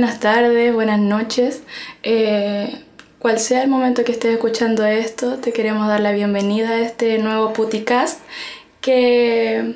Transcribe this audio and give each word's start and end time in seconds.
buenas 0.00 0.18
tardes, 0.18 0.72
buenas 0.72 0.98
noches. 0.98 1.62
Eh, 2.02 2.74
cual 3.18 3.38
sea 3.38 3.62
el 3.62 3.68
momento 3.68 4.02
que 4.02 4.12
estés 4.12 4.32
escuchando 4.32 4.86
esto, 4.86 5.36
te 5.36 5.52
queremos 5.52 5.88
dar 5.88 6.00
la 6.00 6.12
bienvenida 6.12 6.70
a 6.70 6.80
este 6.80 7.18
nuevo 7.18 7.52
Puticast 7.52 8.20
que 8.80 9.74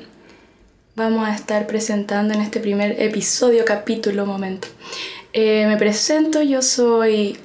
vamos 0.95 1.27
a 1.27 1.35
estar 1.35 1.67
presentando 1.67 2.33
en 2.33 2.41
este 2.41 2.59
primer 2.59 2.99
episodio, 2.99 3.65
capítulo, 3.65 4.25
momento. 4.25 4.67
Eh, 5.31 5.67
me 5.67 5.77
presento, 5.77 6.41
yo 6.41 6.63
soy... 6.63 7.37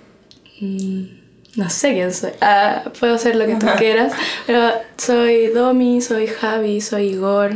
Mm, 0.63 1.03
no 1.57 1.69
sé 1.69 1.93
quién 1.93 2.15
soy. 2.15 2.31
Ah, 2.41 2.85
puedo 2.99 3.19
ser 3.19 3.37
lo 3.37 3.45
que 3.45 3.57
tú 3.57 3.67
quieras, 3.77 4.15
pero 4.47 4.73
soy 4.97 5.49
Domi, 5.49 6.01
soy 6.01 6.29
Javi, 6.29 6.81
soy 6.81 7.09
Igor 7.09 7.53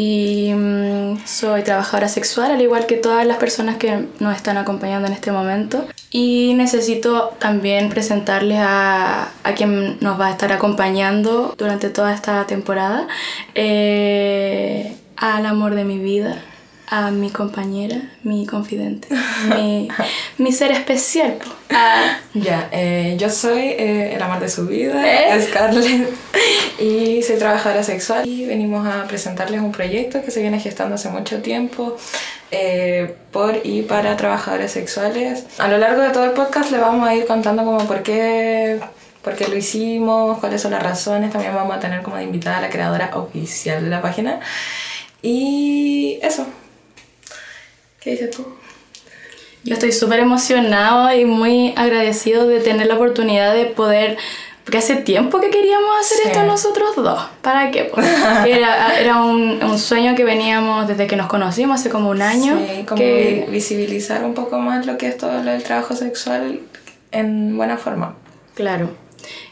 y 0.00 0.54
mm, 0.54 1.26
soy 1.26 1.64
trabajadora 1.64 2.06
sexual, 2.06 2.52
al 2.52 2.60
igual 2.60 2.86
que 2.86 2.94
todas 2.94 3.26
las 3.26 3.38
personas 3.38 3.78
que 3.78 4.06
nos 4.20 4.36
están 4.36 4.56
acompañando 4.56 5.08
en 5.08 5.12
este 5.12 5.32
momento. 5.32 5.88
Y 6.12 6.54
necesito 6.54 7.34
también 7.40 7.88
presentarles 7.88 8.58
a, 8.60 9.32
a 9.42 9.54
quien 9.56 9.98
nos 10.00 10.20
va 10.20 10.28
a 10.28 10.30
estar 10.30 10.52
acompañando 10.52 11.52
durante 11.58 11.90
toda 11.90 12.14
esta 12.14 12.46
temporada, 12.46 13.08
eh, 13.56 14.96
al 15.16 15.44
amor 15.44 15.74
de 15.74 15.84
mi 15.84 15.98
vida, 15.98 16.44
a 16.90 17.10
mi 17.10 17.30
compañera, 17.30 17.96
mi 18.22 18.46
confidente, 18.46 19.08
mi, 19.54 19.88
mi 20.38 20.52
ser 20.52 20.72
especial. 20.72 21.38
Ah. 21.70 22.18
Ya, 22.34 22.68
eh, 22.72 23.16
yo 23.18 23.28
soy 23.30 23.60
eh, 23.60 24.14
el 24.14 24.22
amor 24.22 24.40
de 24.40 24.48
su 24.48 24.66
vida, 24.66 25.02
¿Eh? 25.04 25.42
Scarlett, 25.42 26.08
y 26.78 27.22
soy 27.22 27.36
trabajadora 27.36 27.82
sexual 27.82 28.26
y 28.26 28.46
venimos 28.46 28.86
a 28.86 29.04
presentarles 29.04 29.60
un 29.60 29.72
proyecto 29.72 30.22
que 30.22 30.30
se 30.30 30.40
viene 30.40 30.60
gestando 30.60 30.94
hace 30.94 31.10
mucho 31.10 31.42
tiempo 31.42 31.96
por 33.30 33.60
y 33.62 33.82
para 33.82 34.16
trabajadores 34.16 34.72
sexuales. 34.72 35.44
A 35.58 35.68
lo 35.68 35.76
largo 35.76 36.00
de 36.00 36.10
todo 36.10 36.24
el 36.24 36.30
podcast 36.30 36.70
le 36.70 36.78
vamos 36.78 37.06
a 37.06 37.14
ir 37.14 37.26
contando 37.26 37.64
como 37.64 37.86
por 37.86 38.02
qué 38.02 38.80
por 39.22 39.34
qué 39.34 39.48
lo 39.48 39.56
hicimos, 39.56 40.38
cuáles 40.38 40.62
son 40.62 40.70
las 40.70 40.82
razones. 40.82 41.30
También 41.30 41.54
vamos 41.54 41.76
a 41.76 41.80
tener 41.80 42.02
como 42.02 42.18
invitada 42.18 42.58
a 42.58 42.60
la 42.62 42.70
creadora 42.70 43.10
oficial 43.14 43.84
de 43.84 43.90
la 43.90 44.00
página. 44.00 44.40
Y 45.20 46.18
eso, 46.22 46.46
¿Qué 48.08 48.12
dices 48.12 48.30
tú? 48.30 48.42
Yo 49.64 49.74
estoy 49.74 49.92
súper 49.92 50.20
emocionado 50.20 51.12
y 51.14 51.26
muy 51.26 51.74
agradecido 51.76 52.48
de 52.48 52.60
tener 52.60 52.86
la 52.86 52.94
oportunidad 52.94 53.52
de 53.52 53.66
poder 53.66 54.16
porque 54.64 54.78
hace 54.78 54.96
tiempo 54.96 55.42
que 55.42 55.50
queríamos 55.50 55.90
hacer 56.00 56.28
esto 56.28 56.42
nosotros 56.44 56.96
dos. 56.96 57.22
¿Para 57.42 57.70
qué? 57.70 57.92
era, 58.48 58.98
era 58.98 59.20
un, 59.20 59.62
un, 59.62 59.78
sueño 59.78 60.14
que 60.14 60.24
veníamos 60.24 60.88
desde 60.88 61.06
que 61.06 61.16
nos 61.16 61.26
conocimos, 61.26 61.80
hace 61.80 61.90
como 61.90 62.08
un 62.08 62.22
año. 62.22 62.56
Sí, 62.56 62.84
como 62.84 62.98
que... 62.98 63.46
visibilizar 63.50 64.24
un 64.24 64.32
poco 64.32 64.58
más 64.58 64.86
lo 64.86 64.96
que 64.96 65.08
es 65.08 65.18
todo 65.18 65.38
el 65.38 65.62
trabajo 65.62 65.94
sexual 65.94 66.60
en 67.12 67.58
buena 67.58 67.76
forma. 67.76 68.16
Claro. 68.54 68.88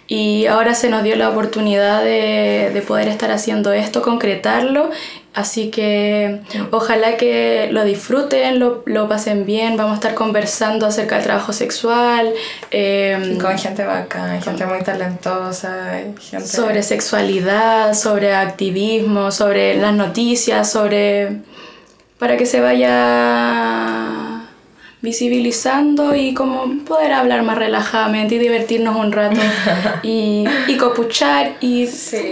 Y 0.06 0.46
ahora 0.46 0.74
se 0.74 0.88
nos 0.88 1.02
dio 1.02 1.14
la 1.16 1.28
oportunidad 1.28 2.02
de, 2.02 2.70
de 2.72 2.80
poder 2.80 3.08
estar 3.08 3.30
haciendo 3.32 3.74
esto, 3.74 4.00
concretarlo 4.00 4.90
Así 5.36 5.68
que 5.68 6.40
ojalá 6.70 7.18
que 7.18 7.68
lo 7.70 7.84
disfruten, 7.84 8.58
lo, 8.58 8.82
lo, 8.86 9.06
pasen 9.06 9.44
bien. 9.44 9.76
Vamos 9.76 9.92
a 9.92 9.94
estar 9.96 10.14
conversando 10.14 10.86
acerca 10.86 11.16
del 11.16 11.24
trabajo 11.24 11.52
sexual. 11.52 12.32
Eh, 12.70 13.36
con 13.38 13.58
gente 13.58 13.84
bacana, 13.84 14.40
gente 14.40 14.64
muy 14.64 14.82
talentosa. 14.82 15.90
Gente... 16.18 16.46
Sobre 16.46 16.82
sexualidad, 16.82 17.92
sobre 17.92 18.34
activismo, 18.34 19.30
sobre 19.30 19.76
las 19.76 19.92
noticias, 19.92 20.72
sobre... 20.72 21.42
para 22.18 22.38
que 22.38 22.46
se 22.46 22.62
vaya 22.62 24.16
visibilizando 25.02 26.14
y 26.16 26.32
como 26.32 26.82
poder 26.86 27.12
hablar 27.12 27.42
más 27.42 27.58
relajadamente 27.58 28.36
y 28.36 28.38
divertirnos 28.38 28.96
un 28.96 29.12
rato 29.12 29.38
y, 30.02 30.46
y 30.66 30.76
copuchar 30.78 31.56
y 31.60 31.86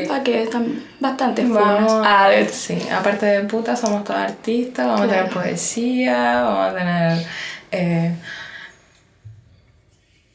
para 0.08 0.24
que 0.24 0.42
están 0.42 0.82
bastante 1.04 1.44
buenos. 1.44 2.06
A 2.06 2.28
ver, 2.28 2.48
sí, 2.48 2.78
aparte 2.90 3.26
de 3.26 3.40
puta 3.44 3.76
somos 3.76 4.02
todos 4.04 4.20
artistas, 4.20 4.86
vamos 4.86 5.02
a 5.02 5.08
tener 5.08 5.28
poesía, 5.28 6.42
vamos 6.42 6.72
a 6.72 6.74
tener... 6.74 7.26
Eh, 7.70 8.16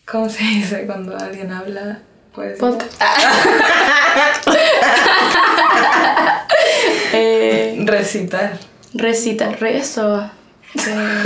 ¿Cómo 0.06 0.30
se 0.30 0.44
dice 0.44 0.86
cuando 0.86 1.18
alguien 1.18 1.52
habla? 1.52 1.98
Podcast. 2.34 3.02
eh, 7.14 7.84
recitar. 7.86 8.60
Recitar, 8.94 9.60
rezo. 9.60 10.30
Eh, 10.76 11.24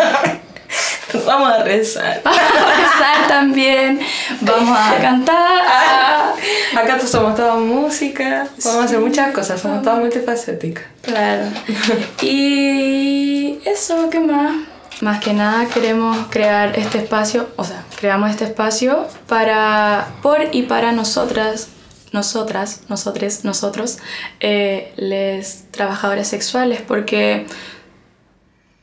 Vamos 1.33 1.51
a 1.51 1.63
rezar. 1.63 2.21
Vamos 2.23 2.39
a 2.39 2.75
rezar 2.75 3.27
también. 3.27 3.99
Vamos 4.41 4.77
a 4.77 5.01
cantar. 5.01 5.61
Ah, 5.67 6.35
acá 6.77 6.99
somos 6.99 7.35
toda 7.35 7.55
música. 7.55 8.47
Vamos 8.63 8.81
a 8.81 8.83
hacer 8.83 8.99
muchas 8.99 9.33
cosas. 9.33 9.59
Somos 9.59 9.81
todas 9.81 9.97
multifacéticas. 9.99 10.85
Claro. 11.01 11.45
Y 12.21 13.59
eso, 13.65 14.11
¿qué 14.11 14.19
más? 14.19 14.57
Más 15.01 15.23
que 15.23 15.33
nada 15.33 15.65
queremos 15.65 16.15
crear 16.29 16.77
este 16.77 16.99
espacio, 16.99 17.49
o 17.55 17.63
sea, 17.63 17.83
creamos 17.99 18.29
este 18.29 18.45
espacio 18.45 19.07
para, 19.27 20.07
por 20.21 20.39
y 20.51 20.61
para 20.61 20.91
nosotras, 20.91 21.67
nosotras, 22.11 22.81
nosotres, 22.89 23.43
nosotros, 23.43 23.97
eh, 24.39 24.93
les 24.95 25.65
trabajadores 25.71 26.27
sexuales, 26.27 26.81
porque 26.87 27.47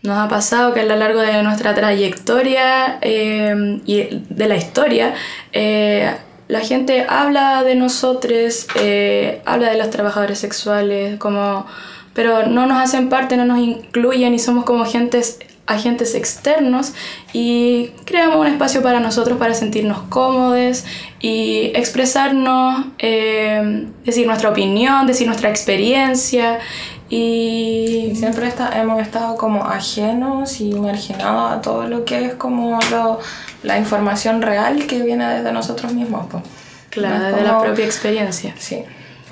nos 0.02 0.16
ha 0.18 0.28
pasado 0.28 0.72
que 0.72 0.80
a 0.80 0.84
lo 0.84 0.96
largo 0.96 1.20
de 1.20 1.42
nuestra 1.42 1.74
trayectoria 1.74 2.98
eh, 3.02 3.80
y 3.84 4.22
de 4.30 4.48
la 4.48 4.56
historia, 4.56 5.14
eh, 5.52 6.14
la 6.48 6.60
gente 6.60 7.06
habla 7.08 7.62
de 7.62 7.74
nosotros, 7.74 8.66
eh, 8.76 9.42
habla 9.44 9.70
de 9.70 9.78
los 9.78 9.90
trabajadores 9.90 10.38
sexuales, 10.38 11.18
como, 11.18 11.66
pero 12.14 12.46
no 12.46 12.66
nos 12.66 12.82
hacen 12.82 13.08
parte, 13.08 13.36
no 13.36 13.44
nos 13.44 13.58
incluyen 13.58 14.34
y 14.34 14.38
somos 14.38 14.64
como 14.64 14.82
agentes, 14.82 15.38
agentes 15.66 16.14
externos 16.16 16.94
y 17.32 17.90
creamos 18.04 18.36
un 18.36 18.48
espacio 18.48 18.82
para 18.82 18.98
nosotros 18.98 19.38
para 19.38 19.54
sentirnos 19.54 20.00
cómodos 20.08 20.84
y 21.20 21.70
expresarnos, 21.74 22.86
decir 22.98 24.26
nuestra 24.26 24.48
opinión, 24.48 25.06
decir 25.06 25.28
nuestra 25.28 25.50
experiencia 25.50 26.58
y 27.10 28.12
siempre 28.14 28.46
está, 28.46 28.80
hemos 28.80 29.02
estado 29.02 29.36
como 29.36 29.64
ajenos 29.64 30.60
y 30.60 30.72
marginados 30.74 31.52
a 31.52 31.60
todo 31.60 31.88
lo 31.88 32.04
que 32.04 32.24
es 32.24 32.34
como 32.34 32.78
lo, 32.88 33.18
la 33.64 33.78
información 33.78 34.40
real 34.42 34.86
que 34.86 35.02
viene 35.02 35.28
desde 35.28 35.50
nosotros 35.50 35.92
mismos. 35.92 36.28
Pues. 36.30 36.44
Claro, 36.88 37.24
desde 37.24 37.42
la 37.42 37.60
propia 37.60 37.84
experiencia. 37.84 38.54
Sí. 38.58 38.84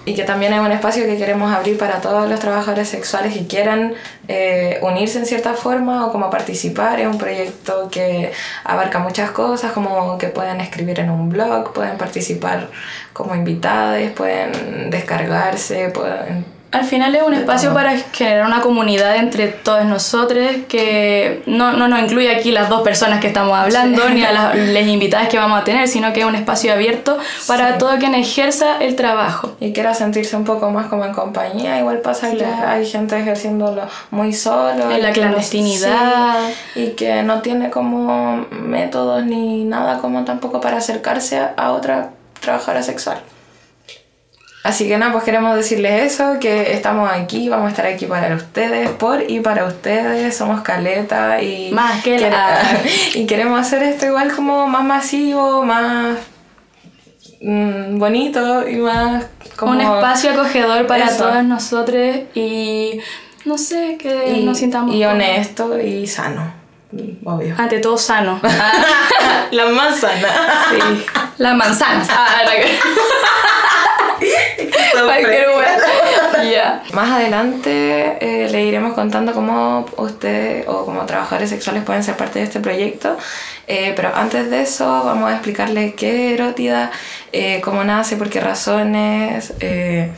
Y 0.04 0.14
que 0.14 0.24
también 0.24 0.52
es 0.54 0.60
un 0.60 0.72
espacio 0.72 1.04
que 1.04 1.16
queremos 1.18 1.52
abrir 1.54 1.78
para 1.78 2.00
todos 2.00 2.28
los 2.28 2.40
trabajadores 2.40 2.88
sexuales 2.88 3.34
que 3.34 3.46
quieran 3.46 3.94
eh, 4.26 4.78
unirse 4.82 5.18
en 5.18 5.26
cierta 5.26 5.54
forma 5.54 6.06
o 6.06 6.10
como 6.10 6.30
participar. 6.30 6.98
Es 6.98 7.06
un 7.06 7.18
proyecto 7.18 7.88
que 7.90 8.32
abarca 8.64 8.98
muchas 8.98 9.30
cosas, 9.30 9.70
como 9.70 10.18
que 10.18 10.28
pueden 10.28 10.60
escribir 10.60 10.98
en 10.98 11.10
un 11.10 11.28
blog, 11.28 11.72
pueden 11.72 11.96
participar 11.96 12.70
como 13.12 13.36
invitados, 13.36 14.10
pueden 14.16 14.90
descargarse, 14.90 15.90
pueden 15.90 16.57
al 16.70 16.84
final 16.84 17.14
es 17.14 17.22
un 17.22 17.32
espacio 17.32 17.72
para 17.72 17.96
generar 17.96 18.46
una 18.46 18.60
comunidad 18.60 19.16
entre 19.16 19.48
todos 19.48 19.86
nosotros 19.86 20.46
que 20.68 21.42
no, 21.46 21.72
no 21.72 21.88
nos 21.88 22.00
incluye 22.00 22.30
aquí 22.30 22.52
las 22.52 22.68
dos 22.68 22.82
personas 22.82 23.20
que 23.20 23.28
estamos 23.28 23.56
hablando 23.56 24.06
ni 24.10 24.22
a 24.22 24.32
las, 24.54 24.86
invitadas 24.86 25.28
que 25.28 25.38
vamos 25.38 25.60
a 25.60 25.64
tener, 25.64 25.88
sino 25.88 26.12
que 26.12 26.20
es 26.20 26.26
un 26.26 26.34
espacio 26.34 26.72
abierto 26.72 27.18
para 27.46 27.78
todo 27.78 27.96
quien 27.98 28.14
ejerza 28.14 28.78
el 28.78 28.96
trabajo. 28.96 29.56
Y 29.60 29.72
quiera 29.72 29.94
sentirse 29.94 30.36
un 30.36 30.44
poco 30.44 30.70
más 30.70 30.86
como 30.86 31.06
en 31.06 31.12
compañía, 31.12 31.78
igual 31.78 32.00
pasa 32.00 32.32
que 32.32 32.44
hay 32.44 32.86
gente 32.86 33.18
ejerciéndolo 33.18 33.82
muy 34.10 34.34
solo. 34.34 34.90
En 34.90 35.02
la 35.02 35.12
clandestinidad. 35.12 36.50
y 36.74 36.88
que 36.90 37.22
no 37.22 37.40
tiene 37.40 37.70
como 37.70 38.46
métodos 38.50 39.24
ni 39.24 39.64
nada 39.64 39.98
como 39.98 40.24
tampoco 40.24 40.60
para 40.60 40.78
acercarse 40.78 41.40
a 41.56 41.72
otra 41.72 42.10
trabajadora 42.40 42.82
sexual. 42.82 43.18
Así 44.64 44.88
que 44.88 44.98
nada, 44.98 45.12
pues 45.12 45.24
queremos 45.24 45.54
decirles 45.56 46.12
eso, 46.12 46.38
que 46.40 46.72
estamos 46.72 47.08
aquí, 47.10 47.48
vamos 47.48 47.66
a 47.66 47.70
estar 47.70 47.86
aquí 47.86 48.06
para 48.06 48.34
ustedes, 48.34 48.90
por 48.90 49.22
y 49.30 49.40
para 49.40 49.64
ustedes, 49.64 50.36
somos 50.36 50.62
Caleta 50.62 51.40
y... 51.40 51.70
Más 51.70 52.02
que 52.02 52.30
Y 53.14 53.26
queremos 53.26 53.60
hacer 53.60 53.82
esto 53.82 54.06
igual 54.06 54.34
como 54.34 54.66
más 54.66 54.84
masivo, 54.84 55.64
más 55.64 56.18
mm, 57.40 57.98
bonito 57.98 58.68
y 58.68 58.76
más 58.76 59.26
como... 59.56 59.72
Un 59.72 59.80
espacio 59.80 60.32
acogedor 60.32 60.86
para 60.86 61.16
todos 61.16 61.44
nosotros 61.44 62.16
y 62.34 63.00
no 63.44 63.56
sé, 63.56 63.96
que 63.98 64.42
nos 64.44 64.58
sintamos... 64.58 64.94
Y 64.94 65.04
honesto 65.04 65.80
y 65.80 66.06
sano. 66.06 66.58
Obvio. 67.24 67.54
Ante 67.58 67.78
todo 67.78 67.98
sano. 67.98 68.40
la 69.50 69.66
más 69.66 70.00
sana. 70.00 70.28
Sí. 70.70 71.06
La 71.38 71.54
manzana. 71.54 72.04
Ah, 72.10 72.42
Cualquier. 75.04 75.46
Ya. 76.50 76.82
Más 76.92 77.10
adelante 77.10 78.16
eh, 78.20 78.48
le 78.50 78.64
iremos 78.64 78.94
contando 78.94 79.32
cómo 79.32 79.86
ustedes 79.96 80.66
o 80.68 80.84
como 80.84 81.04
trabajadores 81.06 81.50
sexuales 81.50 81.84
pueden 81.84 82.02
ser 82.02 82.16
parte 82.16 82.38
de 82.38 82.44
este 82.44 82.60
proyecto. 82.60 83.16
Eh, 83.66 83.92
pero 83.94 84.14
antes 84.14 84.50
de 84.50 84.62
eso 84.62 84.86
vamos 85.04 85.30
a 85.30 85.34
explicarle 85.34 85.94
qué 85.94 86.28
es 86.34 86.40
erótida, 86.40 86.90
eh, 87.32 87.60
cómo 87.62 87.84
nace, 87.84 88.16
por 88.16 88.30
qué 88.30 88.40
razones, 88.40 89.52
eh, 89.60 90.10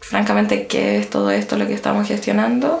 francamente 0.00 0.66
qué 0.66 0.98
es 0.98 1.08
todo 1.08 1.30
esto 1.30 1.56
lo 1.56 1.66
que 1.66 1.74
estamos 1.74 2.06
gestionando. 2.06 2.80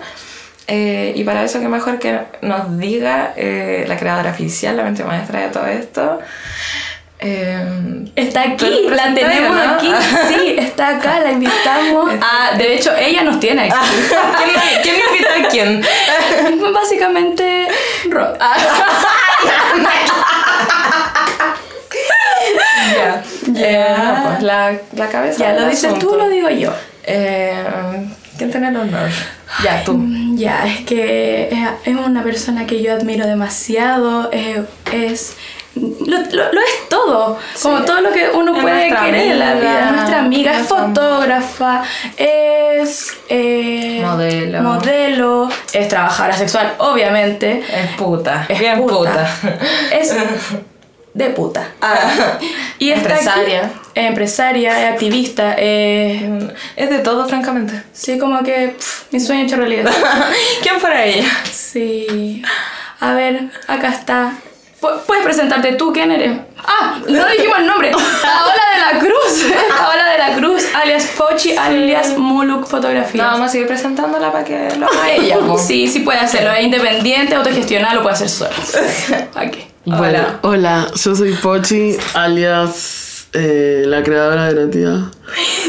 Eh, 0.72 1.14
y 1.16 1.24
para 1.24 1.42
eso, 1.42 1.58
que 1.58 1.66
mejor 1.66 1.98
que 1.98 2.20
nos 2.42 2.78
diga 2.78 3.32
eh, 3.36 3.84
la 3.88 3.96
creadora 3.96 4.30
oficial, 4.30 4.76
la 4.76 4.84
mente 4.84 5.02
maestra 5.02 5.40
de 5.40 5.48
todo 5.48 5.66
esto. 5.66 6.20
Eh, 7.22 8.06
Está 8.16 8.42
aquí, 8.42 8.86
la 8.90 9.12
tenemos 9.14 9.54
¿no? 9.56 9.62
aquí, 9.74 9.92
sí, 10.28 10.54
está 10.58 10.96
acá, 10.96 11.20
la 11.20 11.32
invitamos. 11.32 12.12
Ah, 12.22 12.52
de 12.56 12.74
hecho, 12.74 12.94
ella 12.96 13.22
nos 13.22 13.38
tiene 13.40 13.62
aquí. 13.62 13.74
¿Quién, 14.42 14.54
me- 14.56 14.82
quién 14.82 14.96
me 14.96 15.02
invita 15.16 15.46
a 15.46 15.48
quién? 15.48 15.82
Básicamente, 16.74 17.68
Ro. 18.08 18.32
Ah, 18.40 18.56
Ya. 22.96 23.22
Eh, 23.56 23.94
no, 23.96 24.24
pues, 24.24 24.42
la, 24.42 24.72
la 24.96 25.08
cabeza. 25.08 25.38
ya, 25.38 25.52
lo 25.60 25.68
dices 25.68 25.98
tú, 25.98 26.14
lo 26.16 26.28
digo 26.28 26.48
yo. 26.50 26.72
Eh, 27.04 27.62
¿Quién 28.38 28.50
tiene 28.50 28.68
el 28.68 28.76
honor? 28.76 29.08
Ya, 29.62 29.82
tú. 29.84 29.94
Mm, 29.94 30.36
Ya, 30.36 30.66
es 30.66 30.80
que 30.86 31.48
es, 31.52 31.68
es 31.84 31.96
una 31.96 32.22
persona 32.22 32.66
que 32.66 32.82
yo 32.82 32.92
admiro 32.94 33.26
demasiado, 33.26 34.30
eh, 34.32 34.64
es... 34.92 35.36
Lo, 35.76 36.18
lo- 36.18 36.52
lo 36.52 36.60
es 36.60 36.88
todo, 36.88 37.38
como 37.62 37.78
Sí. 37.78 37.84
todo 37.86 38.00
lo 38.00 38.12
que 38.12 38.28
uno 38.34 38.54
Es 38.56 38.62
puede 38.62 38.88
querer 38.88 39.14
en 39.32 39.38
la 39.38 39.54
vida. 39.54 39.90
Nuestra 39.92 40.18
amiga 40.20 40.58
es 40.58 40.66
fotógrafa, 40.66 41.82
es 42.16 43.12
eh, 43.28 44.02
Modelo. 44.04 44.62
modelo, 44.62 45.48
es 45.72 45.88
trabajadora 45.88 46.36
sexual, 46.36 46.74
obviamente. 46.78 47.62
Es 47.72 47.90
puta. 47.96 48.46
Es 48.48 48.58
bien 48.58 48.78
puta. 48.80 48.96
puta. 48.96 49.30
Es 49.92 50.12
de 51.14 51.26
puta. 51.30 51.68
y 52.78 52.90
está 52.90 53.14
aquí, 53.14 53.18
Empresaria. 53.20 53.70
es 53.94 54.06
empresaria, 54.06 54.82
es 54.88 54.92
activista, 54.92 55.54
es... 55.56 56.22
Es 56.76 56.90
de 56.90 56.98
todo, 56.98 57.28
francamente. 57.28 57.82
Sí, 57.92 58.18
como 58.18 58.42
que 58.42 58.74
pff, 58.76 59.12
mi 59.12 59.20
sueño 59.20 59.44
hecho 59.44 59.56
realidad. 59.56 59.90
¿Quién 60.62 60.80
fuera 60.80 61.04
ella? 61.04 61.28
Sí. 61.50 62.42
A 63.00 63.14
ver, 63.14 63.50
acá 63.68 63.88
está. 63.88 64.32
Pu- 64.80 65.00
Puedes 65.06 65.24
presentarte 65.24 65.72
tú, 65.74 65.92
¿quién 65.92 66.10
eres? 66.10 66.38
Ah, 66.56 66.98
no 67.06 67.26
dijimos 67.28 67.58
el 67.58 67.66
nombre. 67.66 67.90
Paola 67.90 68.62
de 68.74 68.94
la 68.94 68.98
Cruz. 69.00 69.44
Paola 69.78 70.10
de 70.12 70.18
la 70.18 70.34
Cruz, 70.36 70.64
alias 70.74 71.06
Pochi, 71.16 71.56
alias 71.56 72.16
Muluk 72.16 72.60
No, 72.60 72.66
Fotografía. 72.66 73.24
vamos 73.24 73.48
a 73.48 73.48
seguir 73.48 73.66
presentándola 73.66 74.32
para 74.32 74.44
que 74.44 74.68
lo 74.78 74.86
haga 74.86 75.10
ella. 75.12 75.36
Sí, 75.58 75.86
sí 75.88 76.00
puede 76.00 76.18
hacerlo. 76.20 76.52
Es 76.52 76.64
independiente, 76.64 77.34
autogestionado, 77.34 77.96
lo 77.96 78.02
puede 78.02 78.14
hacer 78.14 78.28
sola. 78.28 78.50
Aquí. 79.34 79.66
Bueno, 79.84 80.04
Hola. 80.08 80.38
hola, 80.42 80.86
yo 80.94 81.14
soy 81.14 81.32
Pochi, 81.34 81.96
alias 82.14 83.26
eh, 83.32 83.84
la 83.86 84.02
creadora 84.02 84.44
de 84.46 84.50
Erótida, 84.60 85.10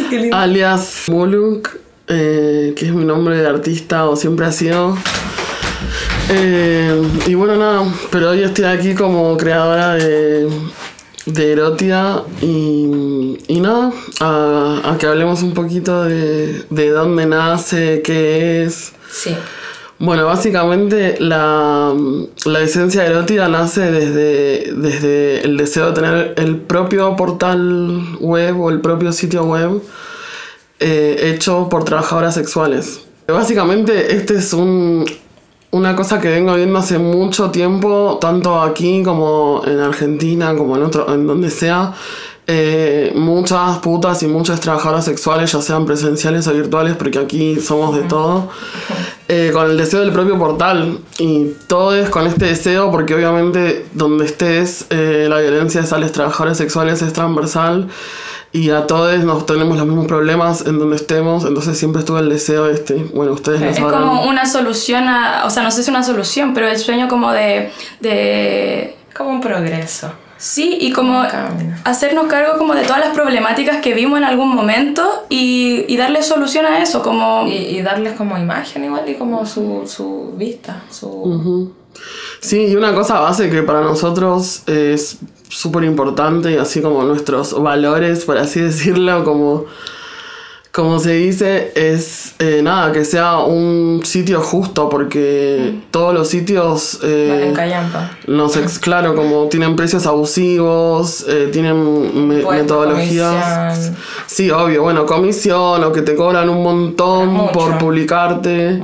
Qué 0.10 0.18
lindo. 0.18 0.36
alias 0.38 1.04
Muluk, 1.08 1.70
eh, 2.08 2.74
que 2.78 2.86
es 2.88 2.92
mi 2.92 3.06
nombre 3.06 3.38
de 3.38 3.48
artista 3.48 4.08
o 4.10 4.16
siempre 4.16 4.46
ha 4.46 4.52
sido. 4.52 4.98
Eh, 6.34 7.02
y 7.28 7.34
bueno, 7.36 7.58
nada, 7.58 7.84
pero 8.10 8.30
hoy 8.30 8.42
estoy 8.42 8.64
aquí 8.64 8.96
como 8.96 9.36
creadora 9.36 9.96
de, 9.96 10.48
de 11.26 11.52
Erótida 11.52 12.24
y, 12.42 13.38
y 13.48 13.60
nada, 13.60 13.92
a, 14.22 14.82
a 14.86 14.98
que 14.98 15.08
hablemos 15.08 15.44
un 15.44 15.54
poquito 15.54 16.06
de, 16.06 16.64
de 16.70 16.90
dónde 16.90 17.26
nace, 17.26 18.02
qué 18.02 18.64
es. 18.64 18.94
Sí. 19.12 19.36
Bueno, 20.00 20.26
básicamente 20.26 21.18
la, 21.20 21.94
la 22.46 22.60
esencia 22.62 23.06
erótica 23.06 23.50
nace 23.50 23.92
desde, 23.92 24.74
desde 24.74 25.42
el 25.42 25.58
deseo 25.58 25.88
de 25.88 25.94
tener 25.94 26.34
el 26.38 26.56
propio 26.58 27.16
portal 27.16 28.18
web 28.20 28.60
o 28.60 28.72
el 28.72 28.80
propio 28.80 29.12
sitio 29.12 29.44
web 29.44 29.82
eh, 30.80 31.34
hecho 31.36 31.68
por 31.70 31.84
trabajadoras 31.84 32.34
sexuales. 32.34 33.02
Básicamente 33.28 34.16
este 34.16 34.38
es 34.38 34.54
un, 34.54 35.06
una 35.72 35.96
cosa 35.96 36.20
que 36.20 36.30
vengo 36.30 36.54
viendo 36.56 36.78
hace 36.78 36.98
mucho 36.98 37.50
tiempo, 37.50 38.18
tanto 38.20 38.62
aquí 38.62 39.04
como 39.04 39.64
en 39.66 39.80
Argentina, 39.80 40.54
como 40.56 40.76
en, 40.76 40.84
otro, 40.84 41.14
en 41.14 41.26
donde 41.26 41.50
sea. 41.50 41.94
Eh, 42.48 43.14
muchas 43.16 43.78
putas 43.78 44.22
y 44.24 44.28
muchas 44.28 44.60
trabajadoras 44.60 45.06
sexuales, 45.06 45.52
ya 45.52 45.62
sean 45.62 45.86
presenciales 45.86 46.48
o 46.48 46.54
virtuales, 46.54 46.98
porque 46.98 47.20
aquí 47.20 47.56
somos 47.62 47.96
de 47.96 48.02
todo, 48.02 48.50
eh, 49.30 49.52
con 49.54 49.72
el 49.72 49.78
deseo 49.78 50.02
del 50.02 50.12
propio 50.12 50.38
portal. 50.38 51.00
Y 51.20 51.54
todo 51.68 51.96
es 51.96 52.10
con 52.10 52.28
este 52.28 52.48
deseo, 52.48 52.92
porque 52.92 53.16
obviamente 53.16 53.86
donde 53.94 54.26
estés, 54.26 54.88
eh, 54.90 55.28
la 55.30 55.40
violencia 55.40 55.82
de 55.82 56.00
los 56.00 56.12
trabajadores 56.12 56.58
sexuales 56.58 57.02
es 57.02 57.14
transversal 57.14 57.88
y 58.54 58.70
a 58.70 58.86
todos 58.88 59.24
nos 59.24 59.46
tenemos 59.46 59.78
los 59.78 59.86
mismos 59.86 60.08
problemas 60.08 60.66
en 60.66 60.78
donde 60.80 60.96
estemos, 60.98 61.46
entonces 61.46 61.78
siempre 61.78 62.00
estuvo 62.02 62.20
el 62.20 62.30
deseo 62.30 62.68
este. 62.70 62.96
Bueno, 63.14 63.32
ustedes 63.34 63.62
lo 63.62 63.68
Es 63.68 63.78
sabrán. 63.78 64.02
como 64.02 64.28
una 64.28 64.46
solución 64.46 65.08
a. 65.08 65.46
O 65.46 65.50
sea, 65.50 65.64
no 65.64 65.72
sé 65.72 65.84
si 65.84 65.90
una 65.90 66.04
solución, 66.04 66.54
pero 66.54 66.68
el 66.68 66.78
sueño 66.78 67.08
como 67.08 67.32
de. 67.32 67.72
de 68.00 68.96
Como 69.16 69.30
un 69.30 69.42
progreso. 69.42 70.12
Sí, 70.38 70.76
y 70.82 70.92
como 70.92 71.24
hacernos 71.84 72.26
cargo 72.26 72.58
como 72.58 72.74
de 72.74 72.82
todas 72.82 73.00
las 73.00 73.10
problemáticas 73.14 73.78
que 73.80 73.94
vimos 73.94 74.18
en 74.18 74.24
algún 74.24 74.50
momento 74.56 75.26
y, 75.30 75.86
y 75.88 75.98
darle 75.98 76.24
solución 76.24 76.66
a 76.66 76.82
eso, 76.82 77.04
como... 77.04 77.46
Y, 77.46 77.52
y 77.78 77.82
darles 77.84 78.14
como 78.14 78.36
imagen 78.40 78.84
igual 78.86 79.08
y 79.08 79.14
como 79.14 79.46
su, 79.46 79.84
su 79.86 80.34
vista, 80.38 80.82
su... 80.90 81.08
Ujú. 81.10 81.74
Sí, 82.40 82.66
y 82.70 82.76
una 82.76 82.92
cosa 82.96 83.20
base 83.20 83.52
que 83.52 83.62
para 83.62 83.82
nosotros 83.82 84.64
es 84.66 85.20
súper 85.52 85.84
importante, 85.84 86.52
y 86.54 86.58
así 86.58 86.82
como 86.82 87.04
nuestros 87.04 87.62
valores, 87.62 88.26
por 88.26 88.38
así 88.38 88.60
decirlo, 88.70 89.24
como, 89.24 89.66
como 90.72 91.00
se 91.00 91.12
dice, 91.16 91.74
es 91.76 92.36
eh, 92.40 92.62
nada, 92.64 92.94
que 92.94 93.04
sea 93.04 93.40
un 93.40 94.02
sitio 94.06 94.40
justo, 94.40 94.88
porque 94.88 95.76
todos 95.92 96.14
los 96.14 96.30
sitios... 96.30 97.00
eh, 97.04 97.48
en 97.50 97.54
Callampa. 97.54 98.12
no 98.28 98.48
sé, 98.48 98.64
claro, 98.82 99.14
como 99.14 99.48
tienen 99.48 99.76
precios 99.76 100.06
abusivos, 100.08 101.26
eh, 101.28 101.50
tienen 101.52 102.28
me- 102.28 102.44
metodologías. 102.46 103.76
comisión. 103.76 103.98
Sí, 104.28 104.50
obvio, 104.50 104.84
bueno, 104.84 105.06
comisión 105.06 105.84
o 105.84 105.92
que 105.92 106.02
te 106.04 106.16
cobran 106.16 106.48
un 106.50 106.64
montón 106.64 107.50
por 107.52 107.78
publicarte. 107.78 108.76
Mm. 108.76 108.84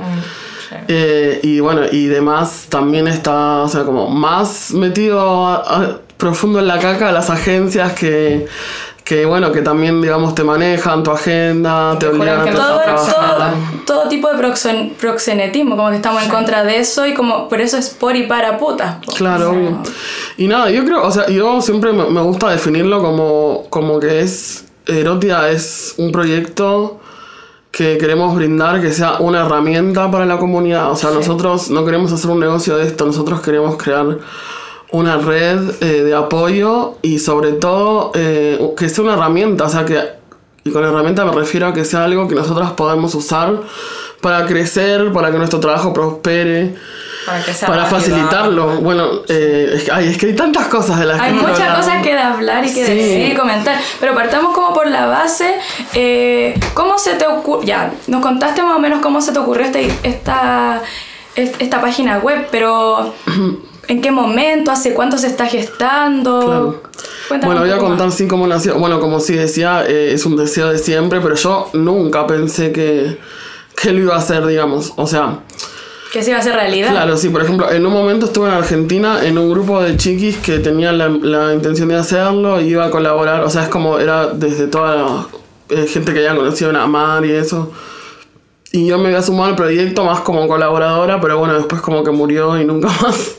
Eh, 0.90 1.40
y 1.42 1.60
bueno, 1.60 1.82
y 1.90 2.06
demás 2.06 2.66
también 2.68 3.08
está, 3.08 3.62
o 3.62 3.68
sea, 3.68 3.84
como 3.84 4.10
más 4.10 4.72
metido 4.72 5.18
a- 5.46 5.56
a- 5.56 5.98
profundo 6.18 6.58
en 6.58 6.66
la 6.66 6.78
caca 6.78 7.10
las 7.12 7.30
agencias 7.30 7.92
que, 7.94 8.46
que, 9.04 9.24
bueno, 9.24 9.52
que 9.52 9.62
también, 9.62 10.02
digamos, 10.02 10.34
te 10.34 10.44
manejan 10.44 11.02
tu 11.02 11.10
agenda, 11.12 11.98
te 11.98 12.08
obligan 12.08 12.40
a 12.40 12.52
todo, 12.52 12.80
todo, 12.84 13.50
todo 13.86 14.08
tipo 14.08 14.28
de 14.28 14.36
proxen- 14.36 14.92
proxenetismo, 14.94 15.76
como 15.76 15.88
que 15.90 15.96
estamos 15.96 16.22
en 16.22 16.28
contra 16.28 16.64
de 16.64 16.78
eso 16.78 17.06
y 17.06 17.14
como 17.14 17.48
por 17.48 17.60
eso 17.60 17.78
es 17.78 17.88
por 17.90 18.16
y 18.16 18.26
para 18.26 18.58
putas. 18.58 18.96
Claro. 19.16 19.54
Y 20.36 20.46
nada, 20.48 20.70
yo 20.70 20.84
creo, 20.84 21.02
o 21.02 21.10
sea, 21.10 21.28
yo 21.28 21.62
siempre 21.62 21.92
me, 21.92 22.04
me 22.10 22.20
gusta 22.20 22.50
definirlo 22.50 23.00
como, 23.00 23.66
como 23.70 23.98
que 23.98 24.20
es, 24.20 24.64
Erotia 24.86 25.48
es 25.48 25.94
un 25.98 26.12
proyecto 26.12 27.00
que 27.70 27.96
queremos 27.96 28.34
brindar 28.34 28.80
que 28.80 28.92
sea 28.92 29.18
una 29.20 29.42
herramienta 29.46 30.10
para 30.10 30.26
la 30.26 30.38
comunidad. 30.38 30.90
O 30.90 30.96
sea, 30.96 31.10
nosotros 31.10 31.70
no 31.70 31.84
queremos 31.84 32.10
hacer 32.12 32.28
un 32.30 32.40
negocio 32.40 32.76
de 32.76 32.86
esto, 32.86 33.06
nosotros 33.06 33.40
queremos 33.40 33.76
crear 33.76 34.18
una 34.90 35.16
red 35.18 35.58
eh, 35.80 36.02
de 36.02 36.14
apoyo 36.14 36.96
y 37.02 37.18
sobre 37.18 37.52
todo 37.52 38.12
eh, 38.14 38.58
que 38.76 38.88
sea 38.88 39.04
una 39.04 39.14
herramienta, 39.14 39.64
o 39.64 39.68
sea, 39.68 39.84
que, 39.84 40.00
y 40.64 40.70
con 40.70 40.84
herramienta 40.84 41.24
me 41.24 41.32
refiero 41.32 41.66
a 41.66 41.72
que 41.74 41.84
sea 41.84 42.04
algo 42.04 42.26
que 42.28 42.34
nosotros 42.34 42.70
podamos 42.72 43.14
usar 43.14 43.60
para 44.20 44.46
crecer, 44.46 45.12
para 45.12 45.30
que 45.30 45.38
nuestro 45.38 45.60
trabajo 45.60 45.92
prospere 45.92 46.74
Para 47.26 47.44
que 47.44 47.52
sea 47.54 47.68
para 47.68 47.84
facilitarlo. 47.84 48.64
rápido. 48.66 48.80
Bueno, 48.82 49.08
eh, 49.28 49.72
es, 49.74 49.84
que- 49.84 49.92
ay, 49.92 50.08
es 50.08 50.18
que 50.18 50.26
hay 50.26 50.34
tantas 50.34 50.66
cosas 50.66 50.98
de 50.98 51.04
las 51.06 51.20
Hay 51.20 51.32
que 51.32 51.38
quiero 51.38 51.52
muchas 51.52 51.68
hablar. 51.68 51.84
cosas 51.84 52.02
que 52.02 52.14
de 52.14 52.20
hablar 52.20 52.64
y 52.64 52.74
que 52.74 52.86
Sí. 52.86 52.92
decir 52.94 53.32
y 53.32 53.36
comentar, 53.36 53.78
pero 54.00 54.14
partamos 54.14 54.54
como 54.54 54.72
por 54.74 54.88
la 54.88 55.06
base. 55.06 55.54
eh, 55.94 56.58
¿Cómo 56.74 56.98
se 56.98 57.14
te 57.14 57.26
ocurre? 57.26 57.66
Ya, 57.66 57.92
nos 58.08 58.20
contaste 58.22 58.62
más 58.62 58.74
o 58.76 58.80
menos 58.80 59.00
cómo 59.00 59.20
se 59.20 59.32
te 59.32 59.38
ocurrió 59.38 59.66
este- 59.66 59.92
esta, 60.02 60.82
est- 61.36 61.56
esta 61.60 61.80
página 61.80 62.18
web, 62.18 62.48
pero 62.50 63.14
¿en 63.88 64.00
qué 64.00 64.10
momento? 64.10 64.70
¿Hace 64.70 64.94
cuánto 64.94 65.18
se 65.18 65.26
está 65.26 65.46
gestando? 65.46 66.40
Claro. 66.40 66.82
Bueno, 67.44 67.60
voy 67.60 67.70
a 67.70 67.78
contar 67.78 68.10
sí 68.12 68.26
cómo 68.28 68.46
nació. 68.46 68.76
Bueno, 68.76 69.00
como 69.00 69.20
sí 69.20 69.34
decía, 69.34 69.84
eh, 69.86 70.12
es 70.12 70.24
un 70.26 70.36
deseo 70.36 70.68
de 70.68 70.78
siempre, 70.78 71.20
pero 71.20 71.34
yo 71.34 71.68
nunca 71.72 72.26
pensé 72.26 72.72
que, 72.72 73.18
que 73.80 73.92
lo 73.92 73.98
iba 74.00 74.14
a 74.14 74.18
hacer, 74.18 74.46
digamos. 74.46 74.92
O 74.96 75.06
sea, 75.06 75.40
Que 76.12 76.22
se 76.22 76.30
iba 76.30 76.38
a 76.38 76.40
hacer 76.40 76.54
realidad. 76.54 76.90
claro, 76.90 77.16
sí, 77.16 77.28
por 77.28 77.42
ejemplo, 77.42 77.70
en 77.70 77.84
un 77.86 77.92
momento 77.92 78.26
estuve 78.26 78.48
en 78.48 78.54
Argentina 78.54 79.20
en 79.24 79.36
un 79.38 79.50
grupo 79.50 79.82
de 79.82 79.96
chiquis 79.96 80.36
que 80.38 80.58
tenían 80.58 80.96
la, 80.98 81.08
la 81.08 81.52
intención 81.54 81.88
de 81.88 81.96
hacerlo 81.96 82.60
y 82.60 82.68
iba 82.68 82.86
a 82.86 82.90
colaborar. 82.90 83.42
O 83.42 83.50
sea, 83.50 83.64
es 83.64 83.68
como 83.68 83.98
era 83.98 84.28
desde 84.28 84.66
toda 84.68 84.94
la- 84.96 85.26
eh, 85.70 85.86
gente 85.86 86.14
que 86.14 86.20
había 86.20 86.34
conocido 86.34 86.70
en 86.70 86.76
Amar 86.76 87.24
y 87.26 87.32
eso. 87.32 87.70
Y 88.72 88.86
yo 88.86 88.98
me 88.98 89.08
había 89.08 89.22
sumado 89.22 89.50
al 89.50 89.56
proyecto 89.56 90.02
más 90.04 90.20
como 90.20 90.46
colaboradora, 90.48 91.20
pero 91.20 91.38
bueno, 91.38 91.54
después 91.54 91.80
como 91.82 92.02
que 92.04 92.10
murió 92.10 92.58
y 92.60 92.64
nunca 92.64 92.88
más. 93.02 93.36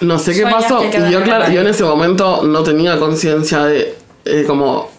No 0.00 0.18
sé 0.18 0.34
qué 0.34 0.42
pasó. 0.42 0.82
Y 0.84 1.12
yo, 1.12 1.22
claro, 1.22 1.50
yo 1.50 1.60
en 1.60 1.68
ese 1.68 1.84
momento 1.84 2.42
no 2.42 2.62
tenía 2.62 2.98
conciencia 2.98 3.64
de 3.64 3.94
eh, 4.24 4.44
como 4.46 4.90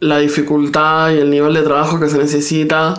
la 0.00 0.18
dificultad 0.18 1.10
y 1.10 1.18
el 1.18 1.30
nivel 1.30 1.54
de 1.54 1.62
trabajo 1.62 1.98
que 1.98 2.08
se 2.08 2.18
necesita. 2.18 2.94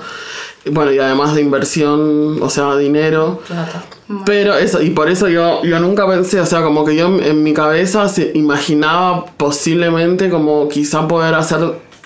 Y 0.66 0.72
Bueno, 0.72 0.92
y 0.92 1.00
además 1.00 1.36
de 1.36 1.42
inversión, 1.42 2.42
o 2.42 2.50
sea, 2.50 2.75
dinero. 2.78 3.42
Plata. 3.48 3.84
Pero 4.25 4.56
eso, 4.56 4.82
y 4.82 4.92
por 4.92 5.10
eso 5.10 5.28
yo, 5.28 5.64
yo 5.64 5.80
nunca 5.80 6.08
pensé, 6.08 6.40
o 6.40 6.46
sea, 6.46 6.62
como 6.62 6.86
que 6.86 6.96
yo 6.96 7.08
en 7.20 7.44
mi 7.44 7.54
cabeza 7.54 8.08
se 8.08 8.32
imaginaba 8.36 9.25
posiblemente 9.38 10.30
como 10.30 10.70
quizá 10.70 11.08
poder 11.08 11.34
hacer 11.34 11.60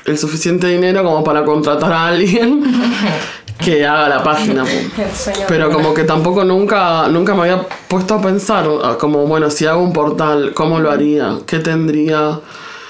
el 0.06 0.18
suficiente 0.18 0.68
dinero 0.68 1.04
como 1.04 1.24
para 1.24 1.44
contratar 1.44 1.92
a 1.92 2.08
alguien 2.08 2.64
que 3.64 3.86
haga 3.86 4.08
la 4.10 4.24
página. 4.24 4.64
Pero 5.48 5.70
como 5.72 5.94
que 5.94 6.04
tampoco 6.04 6.44
nunca, 6.44 7.08
nunca 7.10 7.34
me 7.36 7.42
había 7.42 7.66
puesto 7.88 8.16
a 8.16 8.22
pensar, 8.22 8.68
ah, 8.84 8.98
como 9.00 9.26
bueno, 9.28 9.50
si 9.50 9.66
hago 9.66 9.82
un 9.84 9.94
portal, 9.94 10.54
¿cómo 10.54 10.80
lo 10.80 10.90
haría? 10.92 11.38
¿Qué 11.46 11.60
tendría? 11.60 12.40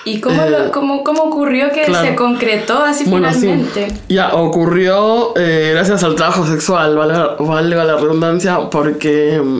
¿Y 0.05 0.21
cómo, 0.21 0.41
Eh, 0.41 0.49
lo- 0.49 0.71
cómo, 0.71 1.03
cómo 1.03 1.23
ocurrió 1.23 1.71
que 1.71 1.83
claro. 1.83 2.07
se 2.07 2.15
concretó 2.15 2.81
así 2.83 3.03
Bueno, 3.05 3.31
sí. 3.33 3.41
finalmente? 3.41 3.87
Ya, 4.07 4.33
ocurrió 4.33 5.33
eh, 5.35 5.71
gracias 5.73 6.03
al 6.03 6.15
trabajo 6.15 6.45
sexual, 6.45 6.95
valga, 6.95 7.35
valga 7.39 7.83
la 7.83 7.97
redundancia, 7.97 8.57
porque 8.71 9.41
mm, 9.43 9.59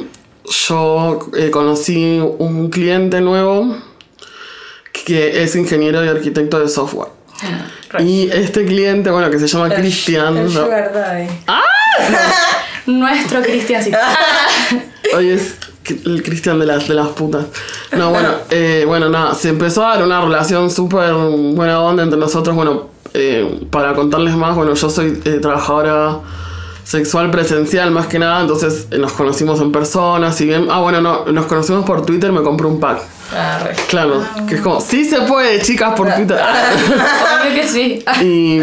yo 0.67 1.19
eh, 1.37 1.51
conocí 1.51 2.19
un 2.39 2.69
cliente 2.69 3.19
nuevo 3.21 3.75
que 5.05 5.43
es 5.43 5.55
ingeniero 5.55 6.03
y 6.03 6.07
arquitecto 6.07 6.59
de 6.59 6.67
software. 6.69 7.09
Y 7.97 8.29
este 8.31 8.65
cliente, 8.65 9.09
bueno, 9.09 9.29
que 9.29 9.39
se 9.39 9.47
llama 9.47 9.69
Cristian. 9.73 10.35
¿no? 10.35 10.49
Sugar 10.49 10.93
Daddy. 10.93 11.27
Nuestro 12.85 13.41
Cristiancito. 13.41 13.97
Hoy 15.15 15.29
es 15.29 15.55
el 16.05 16.21
Cristian 16.21 16.59
de 16.59 16.65
las, 16.65 16.87
de 16.87 16.93
las 16.93 17.09
putas. 17.09 17.45
No, 17.91 18.11
bueno, 18.11 18.29
eh, 18.51 18.83
bueno, 18.85 19.09
nada, 19.09 19.33
se 19.33 19.49
empezó 19.49 19.85
a 19.85 19.95
dar 19.95 20.03
una 20.03 20.21
relación 20.21 20.69
súper 20.69 21.13
buena 21.13 21.81
onda 21.81 22.03
entre 22.03 22.19
nosotros. 22.19 22.55
Bueno, 22.55 22.89
eh, 23.13 23.65
para 23.71 23.93
contarles 23.95 24.35
más, 24.35 24.55
bueno, 24.55 24.73
yo 24.75 24.89
soy 24.89 25.19
eh, 25.25 25.39
trabajadora 25.41 26.19
sexual 26.83 27.29
presencial 27.29 27.91
más 27.91 28.07
que 28.07 28.17
nada, 28.17 28.41
entonces 28.41 28.87
eh, 28.91 28.97
nos 28.97 29.13
conocimos 29.13 29.61
en 29.61 29.71
persona, 29.71 30.31
si 30.31 30.45
bien, 30.45 30.67
ah, 30.71 30.79
bueno, 30.79 31.01
no, 31.01 31.25
nos 31.25 31.45
conocimos 31.45 31.85
por 31.85 32.05
Twitter, 32.05 32.31
me 32.31 32.41
compré 32.41 32.67
un 32.67 32.79
pack. 32.79 33.01
Claro, 33.89 34.23
que 34.47 34.55
es 34.55 34.61
como, 34.61 34.81
sí 34.81 35.05
se 35.05 35.21
puede, 35.21 35.61
chicas, 35.61 35.93
por 35.95 36.13
Twitter. 36.13 36.37
Obvio 37.41 37.53
que 37.53 37.67
sí. 37.67 38.03
y, 38.21 38.61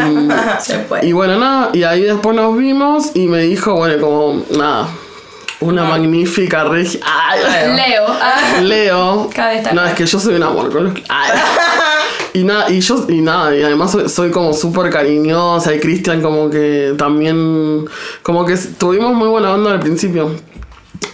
Se 0.61 0.78
puede. 0.80 1.06
y 1.06 1.12
bueno, 1.12 1.38
nada, 1.38 1.70
y 1.73 1.82
ahí 1.85 2.02
después 2.02 2.35
nos 2.35 2.56
vimos 2.56 3.11
y 3.14 3.26
me 3.26 3.40
dijo, 3.42 3.75
bueno, 3.75 4.00
como, 4.00 4.44
nada, 4.56 4.88
una 5.61 5.85
magnífica 5.85 6.64
regia. 6.64 7.00
Leo. 7.75 8.06
ah, 8.08 8.61
Leo. 8.62 9.30
Cabe. 9.35 9.62
No, 9.73 9.85
es 9.85 9.94
que 9.94 10.06
yo 10.06 10.18
soy 10.18 10.35
un 10.35 10.42
amor 10.42 10.70
con 10.73 10.85
los. 10.85 10.94
Ay. 11.08 11.30
Y 12.32 12.44
nada, 12.44 12.70
y 12.70 12.80
yo, 12.80 13.06
y 13.08 13.23
nada, 13.23 13.56
y 13.56 13.62
además 13.62 13.92
soy, 13.92 14.11
soy 14.11 14.30
como 14.30 14.52
súper 14.52 14.90
cariñosa 14.90 15.75
y 15.75 15.80
Cristian 15.80 16.20
como 16.20 16.50
que 16.50 16.92
también, 16.99 17.87
como 18.23 18.44
que 18.44 18.58
tuvimos 18.78 19.14
muy 19.14 19.28
buena 19.28 19.54
onda 19.54 19.73
al 19.73 19.80
principio. 19.80 20.32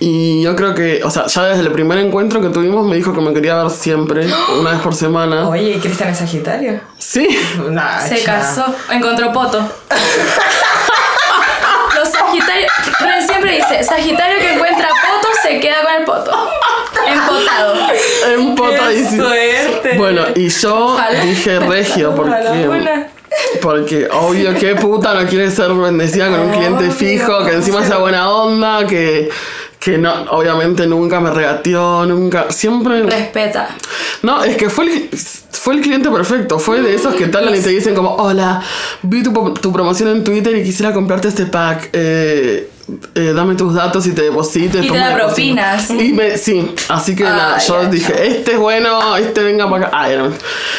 Y 0.00 0.42
yo 0.42 0.56
creo 0.56 0.74
que, 0.74 1.00
o 1.04 1.10
sea, 1.10 1.26
ya 1.26 1.44
desde 1.44 1.62
el 1.62 1.72
primer 1.72 1.98
encuentro 1.98 2.40
que 2.40 2.48
tuvimos 2.48 2.86
me 2.86 2.96
dijo 2.96 3.12
que 3.14 3.20
me 3.20 3.32
quería 3.32 3.62
ver 3.62 3.70
siempre, 3.70 4.26
una 4.60 4.72
vez 4.72 4.80
por 4.80 4.94
semana. 4.94 5.48
Oye, 5.48 5.76
¿y 5.76 5.78
Cristian 5.78 6.10
es 6.10 6.18
Sagitario? 6.18 6.80
Sí. 6.98 7.28
Nah, 7.70 8.00
se 8.00 8.22
casó. 8.24 8.64
Encontró 8.90 9.32
poto. 9.32 9.58
Los 11.94 12.08
Sagitarios. 12.08 12.70
Ren 13.00 13.26
siempre 13.26 13.56
dice: 13.56 13.82
Sagitario 13.84 14.38
que 14.38 14.54
encuentra 14.54 14.88
poto 14.88 15.28
se 15.42 15.60
queda 15.60 15.82
con 15.82 15.92
el 15.94 16.04
poto. 16.04 16.48
Empotado. 17.06 17.74
Empotadísimo. 18.34 19.24
suerte! 19.24 19.96
Bueno, 19.96 20.24
y 20.34 20.48
yo 20.48 20.86
Ojalá. 20.86 21.20
dije 21.20 21.60
regio 21.60 22.14
porque. 22.14 23.06
Porque 23.62 24.08
obvio 24.12 24.54
que 24.54 24.74
puta 24.74 25.14
no 25.14 25.26
quiere 25.26 25.50
ser 25.50 25.72
bendecida 25.72 26.28
con 26.28 26.40
un 26.40 26.50
cliente 26.50 26.84
Obvio, 26.84 26.92
fijo, 26.92 27.44
que 27.44 27.52
encima 27.54 27.82
sea 27.84 27.96
buena 27.98 28.30
onda, 28.30 28.86
que, 28.86 29.30
que 29.82 29.98
no, 29.98 30.12
obviamente 30.30 30.86
nunca 30.86 31.18
me 31.18 31.32
regateó, 31.32 32.06
nunca, 32.06 32.52
siempre... 32.52 33.02
Respeta. 33.02 33.68
No, 34.22 34.44
es 34.44 34.56
que 34.56 34.70
fue 34.70 34.84
el, 34.84 35.10
fue 35.50 35.74
el 35.74 35.80
cliente 35.80 36.08
perfecto, 36.08 36.60
fue 36.60 36.80
de 36.82 36.94
esos 36.94 37.16
que 37.16 37.24
hablan 37.24 37.56
y 37.56 37.60
te 37.60 37.70
dicen 37.70 37.92
como, 37.92 38.14
hola, 38.14 38.62
vi 39.02 39.24
tu, 39.24 39.32
tu 39.54 39.72
promoción 39.72 40.10
en 40.10 40.22
Twitter 40.22 40.56
y 40.56 40.62
quisiera 40.62 40.92
comprarte 40.92 41.26
este 41.26 41.46
pack, 41.46 41.90
eh, 41.94 42.70
eh, 43.14 43.32
dame 43.34 43.54
tus 43.54 43.75
datos 43.75 44.06
y 44.06 44.12
te 44.12 44.22
deposito. 44.22 44.78
Y 44.78 44.82
te 44.82 44.87
da 44.87 44.92
me 44.92 44.99
deposito". 44.99 45.26
propinas. 45.26 45.90
Y 45.90 46.12
me, 46.12 46.37
sí, 46.38 46.75
así 46.88 47.14
que 47.16 47.25
nada, 47.25 47.56
Ay, 47.56 47.64
yo 47.66 47.84
dije, 47.87 48.26
este 48.38 48.52
es 48.52 48.58
bueno, 48.58 49.16
este 49.16 49.42
venga 49.42 49.68
para 49.70 49.87
acá. 49.88 49.99
Ay, 50.00 50.16
no, 50.16 50.28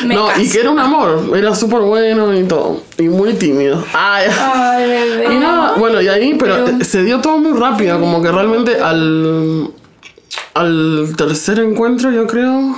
Me 0.08 0.16
no 0.16 0.28
y 0.40 0.50
que 0.50 0.60
era 0.60 0.70
un 0.72 0.80
amor, 0.80 1.32
era 1.36 1.54
súper 1.56 1.80
bueno 1.80 2.34
y 2.38 2.44
todo, 2.44 2.82
y 2.98 3.04
muy 3.04 3.34
tímido. 3.34 3.84
Ay, 3.94 4.28
Ay, 4.40 4.88
bebé. 4.88 5.34
y 5.34 5.38
nada, 5.38 5.74
bueno, 5.78 6.02
y 6.02 6.08
ahí, 6.08 6.36
pero, 6.40 6.66
Pero- 6.66 6.84
se 6.86 7.04
dio 7.04 7.20
todo 7.22 7.38
muy 7.38 7.58
rápido, 7.60 8.00
como 8.00 8.22
que 8.22 8.32
realmente 8.32 8.80
al, 8.82 9.70
al 10.54 11.14
tercer 11.18 11.60
encuentro, 11.60 12.12
yo 12.12 12.28
creo. 12.28 12.76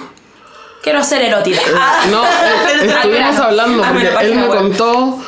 Quiero 0.83 0.99
hacer 0.99 1.21
erótica. 1.23 1.61
No, 2.11 2.23
eh, 2.25 2.85
estuvimos 2.85 3.37
hablando 3.39 3.83
Ah, 3.83 3.89
porque 3.91 4.07
él 4.27 4.35
me 4.35 4.47
web. 4.47 4.57
contó 4.59 5.19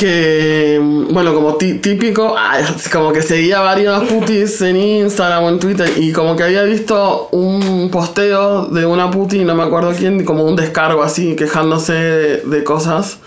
que, 0.00 0.80
bueno, 1.10 1.34
como 1.34 1.56
tí- 1.56 1.74
típico, 1.78 2.34
como 2.90 3.12
que 3.12 3.22
seguía 3.22 3.60
varios 3.60 4.02
putis 4.04 4.60
en 4.62 4.76
Instagram 4.76 5.44
o 5.44 5.48
en 5.50 5.58
Twitter 5.58 5.92
y 5.98 6.10
como 6.12 6.34
que 6.34 6.42
había 6.44 6.62
visto 6.62 7.28
un 7.32 7.90
posteo 7.92 8.66
de 8.66 8.86
una 8.86 9.10
puti, 9.10 9.44
no 9.44 9.54
me 9.54 9.62
acuerdo 9.62 9.92
quién, 9.96 10.24
como 10.24 10.44
un 10.44 10.56
descargo 10.56 11.02
así, 11.02 11.36
quejándose 11.36 11.92
de, 11.92 12.36
de 12.38 12.64
cosas. 12.64 13.18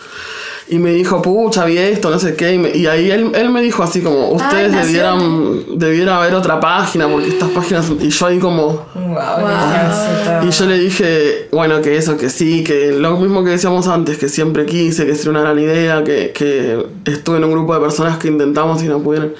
Y 0.70 0.80
me 0.80 0.92
dijo, 0.92 1.22
pucha, 1.22 1.66
vi 1.66 1.78
esto, 1.78 2.10
no 2.10 2.18
sé 2.18 2.36
qué. 2.36 2.54
Y, 2.54 2.58
me- 2.58 2.70
y 2.76 2.88
ahí 2.88 3.12
él, 3.12 3.32
él 3.36 3.50
me 3.50 3.62
dijo 3.62 3.84
así 3.84 4.02
como, 4.02 4.30
ustedes 4.30 4.72
nació. 4.72 4.86
debieran, 4.88 5.64
debieran 5.78 6.16
haber 6.16 6.34
otra 6.36 6.60
página, 6.60 7.08
porque 7.10 7.28
estas 7.28 7.50
páginas... 7.56 7.92
Y 8.00 8.10
yo 8.10 8.26
ahí 8.26 8.40
como... 8.40 8.86
Wow, 8.96 9.16
Cristiancito. 9.46 10.48
Y 10.48 10.52
yo 10.52 10.66
le 10.66 10.80
dije, 10.80 11.48
bueno, 11.52 11.82
que 11.82 11.98
eso, 11.98 12.18
que 12.18 12.30
sí, 12.30 12.64
que 12.64 12.92
lo 12.94 13.18
mismo 13.18 13.44
que 13.44 13.52
decíamos 13.52 13.88
antes, 13.88 14.18
que 14.18 14.30
siempre 14.30 14.66
quise, 14.66 15.06
que 15.06 15.16
sería 15.16 15.32
una 15.32 15.42
gran 15.42 15.60
idea, 15.60 16.04
que, 16.04 16.32
que 16.34 16.86
estuve 17.12 17.38
en 17.38 17.44
un 17.44 17.52
grupo 17.52 17.74
de 17.74 17.82
personas 17.82 18.18
que 18.18 18.30
intentamos 18.30 18.82
y 18.84 18.88
no 18.88 19.00
pudieron. 19.00 19.34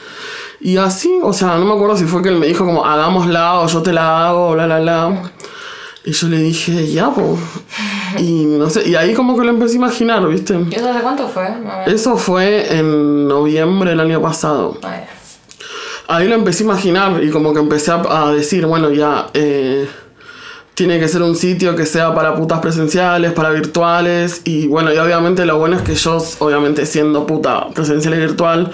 Y 0.60 0.78
así, 0.78 1.20
o 1.24 1.34
sea, 1.34 1.58
no 1.58 1.66
me 1.66 1.74
acuerdo 1.74 1.98
si 1.98 2.04
fue 2.06 2.22
que 2.22 2.30
él 2.30 2.38
me 2.38 2.48
dijo 2.48 2.66
como, 2.66 2.86
hagámosla 2.86 3.60
o 3.62 3.68
yo 3.68 3.82
te 3.82 3.92
la 3.94 4.28
hago, 4.28 4.52
bla, 4.54 4.66
bla, 4.66 4.80
bla. 4.80 5.32
Y 6.06 6.12
yo 6.12 6.28
le 6.28 6.38
dije, 6.38 6.92
ya, 6.92 7.12
pues. 7.12 7.40
Y 8.20 8.46
no 8.46 8.70
sé, 8.70 8.88
y 8.88 8.96
ahí 8.96 9.14
como 9.14 9.38
que 9.38 9.46
lo 9.46 9.52
empecé 9.52 9.74
a 9.74 9.78
imaginar, 9.78 10.28
¿viste? 10.28 10.54
¿Y 10.70 10.76
eso 10.76 10.90
hace 10.90 11.02
cuánto 11.02 11.28
fue? 11.30 11.48
Eso 11.88 12.18
fue 12.18 12.78
en 12.78 13.28
noviembre 13.28 13.92
del 13.92 14.00
año 14.02 14.22
pasado. 14.22 14.78
Ah, 14.84 14.98
ya. 14.98 15.08
Ahí 16.08 16.28
lo 16.28 16.36
empecé 16.36 16.64
a 16.64 16.66
imaginar 16.66 17.24
y 17.24 17.30
como 17.30 17.54
que 17.54 17.60
empecé 17.60 17.92
a, 17.92 18.28
a 18.28 18.34
decir, 18.34 18.66
bueno, 18.66 18.92
ya, 18.92 19.30
eh, 19.34 19.88
tiene 20.74 21.00
que 21.00 21.08
ser 21.08 21.22
un 21.22 21.36
sitio 21.36 21.76
que 21.76 21.86
sea 21.86 22.14
para 22.14 22.36
putas 22.36 22.60
presenciales, 22.60 23.32
para 23.32 23.52
virtuales 23.52 24.42
y 24.44 24.68
bueno, 24.68 24.94
y 24.94 24.98
obviamente 24.98 25.46
lo 25.46 25.58
bueno 25.58 25.78
es 25.78 25.84
que 25.84 25.96
yo, 25.96 26.18
obviamente 26.40 26.86
siendo 26.86 27.28
puta 27.28 27.70
presencial 27.70 28.16
y 28.16 28.18
virtual, 28.18 28.72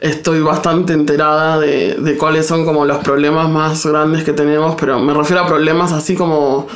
estoy 0.00 0.40
bastante 0.40 0.92
enterada 0.92 1.58
de, 1.58 1.94
de 1.98 2.16
cuáles 2.16 2.46
son 2.46 2.64
como 2.64 2.84
los 2.84 2.98
problemas 2.98 3.48
más 3.48 3.84
grandes 3.84 4.24
que 4.24 4.32
tenemos, 4.32 4.76
pero 4.78 4.98
me 5.00 5.12
refiero 5.14 5.42
a 5.42 5.46
problemas 5.46 5.92
así 5.92 6.14
como 6.14 6.66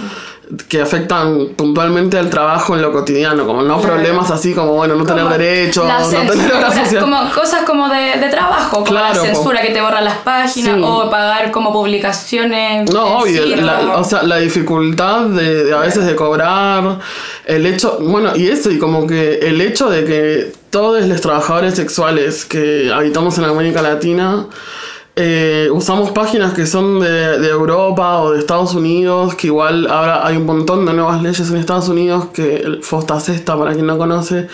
que 0.68 0.82
afectan 0.82 1.50
puntualmente 1.56 2.18
al 2.18 2.28
trabajo 2.28 2.74
en 2.76 2.82
lo 2.82 2.92
cotidiano, 2.92 3.46
como 3.46 3.62
no 3.62 3.80
problemas 3.80 4.30
así 4.30 4.52
como, 4.52 4.74
bueno, 4.74 4.96
no 4.96 5.04
tener 5.06 5.26
derechos, 5.28 5.86
no 5.86 6.06
tener 6.08 6.50
social. 6.74 7.00
como 7.00 7.30
cosas 7.32 7.62
como 7.64 7.88
de, 7.88 8.18
de 8.20 8.28
trabajo, 8.28 8.70
como 8.70 8.84
Claro, 8.84 9.14
la 9.14 9.20
censura 9.32 9.62
que 9.62 9.70
te 9.70 9.80
borran 9.80 10.04
las 10.04 10.18
páginas 10.18 10.74
Sí. 10.76 10.82
o 10.84 11.08
pagar 11.08 11.50
como 11.52 11.72
publicaciones. 11.72 12.90
No, 12.90 13.18
obvio, 13.20 13.44
sí, 13.44 13.54
la- 13.56 13.82
¿no? 13.82 13.94
o 14.00 14.04
sea, 14.04 14.24
la 14.24 14.36
dificultad 14.38 15.22
de, 15.26 15.64
de 15.64 15.74
a 15.74 15.78
veces 15.78 16.04
de 16.04 16.14
cobrar, 16.14 16.98
el 17.46 17.64
hecho, 17.64 17.98
bueno, 18.02 18.32
y 18.36 18.48
eso, 18.48 18.70
y 18.70 18.78
como 18.78 19.06
que 19.06 19.38
el 19.38 19.58
hecho 19.60 19.88
de 19.88 20.04
que 20.04 20.52
todos 20.72 21.06
los 21.06 21.20
trabajadores 21.20 21.74
sexuales 21.74 22.46
que 22.46 22.90
habitamos 22.90 23.36
en 23.36 23.44
América 23.44 23.82
Latina 23.82 24.46
Eh, 25.14 25.69
usamos 25.71 26.11
páginas 26.12 26.54
que 26.54 26.66
son 26.66 26.99
de, 26.99 27.38
de, 27.38 27.50
Europa 27.50 28.23
o 28.23 28.33
de 28.33 28.38
Estados 28.38 28.75
Unidos, 28.75 29.35
que 29.35 29.49
igual 29.49 29.87
ahora 29.90 30.26
hay 30.26 30.38
un 30.38 30.47
montón 30.47 30.87
de 30.87 30.95
nuevas 30.95 31.21
leyes 31.23 31.50
en 31.50 31.59
Estados 31.59 31.90
Unidos, 31.90 32.28
que 32.33 32.57
el 32.57 32.83
Fosta 32.83 33.21
Cesta, 33.21 33.59
para 33.59 33.75
quien 33.75 33.87
no 33.87 33.99
conoce, 33.99 34.49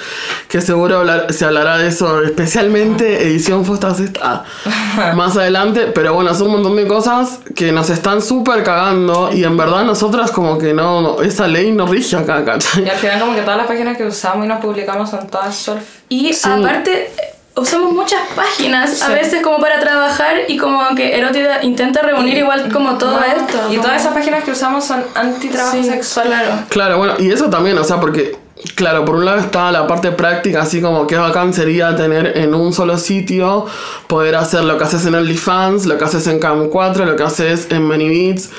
que 0.49 0.61
seguro 0.61 1.05
se 1.31 1.45
hablará 1.45 1.79
de 1.79 1.87
eso, 1.87 2.23
especialmente 2.23 3.23
edición 3.23 3.65
Fosta 3.65 3.95
Cesta 3.95 4.43
más 5.15 5.37
adelante, 5.37 5.93
pero 5.95 6.13
bueno, 6.15 6.35
son 6.35 6.49
un 6.49 6.53
montón 6.55 6.75
de 6.75 6.89
cosas 6.89 7.39
que 7.55 7.71
nos 7.71 7.89
están 7.89 8.21
súper 8.21 8.65
cagando 8.65 9.31
y 9.33 9.45
en 9.45 9.57
verdad 9.57 9.85
nosotras 9.85 10.33
como 10.33 10.59
que 10.59 10.75
no, 10.75 11.23
esa 11.23 11.47
ley 11.47 11.71
no 11.71 11.87
rige 11.87 12.17
acá, 12.17 12.45
¿cachai? 12.45 12.85
Y 12.85 12.89
al 12.89 12.97
final 12.97 13.21
como 13.21 13.37
que 13.37 13.43
todas 13.43 13.59
las 13.59 13.67
páginas 13.69 13.97
que 13.97 14.05
usamos 14.05 14.45
y 14.45 14.49
nos 14.49 14.59
publicamos 14.59 15.09
son 15.09 15.29
todas 15.29 15.55
surf. 15.55 15.85
Y 16.09 16.35
aparte 16.43 17.13
usamos 17.59 17.93
muchas 17.93 18.21
páginas 18.35 19.03
a 19.03 19.09
veces 19.09 19.43
como 19.43 19.59
para 19.59 19.81
trabajar 19.81 20.37
y 20.49 20.57
como 20.57 20.95
que 20.95 21.19
Erótida 21.19 21.63
intenta 21.63 22.03
reunir 22.03 22.39
igual 22.39 22.73
como 22.73 22.99
todo 22.99 23.21
esto. 23.21 23.73
Y 23.73 23.79
todas 23.79 24.01
esas 24.01 24.15
páginas 24.15 24.45
que 24.45 24.53
usamos 24.53 24.85
son 24.85 25.05
anti-trabajo 25.15 25.83
sexual. 25.83 26.29
Claro. 26.29 26.49
claro, 26.69 26.99
bueno, 26.99 27.15
y 27.19 27.31
eso 27.31 27.49
también, 27.51 27.79
o 27.79 27.85
sea, 27.85 28.01
porque 28.01 28.37
Claro, 28.75 29.05
por 29.05 29.15
un 29.15 29.25
lado 29.25 29.39
está 29.39 29.71
la 29.71 29.87
parte 29.87 30.11
práctica, 30.11 30.63
así 30.63 30.81
como 30.81 31.07
que 31.07 31.17
bacán 31.17 31.55
sería 31.55 31.95
tener 31.95 32.37
en 32.37 32.55
un 32.55 32.73
solo 32.73 32.99
sitio, 32.99 33.67
poder 34.09 34.35
hacer 34.35 34.65
lo 34.65 34.77
que 34.79 34.85
haces 34.85 35.07
en 35.07 35.15
OnlyFans, 35.15 35.87
lo 35.87 35.97
que 35.97 36.05
haces 36.05 36.27
en 36.27 36.41
Cam 36.41 36.69
4, 36.69 37.05
lo 37.05 37.15
que 37.15 37.23
haces 37.23 37.69
en 37.71 37.83
ManyBeats 37.83 38.51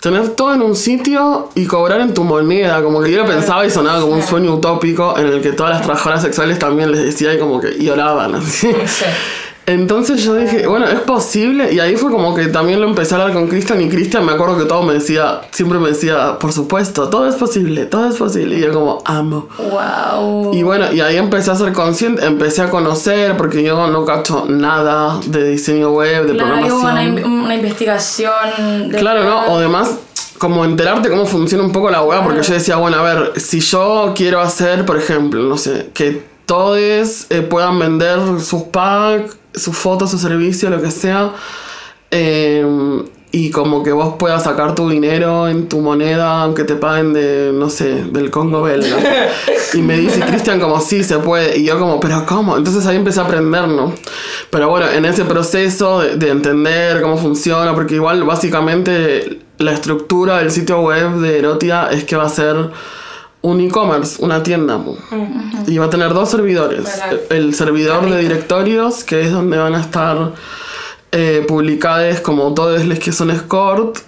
tener 0.00 0.30
todo 0.30 0.54
en 0.54 0.62
un 0.62 0.76
sitio 0.76 1.50
y 1.54 1.66
cobrar 1.66 2.00
en 2.00 2.14
tu 2.14 2.24
moneda. 2.24 2.82
Como 2.82 3.02
que 3.02 3.10
yo 3.10 3.22
lo 3.22 3.26
pensaba 3.26 3.66
y 3.66 3.70
sonaba 3.70 4.00
como 4.00 4.14
un 4.14 4.22
sueño 4.22 4.54
utópico 4.54 5.18
en 5.18 5.26
el 5.26 5.40
que 5.40 5.52
todas 5.52 5.72
las 5.72 5.82
trabajadoras 5.82 6.22
sexuales 6.22 6.58
también 6.58 6.90
les 6.90 7.02
decía 7.02 7.34
y 7.34 7.38
como 7.38 7.60
que 7.60 7.72
lloraban 7.78 8.34
así. 8.36 8.70
Entonces 9.68 10.24
yo 10.24 10.34
dije, 10.34 10.66
bueno, 10.66 10.86
es 10.86 11.00
posible. 11.00 11.70
Y 11.74 11.78
ahí 11.78 11.94
fue 11.96 12.10
como 12.10 12.34
que 12.34 12.46
también 12.46 12.80
lo 12.80 12.88
empecé 12.88 13.14
a 13.14 13.18
hablar 13.18 13.34
con 13.34 13.48
Cristian. 13.48 13.78
Y 13.82 13.90
Cristian 13.90 14.24
me 14.24 14.32
acuerdo 14.32 14.56
que 14.56 14.64
todo 14.64 14.82
me 14.82 14.94
decía, 14.94 15.42
siempre 15.50 15.78
me 15.78 15.90
decía, 15.90 16.38
por 16.38 16.54
supuesto, 16.54 17.10
todo 17.10 17.28
es 17.28 17.34
posible, 17.34 17.84
todo 17.84 18.08
es 18.08 18.16
posible. 18.16 18.56
Y 18.56 18.62
yo 18.62 18.72
como, 18.72 19.02
amo. 19.04 19.46
Wow. 19.58 20.54
Y 20.54 20.62
bueno, 20.62 20.90
y 20.90 21.02
ahí 21.02 21.18
empecé 21.18 21.50
a 21.50 21.54
ser 21.54 21.74
consciente, 21.74 22.24
empecé 22.24 22.62
a 22.62 22.70
conocer, 22.70 23.36
porque 23.36 23.62
yo 23.62 23.88
no 23.88 24.06
cacho 24.06 24.46
nada 24.48 25.20
de 25.26 25.50
diseño 25.50 25.90
web, 25.90 26.26
de 26.26 26.32
claro, 26.32 26.62
programación. 26.62 27.18
Una, 27.18 27.44
una 27.44 27.54
investigación. 27.54 28.88
De 28.88 28.96
claro, 28.96 29.24
¿no? 29.24 29.52
O 29.52 29.60
demás, 29.60 29.98
como 30.38 30.64
enterarte 30.64 31.10
cómo 31.10 31.26
funciona 31.26 31.62
un 31.62 31.72
poco 31.72 31.90
la 31.90 32.02
web, 32.02 32.22
porque 32.24 32.42
yo 32.42 32.54
decía, 32.54 32.76
bueno, 32.76 33.00
a 33.00 33.02
ver, 33.02 33.32
si 33.38 33.60
yo 33.60 34.14
quiero 34.16 34.40
hacer, 34.40 34.86
por 34.86 34.96
ejemplo, 34.96 35.42
no 35.42 35.58
sé, 35.58 35.90
que 35.92 36.26
todos 36.46 36.78
eh, 37.28 37.42
puedan 37.42 37.78
vender 37.78 38.40
sus 38.40 38.62
packs 38.62 39.37
sus 39.54 39.76
fotos, 39.76 40.10
su 40.10 40.18
servicio, 40.18 40.70
lo 40.70 40.80
que 40.80 40.90
sea. 40.90 41.32
Em, 42.10 43.04
y 43.30 43.50
como 43.50 43.82
que 43.82 43.92
vos 43.92 44.14
puedas 44.18 44.44
sacar 44.44 44.74
tu 44.74 44.88
dinero 44.88 45.48
en 45.48 45.68
tu 45.68 45.80
moneda, 45.80 46.42
aunque 46.42 46.64
te 46.64 46.76
paguen 46.76 47.12
de, 47.12 47.50
no 47.52 47.68
sé, 47.68 48.04
del 48.04 48.30
Congo 48.30 48.62
belga. 48.62 48.96
Y 49.74 49.82
me 49.82 49.98
dice 49.98 50.20
Cristian 50.20 50.58
como, 50.58 50.80
sí, 50.80 51.04
se 51.04 51.18
puede. 51.18 51.58
Y 51.58 51.64
yo 51.64 51.78
como, 51.78 52.00
pero 52.00 52.24
¿cómo? 52.24 52.56
Entonces 52.56 52.86
ahí 52.86 52.96
empecé 52.96 53.20
a 53.20 53.24
aprender, 53.24 53.68
¿no? 53.68 53.92
Pero 54.48 54.70
bueno, 54.70 54.88
en 54.88 55.04
ese 55.04 55.26
proceso 55.26 56.00
de, 56.00 56.16
de 56.16 56.30
entender 56.30 57.02
cómo 57.02 57.18
funciona, 57.18 57.74
porque 57.74 57.96
igual 57.96 58.24
básicamente 58.24 59.40
la 59.58 59.72
estructura 59.72 60.38
del 60.38 60.50
sitio 60.50 60.80
web 60.80 61.16
de 61.16 61.38
Erotia 61.38 61.88
es 61.90 62.04
que 62.04 62.16
va 62.16 62.24
a 62.24 62.30
ser 62.30 62.70
un 63.50 63.60
e-commerce, 63.60 64.22
una 64.22 64.42
tienda. 64.42 64.80
Y 65.66 65.78
va 65.78 65.86
a 65.86 65.90
tener 65.90 66.12
dos 66.12 66.30
servidores. 66.30 67.00
El 67.30 67.54
servidor 67.54 68.08
de 68.10 68.18
directorios, 68.20 69.04
que 69.04 69.22
es 69.22 69.32
donde 69.32 69.58
van 69.58 69.74
a 69.74 69.80
estar 69.80 70.32
eh, 71.12 71.44
publicadas 71.46 72.20
como 72.20 72.52
todos 72.54 72.84
los 72.84 72.98
que 72.98 73.12
son 73.12 73.30
escort, 73.30 73.98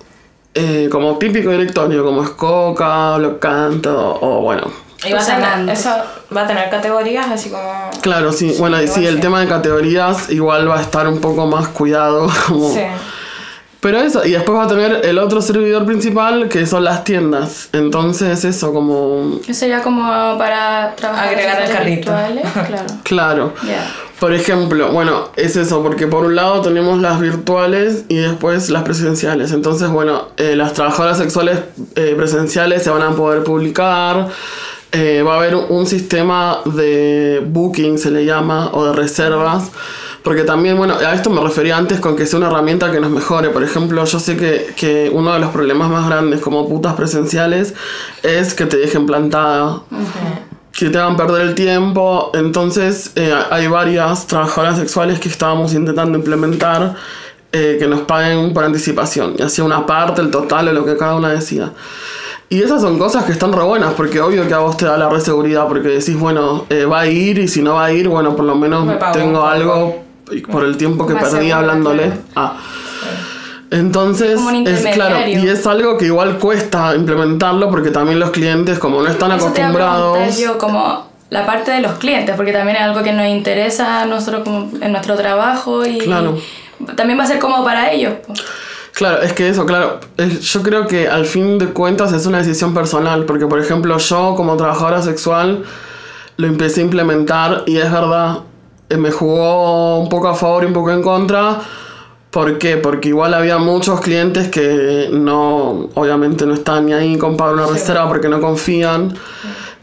eh, 0.54 0.88
como 0.90 1.16
típico 1.18 1.50
directorio, 1.50 2.04
como 2.04 2.22
Escoca, 2.22 3.18
Canto 3.38 4.18
o 4.20 4.40
bueno. 4.42 4.70
Y 5.06 5.12
va 5.12 5.20
a 5.22 5.24
tener, 5.24 5.70
eso 5.70 5.90
va 6.36 6.42
a 6.42 6.46
tener 6.46 6.68
categorías 6.68 7.26
así 7.30 7.48
como... 7.48 7.90
Claro, 8.02 8.32
sí. 8.32 8.54
Bueno, 8.58 8.82
y 8.82 8.86
sí, 8.86 9.06
el 9.06 9.18
tema 9.20 9.40
de 9.40 9.48
categorías 9.48 10.28
igual 10.28 10.68
va 10.68 10.78
a 10.78 10.82
estar 10.82 11.08
un 11.08 11.20
poco 11.20 11.46
más 11.46 11.68
cuidado. 11.68 12.28
Como, 12.46 12.74
sí 12.74 12.82
pero 13.80 13.98
eso, 13.98 14.24
y 14.26 14.32
después 14.32 14.58
va 14.58 14.64
a 14.64 14.68
tener 14.68 15.06
el 15.06 15.18
otro 15.18 15.40
servidor 15.40 15.86
principal 15.86 16.48
que 16.48 16.66
son 16.66 16.84
las 16.84 17.02
tiendas. 17.04 17.70
Entonces, 17.72 18.44
eso 18.44 18.74
como. 18.74 19.40
Que 19.44 19.54
sería 19.54 19.82
como 19.82 20.02
para 20.36 20.94
trabajar. 20.96 21.28
Agregar 21.28 21.62
el 21.62 21.70
carrito. 21.70 22.10
Claro. 23.04 23.54
claro. 23.54 23.54
Por 24.20 24.34
ejemplo, 24.34 24.92
bueno, 24.92 25.30
es 25.36 25.56
eso, 25.56 25.82
porque 25.82 26.06
por 26.06 26.26
un 26.26 26.36
lado 26.36 26.60
tenemos 26.60 27.00
las 27.00 27.20
virtuales 27.20 28.04
y 28.08 28.16
después 28.16 28.68
las 28.68 28.82
presenciales. 28.82 29.52
Entonces, 29.52 29.88
bueno, 29.88 30.28
eh, 30.36 30.56
las 30.56 30.74
trabajadoras 30.74 31.16
sexuales 31.16 31.60
eh, 31.94 32.12
presenciales 32.16 32.82
se 32.82 32.90
van 32.90 33.02
a 33.02 33.16
poder 33.16 33.42
publicar. 33.44 34.28
Eh, 34.92 35.22
va 35.22 35.34
a 35.34 35.36
haber 35.38 35.54
un 35.54 35.86
sistema 35.86 36.60
de 36.66 37.42
booking, 37.46 37.96
se 37.96 38.10
le 38.10 38.26
llama, 38.26 38.70
o 38.74 38.84
de 38.84 38.92
reservas. 38.92 39.70
Porque 40.22 40.44
también, 40.44 40.76
bueno, 40.76 40.94
a 40.94 41.14
esto 41.14 41.30
me 41.30 41.40
refería 41.40 41.76
antes 41.76 41.98
con 42.00 42.14
que 42.16 42.26
sea 42.26 42.38
una 42.38 42.48
herramienta 42.48 42.92
que 42.92 43.00
nos 43.00 43.10
mejore. 43.10 43.48
Por 43.50 43.62
ejemplo, 43.62 44.04
yo 44.04 44.20
sé 44.20 44.36
que, 44.36 44.74
que 44.76 45.10
uno 45.12 45.32
de 45.32 45.38
los 45.38 45.50
problemas 45.50 45.90
más 45.90 46.06
grandes 46.06 46.40
como 46.40 46.68
putas 46.68 46.94
presenciales 46.94 47.74
es 48.22 48.54
que 48.54 48.66
te 48.66 48.76
dejen 48.76 49.06
plantada. 49.06 49.82
Que 50.72 50.90
te 50.90 50.98
hagan 50.98 51.16
perder 51.16 51.42
el 51.42 51.54
tiempo. 51.54 52.30
Entonces, 52.34 53.12
eh, 53.16 53.34
hay 53.50 53.66
varias 53.66 54.26
trabajadoras 54.26 54.78
sexuales 54.78 55.18
que 55.20 55.28
estábamos 55.28 55.72
intentando 55.72 56.18
implementar 56.18 56.96
eh, 57.52 57.78
que 57.80 57.88
nos 57.88 58.02
paguen 58.02 58.54
por 58.54 58.62
anticipación, 58.62 59.34
y 59.36 59.42
hacía 59.42 59.64
una 59.64 59.84
parte, 59.84 60.20
el 60.20 60.30
total 60.30 60.68
o 60.68 60.72
lo 60.72 60.84
que 60.84 60.96
cada 60.96 61.16
una 61.16 61.30
decida. 61.30 61.72
Y 62.48 62.62
esas 62.62 62.80
son 62.80 62.96
cosas 62.96 63.24
que 63.24 63.32
están 63.32 63.52
re 63.52 63.64
buenas, 63.64 63.94
porque 63.94 64.20
obvio 64.20 64.46
que 64.46 64.54
a 64.54 64.58
vos 64.58 64.76
te 64.76 64.84
da 64.84 64.96
la 64.96 65.08
reseguridad, 65.08 65.66
porque 65.66 65.88
decís, 65.88 66.16
bueno, 66.16 66.66
eh, 66.70 66.84
va 66.84 67.00
a 67.00 67.06
ir 67.08 67.38
y 67.38 67.48
si 67.48 67.60
no 67.60 67.74
va 67.74 67.86
a 67.86 67.92
ir, 67.92 68.08
bueno, 68.08 68.36
por 68.36 68.44
lo 68.44 68.54
menos 68.54 68.86
tengo 69.12 69.44
algo 69.44 70.09
por 70.50 70.64
el 70.64 70.76
tiempo 70.76 71.06
que 71.06 71.14
perdí 71.14 71.50
hablándole. 71.50 72.12
Ah. 72.34 72.56
Entonces, 73.70 74.40
es 74.66 74.94
claro, 74.94 75.28
y 75.28 75.48
es 75.48 75.66
algo 75.66 75.96
que 75.96 76.06
igual 76.06 76.38
cuesta 76.38 76.94
implementarlo 76.96 77.70
porque 77.70 77.90
también 77.90 78.18
los 78.18 78.30
clientes, 78.30 78.78
como 78.80 79.00
no 79.00 79.08
están 79.08 79.30
acostumbrados. 79.32 80.38
yo, 80.38 80.58
como 80.58 81.08
la 81.30 81.46
parte 81.46 81.70
de 81.70 81.80
los 81.80 81.92
clientes, 81.92 82.34
porque 82.34 82.52
también 82.52 82.76
es 82.76 82.82
algo 82.82 83.02
que 83.02 83.12
nos 83.12 83.26
interesa 83.26 84.02
a 84.02 84.06
nosotros 84.06 84.42
como 84.42 84.70
en 84.80 84.90
nuestro 84.90 85.14
trabajo 85.14 85.86
y, 85.86 85.98
también 86.96 87.18
va 87.18 87.24
a 87.24 87.26
ser 87.26 87.38
como 87.38 87.62
para 87.64 87.92
ellos. 87.92 88.14
Claro, 88.92 89.22
es 89.22 89.32
que 89.32 89.48
eso, 89.48 89.64
claro, 89.64 90.00
yo 90.16 90.62
creo 90.62 90.86
que 90.88 91.08
al 91.08 91.24
fin 91.24 91.58
de 91.58 91.66
cuentas 91.66 92.12
es 92.12 92.26
una 92.26 92.38
decisión 92.38 92.74
personal, 92.74 93.24
porque 93.24 93.46
por 93.46 93.60
ejemplo 93.60 93.96
yo 93.98 94.34
como 94.34 94.56
trabajadora 94.56 95.00
sexual 95.00 95.64
lo 96.36 96.46
empecé 96.46 96.80
a 96.80 96.84
implementar 96.84 97.62
y 97.66 97.76
es 97.76 97.92
verdad, 97.92 98.40
me 98.96 99.10
jugó 99.10 99.98
un 99.98 100.08
poco 100.08 100.28
a 100.28 100.34
favor 100.34 100.64
y 100.64 100.66
un 100.66 100.72
poco 100.72 100.90
en 100.90 101.02
contra. 101.02 101.60
¿Por 102.30 102.58
qué? 102.58 102.76
Porque 102.76 103.08
igual 103.08 103.34
había 103.34 103.58
muchos 103.58 104.00
clientes 104.00 104.48
que 104.48 105.08
no, 105.12 105.88
obviamente 105.94 106.46
no 106.46 106.54
están 106.54 106.86
ni 106.86 106.92
ahí 106.92 107.18
con 107.18 107.36
pagar 107.36 107.54
una 107.54 107.66
reserva 107.66 108.08
porque 108.08 108.28
no 108.28 108.40
confían. 108.40 109.14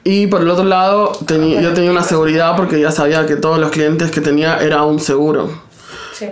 Y 0.04 0.28
por 0.28 0.42
el 0.42 0.50
otro 0.50 0.64
lado, 0.64 1.12
yo 1.20 1.74
tenía 1.74 1.92
una 1.92 2.04
seguridad 2.04 2.56
porque 2.56 2.80
ya 2.80 2.92
sabía 2.92 3.26
que 3.26 3.36
todos 3.36 3.60
los 3.60 3.72
clientes 3.72 4.12
que 4.12 4.22
tenía 4.22 4.58
era 4.60 4.84
un 4.84 5.02
seguro. 5.02 5.50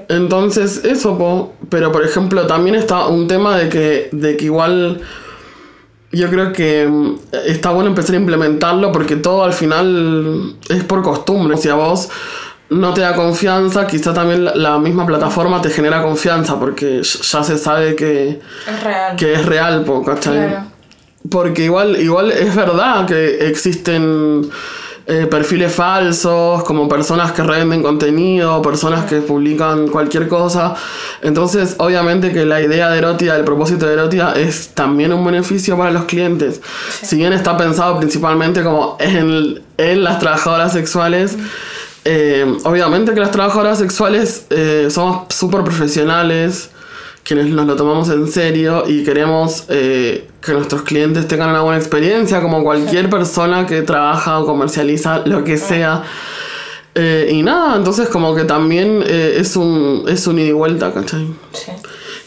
Entonces, 0.08 0.84
eso, 0.86 1.52
pero 1.70 1.92
por 1.92 2.04
ejemplo, 2.06 2.48
también 2.48 2.76
está 2.76 3.08
un 3.08 3.28
tema 3.28 3.58
de 3.58 3.70
que, 3.70 4.10
de 4.12 4.38
que 4.38 4.46
igual 4.46 5.02
yo 6.12 6.30
creo 6.30 6.54
que 6.54 6.88
mm, 6.88 7.16
está 7.46 7.72
bueno 7.72 7.90
empezar 7.90 8.16
a 8.16 8.20
implementarlo 8.20 8.92
porque 8.92 9.18
todo 9.18 9.44
al 9.44 9.54
final 9.54 10.56
es 10.70 10.84
por 10.86 11.02
costumbre. 11.04 11.58
Si 11.58 11.70
a 11.70 11.76
vos 11.76 12.10
no 12.70 12.94
te 12.94 13.02
da 13.02 13.14
confianza, 13.14 13.86
quizá 13.86 14.14
también 14.14 14.46
la, 14.46 14.78
misma 14.80 15.06
plataforma 15.06 15.62
te 15.62 15.70
genera 15.70 16.02
confianza 16.02 16.60
porque 16.60 17.02
ya 17.04 17.44
se 17.44 17.58
sabe 17.58 17.96
que 17.96 18.40
es 18.68 18.84
real, 18.84 19.16
que 19.16 19.34
es 19.34 19.46
real 19.46 19.86
Porque 21.30 21.64
igual, 21.64 22.02
igual 22.02 22.32
es 22.32 22.56
verdad 22.56 23.06
que 23.06 23.48
existen 23.48 24.50
eh, 25.08 25.28
perfiles 25.30 25.72
falsos, 25.72 26.64
como 26.64 26.90
personas 26.90 27.32
que 27.32 27.44
revenden 27.44 27.84
contenido, 27.84 28.60
personas 28.64 29.06
que 29.06 29.18
publican 29.18 29.88
cualquier 29.88 30.28
cosa. 30.28 30.74
Entonces, 31.22 31.76
obviamente 31.78 32.34
que 32.34 32.44
la 32.44 32.60
idea 32.60 32.90
de 32.90 32.98
Erotia, 32.98 33.36
el 33.36 33.44
propósito 33.44 33.86
de 33.86 33.94
Erotia 33.94 34.32
es 34.32 34.70
también 34.70 35.14
un 35.14 35.24
beneficio 35.24 35.78
para 35.78 35.92
los 35.92 36.06
clientes. 36.06 36.60
Si 37.04 37.18
bien 37.18 37.34
está 37.34 37.56
pensado 37.56 38.00
principalmente 38.00 38.64
como 38.64 38.98
en, 39.00 39.62
en 39.78 40.04
las 40.04 40.18
trabajadoras 40.18 40.74
sexuales, 40.74 41.38
eh, 42.06 42.58
obviamente 42.64 43.14
que 43.14 43.20
las 43.20 43.32
trabajadoras 43.32 43.80
sexuales 43.80 44.46
eh, 44.52 44.88
somos 44.90 45.34
súper 45.34 45.64
profesionales, 45.64 46.70
quienes 47.26 47.48
nos 47.48 47.66
lo 47.66 47.76
tomamos 47.76 48.08
en 48.10 48.28
serio 48.32 48.84
y 48.88 49.04
queremos 49.04 49.66
eh, 49.70 50.28
que 50.42 50.54
nuestros 50.54 50.84
clientes 50.84 51.28
tengan 51.28 51.50
una 51.50 51.62
buena 51.62 51.80
experiencia, 51.80 52.40
como 52.40 52.64
cualquier 52.64 53.10
persona 53.10 53.66
que 53.66 53.82
trabaja 53.82 54.40
o 54.40 54.46
comercializa 54.46 55.24
lo 55.26 55.44
que 55.44 55.58
sea. 55.58 56.04
Eh, 56.94 57.30
y 57.32 57.42
nada, 57.42 57.76
entonces 57.76 58.08
como 58.08 58.36
que 58.36 58.46
también 58.46 59.04
eh, 59.06 59.38
es, 59.40 59.56
un, 59.56 60.06
es 60.08 60.28
un 60.28 60.38
ida 60.38 60.50
y 60.50 60.52
vuelta, 60.52 60.94
¿cachai? 60.94 61.28
Sí. 61.52 61.72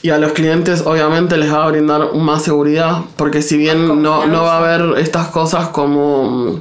Y 0.02 0.10
a 0.10 0.18
los 0.18 0.32
clientes 0.32 0.82
obviamente 0.84 1.36
les 1.36 1.52
va 1.52 1.64
a 1.64 1.68
brindar 1.68 2.14
más 2.14 2.42
seguridad, 2.42 2.98
porque 3.16 3.40
si 3.40 3.56
bien 3.56 4.02
no, 4.02 4.26
no 4.26 4.42
va 4.42 4.54
a 4.54 4.58
haber 4.58 4.98
estas 4.98 5.28
cosas 5.28 5.68
como, 5.68 6.60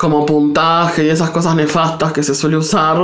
como 0.00 0.24
puntaje 0.24 1.04
y 1.04 1.10
esas 1.10 1.28
cosas 1.28 1.54
nefastas 1.54 2.10
que 2.14 2.22
se 2.22 2.34
suele 2.34 2.56
usar, 2.56 2.96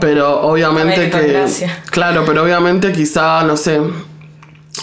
pero 0.00 0.42
obviamente 0.42 1.10
que... 1.10 1.44
Claro, 1.90 2.22
pero 2.24 2.44
obviamente 2.44 2.92
quizá, 2.92 3.42
no 3.42 3.56
sé, 3.56 3.80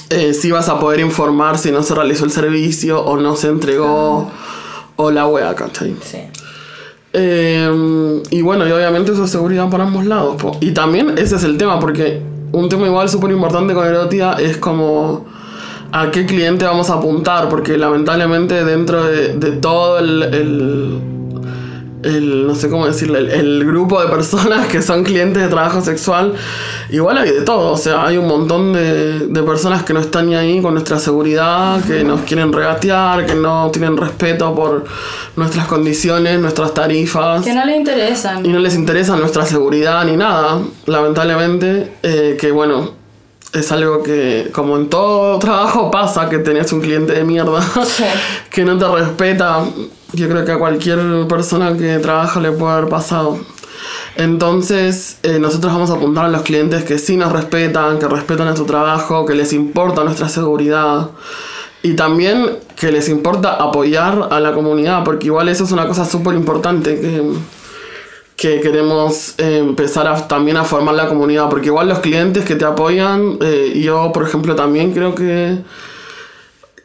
eh, 0.09 0.33
si 0.33 0.51
vas 0.51 0.67
a 0.67 0.77
poder 0.77 0.99
informar 0.99 1.57
si 1.57 1.71
no 1.71 1.83
se 1.83 1.95
realizó 1.95 2.25
el 2.25 2.31
servicio 2.31 3.01
o 3.01 3.15
no 3.15 3.37
se 3.37 3.47
entregó 3.47 4.29
o 4.97 5.09
la 5.09 5.25
wea, 5.25 5.55
¿cachai? 5.55 5.95
Sí. 6.03 6.17
Eh, 7.13 8.21
y 8.29 8.41
bueno, 8.41 8.67
y 8.67 8.71
obviamente 8.73 9.13
eso 9.13 9.23
es 9.23 9.31
seguridad 9.31 9.69
para 9.69 9.85
ambos 9.85 10.05
lados. 10.05 10.35
po. 10.35 10.57
Y 10.59 10.71
también 10.71 11.17
ese 11.17 11.37
es 11.37 11.45
el 11.45 11.57
tema, 11.57 11.79
porque 11.79 12.21
un 12.51 12.67
tema 12.67 12.87
igual 12.87 13.07
súper 13.07 13.31
importante 13.31 13.73
con 13.73 13.87
Erotia 13.87 14.33
es 14.33 14.57
como 14.57 15.25
a 15.93 16.11
qué 16.11 16.25
cliente 16.25 16.65
vamos 16.65 16.89
a 16.89 16.95
apuntar, 16.95 17.47
porque 17.47 17.77
lamentablemente 17.77 18.65
dentro 18.65 19.05
de, 19.05 19.35
de 19.35 19.51
todo 19.53 19.99
el, 19.99 20.23
el, 20.23 21.16
el- 22.07 22.47
no 22.47 22.55
sé 22.55 22.69
cómo 22.69 22.85
decirle, 22.87 23.19
el, 23.19 23.29
el 23.29 23.65
grupo 23.65 24.01
de 24.01 24.07
personas 24.09 24.67
que 24.67 24.81
son 24.81 25.03
clientes 25.03 25.41
de 25.43 25.49
trabajo 25.49 25.81
sexual, 25.81 26.33
igual 26.89 27.17
hay 27.17 27.31
de 27.31 27.41
todo, 27.41 27.71
o 27.73 27.77
sea, 27.77 28.05
hay 28.05 28.17
un 28.17 28.27
montón 28.27 28.73
de, 28.73 29.19
de 29.27 29.43
personas 29.43 29.83
que 29.83 29.93
no 29.93 29.99
están 29.99 30.27
ni 30.27 30.35
ahí 30.35 30.61
con 30.61 30.73
nuestra 30.73 30.99
seguridad, 30.99 31.83
que 31.85 32.03
nos 32.03 32.21
quieren 32.21 32.51
regatear, 32.53 33.25
que 33.25 33.35
no 33.35 33.69
tienen 33.71 33.95
respeto 33.97 34.53
por 34.55 34.85
nuestras 35.35 35.67
condiciones, 35.67 36.39
nuestras 36.39 36.73
tarifas. 36.73 37.43
Que 37.43 37.53
no 37.53 37.65
le 37.65 37.75
interesan. 37.75 38.45
Y 38.45 38.49
no 38.49 38.59
les 38.59 38.75
interesa 38.75 39.15
nuestra 39.15 39.45
seguridad 39.45 40.03
ni 40.05 40.15
nada, 40.17 40.59
lamentablemente, 40.85 41.93
eh, 42.03 42.37
que 42.39 42.51
bueno, 42.51 42.91
es 43.53 43.71
algo 43.71 44.03
que 44.03 44.49
como 44.53 44.77
en 44.77 44.89
todo 44.89 45.39
trabajo 45.39 45.89
pasa, 45.91 46.29
que 46.29 46.39
tenés 46.39 46.71
un 46.73 46.81
cliente 46.81 47.13
de 47.13 47.23
mierda 47.23 47.59
que 48.49 48.65
no 48.65 48.77
te 48.77 48.87
respeta. 48.87 49.63
Yo 50.13 50.29
creo 50.29 50.45
que 50.45 50.51
a 50.53 50.57
cualquier 50.57 50.99
persona 51.27 51.75
que 51.77 51.99
trabaja 51.99 52.39
le 52.39 52.51
puede 52.51 52.73
haber 52.73 52.89
pasado. 52.89 53.39
Entonces, 54.15 55.19
eh, 55.23 55.37
nosotros 55.39 55.71
vamos 55.71 55.91
a 55.91 55.93
apuntar 55.93 56.25
a 56.25 56.29
los 56.29 56.41
clientes 56.41 56.83
que 56.83 56.97
sí 56.97 57.17
nos 57.17 57.31
respetan, 57.31 57.99
que 57.99 58.07
respetan 58.07 58.45
nuestro 58.45 58.65
trabajo, 58.65 59.25
que 59.25 59.35
les 59.35 59.53
importa 59.53 60.03
nuestra 60.03 60.27
seguridad. 60.29 61.11
Y 61.83 61.95
también 61.95 62.57
que 62.75 62.91
les 62.91 63.07
importa 63.09 63.53
apoyar 63.53 64.29
a 64.31 64.39
la 64.39 64.53
comunidad, 64.53 65.03
porque 65.03 65.27
igual 65.27 65.49
eso 65.49 65.63
es 65.63 65.71
una 65.71 65.87
cosa 65.87 66.05
súper 66.05 66.33
importante 66.33 66.99
que, 66.99 67.21
que 68.37 68.61
queremos 68.61 69.33
eh, 69.39 69.57
empezar 69.57 70.07
a, 70.07 70.27
también 70.27 70.57
a 70.57 70.63
formar 70.63 70.93
la 70.93 71.07
comunidad, 71.07 71.49
porque 71.49 71.67
igual 71.67 71.89
los 71.89 71.99
clientes 71.99 72.45
que 72.45 72.55
te 72.55 72.65
apoyan, 72.65 73.39
eh, 73.41 73.81
yo 73.83 74.11
por 74.13 74.23
ejemplo 74.27 74.55
también 74.55 74.93
creo 74.93 75.15
que, 75.15 75.57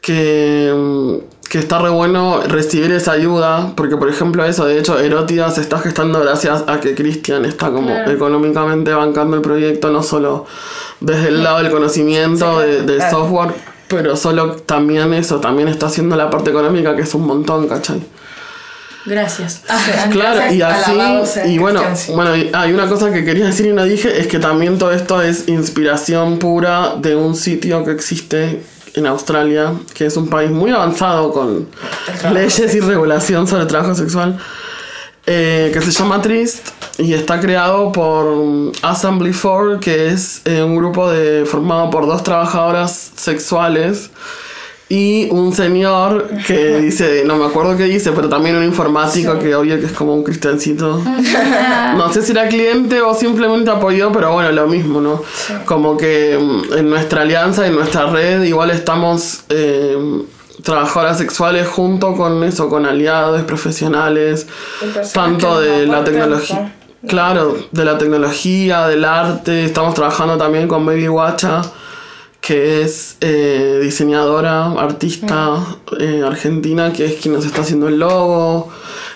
que, 0.01 0.73
mm, 0.75 1.47
que 1.47 1.59
está 1.59 1.77
re 1.77 1.89
bueno 1.89 2.41
recibir 2.47 2.91
esa 2.91 3.11
ayuda, 3.11 3.71
porque 3.75 3.97
por 3.97 4.09
ejemplo 4.09 4.43
eso, 4.43 4.65
de 4.65 4.79
hecho 4.79 4.99
Erótida 4.99 5.51
se 5.51 5.61
está 5.61 5.77
gestando 5.77 6.19
gracias 6.19 6.63
a 6.65 6.79
que 6.79 6.95
Cristian 6.95 7.45
está 7.45 7.69
como 7.71 7.85
Claro. 7.89 8.11
económicamente 8.11 8.91
bancando 8.91 9.35
el 9.35 9.43
proyecto, 9.43 9.91
no 9.91 10.01
solo 10.01 10.47
desde 11.01 11.27
el 11.27 11.43
lado 11.43 11.59
del 11.59 11.71
conocimiento, 11.71 12.61
de, 12.61 12.81
del 12.81 12.97
claro. 12.97 13.17
software, 13.17 13.53
pero 13.87 14.15
solo 14.15 14.53
también 14.55 15.13
eso, 15.13 15.39
también 15.39 15.67
está 15.67 15.85
haciendo 15.85 16.15
la 16.15 16.31
parte 16.31 16.49
económica 16.49 16.95
que 16.95 17.03
es 17.03 17.13
un 17.13 17.27
montón, 17.27 17.67
¿cachai? 17.67 18.01
Gracias. 19.05 19.61
Claro, 20.11 20.53
y 20.53 20.61
así, 20.61 20.91
y 21.45 21.57
bueno, 21.57 21.81
bueno, 22.15 22.35
y- 22.35 22.49
hay 22.53 22.71
una 22.71 22.87
cosa 22.87 23.11
que 23.11 23.25
quería 23.25 23.45
decir 23.45 23.65
y 23.65 23.73
no 23.73 23.83
dije, 23.83 24.19
es 24.19 24.27
que 24.27 24.39
también 24.39 24.77
todo 24.77 24.91
esto 24.91 25.21
es 25.21 25.47
inspiración 25.49 26.39
pura 26.39 26.95
de 26.97 27.15
un 27.15 27.35
sitio 27.35 27.83
que 27.83 27.91
existe 27.91 28.63
en 28.93 29.07
Australia, 29.07 29.73
que 29.93 30.05
es 30.05 30.15
un 30.17 30.29
país 30.29 30.51
muy 30.51 30.71
avanzado 30.71 31.31
con 31.31 31.67
leyes 32.31 32.75
y 32.75 32.79
regulación 32.79 33.47
sobre 33.47 33.65
trabajo 33.65 33.95
sexual, 33.95 34.37
eh, 35.25 35.71
que 35.73 35.81
se 35.81 35.91
llama 35.91 36.21
Trist 36.21 36.67
y 36.97 37.13
está 37.13 37.39
creado 37.39 37.91
por 37.91 38.71
Assembly 38.83 39.33
4, 39.33 39.79
que 39.79 40.09
es 40.09 40.41
eh, 40.45 40.61
un 40.61 40.75
grupo 40.75 41.09
de, 41.09 41.45
formado 41.45 41.89
por 41.89 42.05
dos 42.05 42.23
trabajadoras 42.23 43.11
sexuales 43.15 44.11
y 44.89 45.29
un 45.31 45.53
señor 45.53 46.29
que 46.45 46.77
dice, 46.81 47.23
no 47.25 47.37
me 47.37 47.45
acuerdo 47.45 47.75
qué 47.77 47.85
dice, 47.85 48.11
pero 48.11 48.29
también 48.29 48.55
un 48.55 48.63
informático 48.63 49.39
que 49.39 49.55
obvio 49.55 49.79
que 49.79 49.87
es 49.87 49.91
como 49.91 50.13
un 50.13 50.23
cristiancito. 50.23 51.01
No 51.97 52.11
sé 52.11 52.23
si 52.23 52.31
era 52.31 52.47
cliente 52.47 53.01
o 53.01 53.13
simplemente 53.13 53.69
apoyó, 53.69 54.11
pero 54.11 54.33
bueno, 54.33 54.51
lo 54.51 54.67
mismo, 54.67 54.99
¿no? 54.99 55.21
Como 55.65 55.95
que 55.95 56.37
mm, 56.39 56.77
en 56.77 56.89
nuestra 56.89 57.21
alianza, 57.21 57.67
en 57.67 57.75
nuestra 57.75 58.07
red, 58.07 58.43
igual 58.43 58.71
estamos 58.71 59.43
eh, 59.49 59.95
trabajadoras 60.63 61.17
sexuales 61.17 61.67
junto 61.67 62.15
con 62.15 62.43
eso, 62.43 62.69
con 62.69 62.85
aliados 62.85 63.41
profesionales, 63.43 64.47
tanto 65.13 65.59
de 65.59 65.85
la 65.85 66.03
tecnología. 66.03 66.73
¿no? 67.01 67.09
Claro, 67.09 67.57
de 67.71 67.85
la 67.85 67.97
tecnología, 67.97 68.87
del 68.87 69.03
arte. 69.03 69.65
Estamos 69.65 69.93
trabajando 69.93 70.37
también 70.37 70.67
con 70.67 70.85
Baby 70.85 71.07
Guacha, 71.07 71.61
que 72.43 72.81
es 72.81 73.15
eh, 73.21 73.79
diseñadora, 73.81 74.65
artista 74.73 75.65
eh, 75.97 76.21
argentina, 76.25 76.91
que 76.91 77.05
es 77.05 77.13
quien 77.21 77.33
nos 77.33 77.45
está 77.45 77.61
haciendo 77.61 77.87
el 77.87 77.99
logo, 77.99 78.69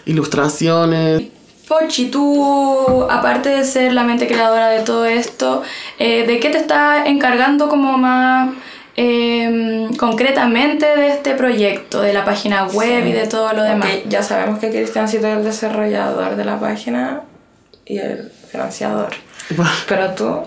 ilustraciones. 0.06 1.24
Pochi, 1.68 2.06
tú, 2.06 3.06
aparte 3.10 3.50
de 3.50 3.66
ser 3.66 3.92
la 3.92 4.06
mente 4.06 4.28
creadora 4.28 4.70
de 4.70 4.80
todo 4.80 5.06
esto, 5.06 5.62
eh, 6.00 6.26
¿de 6.26 6.40
qué 6.40 6.50
te 6.52 6.60
estás 6.60 7.06
encargando 7.06 7.68
como 7.68 7.98
más 7.98 8.52
eh, 8.96 9.90
concretamente 10.00 10.86
de 10.86 11.10
este 11.10 11.36
proyecto, 11.36 12.02
de 12.02 12.14
la 12.14 12.24
página 12.24 12.68
web 12.68 13.08
y 13.08 13.12
de 13.12 13.28
todo 13.28 13.52
lo 13.52 13.64
demás? 13.64 13.90
Ya 14.08 14.24
sabemos 14.24 14.60
que 14.60 14.70
Cristiancito 14.70 15.28
es 15.28 15.38
el 15.38 15.44
desarrollador 15.44 16.38
de 16.38 16.46
la 16.46 16.62
página 16.62 17.24
y 17.86 17.98
el 17.98 18.32
financiador. 18.50 19.10
Pero 19.90 20.12
tú. 20.12 20.44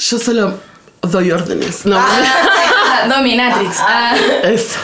Yo 0.00 0.18
solo 0.18 0.71
doy 1.02 1.30
órdenes. 1.32 1.84
No, 1.86 1.96
Ah, 1.98 3.06
Dominatrix. 3.08 3.76
Ah. 3.80 4.14
Eso. 4.44 4.78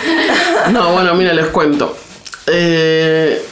No, 0.71 0.93
bueno, 0.93 1.15
mira, 1.15 1.33
les 1.33 1.47
cuento. 1.47 1.97
Eh, 2.47 3.45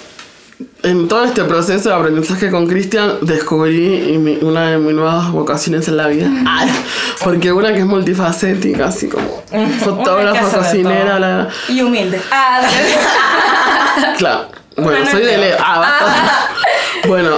en 0.82 1.06
todo 1.08 1.24
este 1.24 1.44
proceso 1.44 1.90
de 1.90 1.94
aprendizaje 1.94 2.50
con 2.50 2.66
Cristian 2.66 3.18
descubrí 3.22 4.16
mi- 4.18 4.38
una 4.40 4.70
de 4.70 4.78
mis 4.78 4.94
nuevas 4.94 5.30
vocaciones 5.30 5.86
en 5.88 5.96
la 5.98 6.06
vida. 6.08 6.28
Ay, 6.48 6.70
porque 7.22 7.52
una 7.52 7.72
que 7.72 7.80
es 7.80 7.84
multifacética, 7.86 8.86
así 8.86 9.08
como 9.08 9.44
que 9.50 9.66
fotógrafa, 9.84 10.48
cocinera, 10.58 11.18
la, 11.18 11.48
Y 11.68 11.82
humilde. 11.82 12.20
Ah, 12.30 12.62
Claro. 14.18 14.48
Bueno, 14.76 15.06
soy 15.10 15.22
de. 15.24 15.38
Leo. 15.38 15.56
Ah, 15.60 15.78
basta. 15.80 16.48
Bueno, 17.08 17.30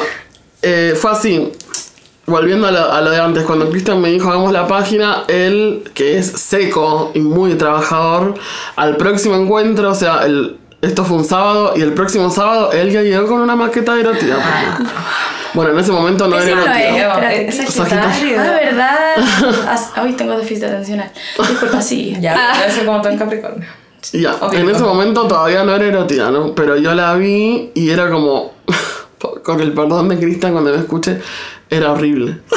eh, 0.62 0.96
fue 1.00 1.10
así. 1.12 1.52
Volviendo 2.28 2.66
a 2.68 2.70
lo, 2.70 2.92
a 2.92 3.00
lo 3.00 3.10
de 3.10 3.18
antes, 3.20 3.44
cuando 3.44 3.68
Cristian 3.70 4.00
me 4.00 4.10
dijo 4.10 4.28
hagamos 4.28 4.52
la 4.52 4.66
página, 4.66 5.24
él, 5.28 5.82
que 5.94 6.18
es 6.18 6.26
seco 6.26 7.10
y 7.14 7.20
muy 7.20 7.54
trabajador, 7.54 8.34
al 8.76 8.96
próximo 8.96 9.34
encuentro, 9.36 9.90
o 9.90 9.94
sea, 9.94 10.24
el, 10.26 10.58
esto 10.82 11.04
fue 11.04 11.16
un 11.16 11.24
sábado 11.24 11.72
y 11.76 11.80
el 11.82 11.92
próximo 11.94 12.30
sábado 12.30 12.70
él 12.72 12.90
ya 12.90 13.02
llegó 13.02 13.26
con 13.26 13.40
una 13.40 13.56
maqueta 13.56 13.98
erótica. 13.98 14.36
Bueno, 15.54 15.72
en 15.72 15.78
ese 15.78 15.90
momento 15.90 16.28
no 16.28 16.38
Ese 16.38 16.52
era 16.52 16.62
erótica. 16.78 17.32
es. 17.32 17.56
Sagitario. 17.56 18.02
Sagitario. 18.10 18.40
Ah, 18.40 18.60
¿verdad? 18.62 18.94
Ah, 19.66 20.02
Hoy 20.02 20.12
tengo 20.12 20.36
déficit 20.36 20.64
atencional. 20.64 21.10
Disculpa, 21.48 21.80
sí. 21.80 22.16
Ya, 22.20 22.36
Ah. 22.38 22.58
debe 22.60 22.72
ser 22.72 22.84
como 22.86 23.00
todo 23.00 23.12
en 23.12 23.18
Capricornio. 23.18 23.66
Ya, 24.12 24.34
Ok, 24.40 24.52
en 24.54 24.68
ese 24.70 24.82
ok. 24.82 24.88
momento 24.88 25.26
todavía 25.26 25.64
no 25.64 25.74
era 25.74 25.84
erótica, 25.86 26.30
¿no? 26.30 26.54
Pero 26.54 26.76
yo 26.76 26.94
la 26.94 27.14
vi 27.14 27.70
y 27.74 27.90
era 27.90 28.10
como, 28.10 28.52
con 29.42 29.60
el 29.60 29.72
perdón 29.72 30.10
de 30.10 30.18
Cristian 30.18 30.52
cuando 30.52 30.70
me 30.70 30.78
escuche, 30.78 31.20
era 31.70 31.92
horrible. 31.92 32.38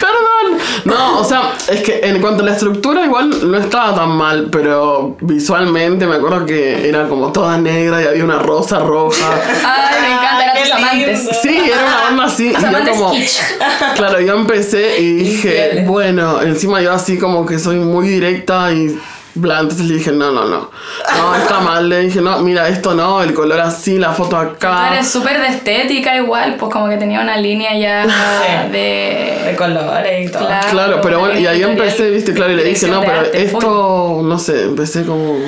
Perdón. 0.00 0.58
No, 0.84 1.18
o 1.18 1.24
sea, 1.24 1.52
es 1.68 1.82
que 1.82 2.00
en 2.02 2.20
cuanto 2.20 2.42
a 2.42 2.46
la 2.46 2.52
estructura 2.52 3.04
igual 3.04 3.50
no 3.50 3.58
estaba 3.58 3.94
tan 3.94 4.10
mal, 4.10 4.48
pero 4.50 5.16
visualmente 5.20 6.06
me 6.06 6.16
acuerdo 6.16 6.46
que 6.46 6.88
era 6.88 7.06
como 7.08 7.32
toda 7.32 7.58
negra 7.58 8.02
y 8.02 8.06
había 8.06 8.24
una 8.24 8.38
rosa 8.38 8.78
roja. 8.78 9.26
Ay, 9.66 10.00
me 10.00 10.08
encanta, 10.14 10.44
eran 10.44 10.62
tus 10.62 10.72
amantes. 10.72 11.28
Sí, 11.42 11.58
era 11.70 11.84
una 11.84 12.00
banda 12.02 12.24
así. 12.24 12.52
Tus 12.52 12.62
Y 12.62 12.66
yo 12.72 12.90
como, 12.92 13.12
kitsch. 13.12 13.40
claro, 13.96 14.20
yo 14.20 14.34
empecé 14.34 15.00
y 15.00 15.12
dije, 15.14 15.48
Infieles. 15.48 15.86
bueno, 15.86 16.40
encima 16.42 16.80
yo 16.80 16.92
así 16.92 17.18
como 17.18 17.44
que 17.44 17.58
soy 17.58 17.76
muy 17.76 18.08
directa 18.08 18.72
y 18.72 18.98
bla. 19.38 19.60
Entonces 19.60 19.86
le 19.86 19.94
dije, 19.94 20.12
no, 20.12 20.30
no, 20.30 20.44
no. 20.44 20.70
No, 21.16 21.34
está 21.40 21.60
mal. 21.60 21.88
Le 21.88 22.00
dije, 22.00 22.20
no, 22.20 22.38
mira, 22.40 22.68
esto 22.68 22.94
no, 22.94 23.22
el 23.22 23.34
color 23.34 23.60
así, 23.60 23.98
la 23.98 24.12
foto 24.12 24.36
acá. 24.36 24.92
Eres 24.92 25.08
súper 25.08 25.40
de 25.40 25.48
estética 25.48 26.16
igual, 26.16 26.56
pues 26.58 26.72
como 26.72 26.88
que 26.88 26.96
tenía 26.96 27.20
una 27.20 27.36
línea 27.36 27.76
ya 27.78 28.04
Sí. 28.08 28.72
de... 28.72 29.42
De 29.48 29.56
colores 29.56 30.28
y 30.28 30.32
todo. 30.32 30.46
Claro. 30.46 30.68
Claro, 30.70 31.00
pero 31.02 31.20
bueno, 31.20 31.38
y 31.38 31.46
ahí 31.46 31.62
empecé, 31.62 32.10
viste, 32.10 32.32
claro, 32.34 32.52
y 32.52 32.56
le 32.56 32.64
dije, 32.64 32.86
no, 32.88 33.00
pero 33.00 33.20
arte, 33.20 33.42
esto, 33.42 34.20
no 34.22 34.38
sé, 34.38 34.64
empecé 34.64 35.04
como... 35.04 35.38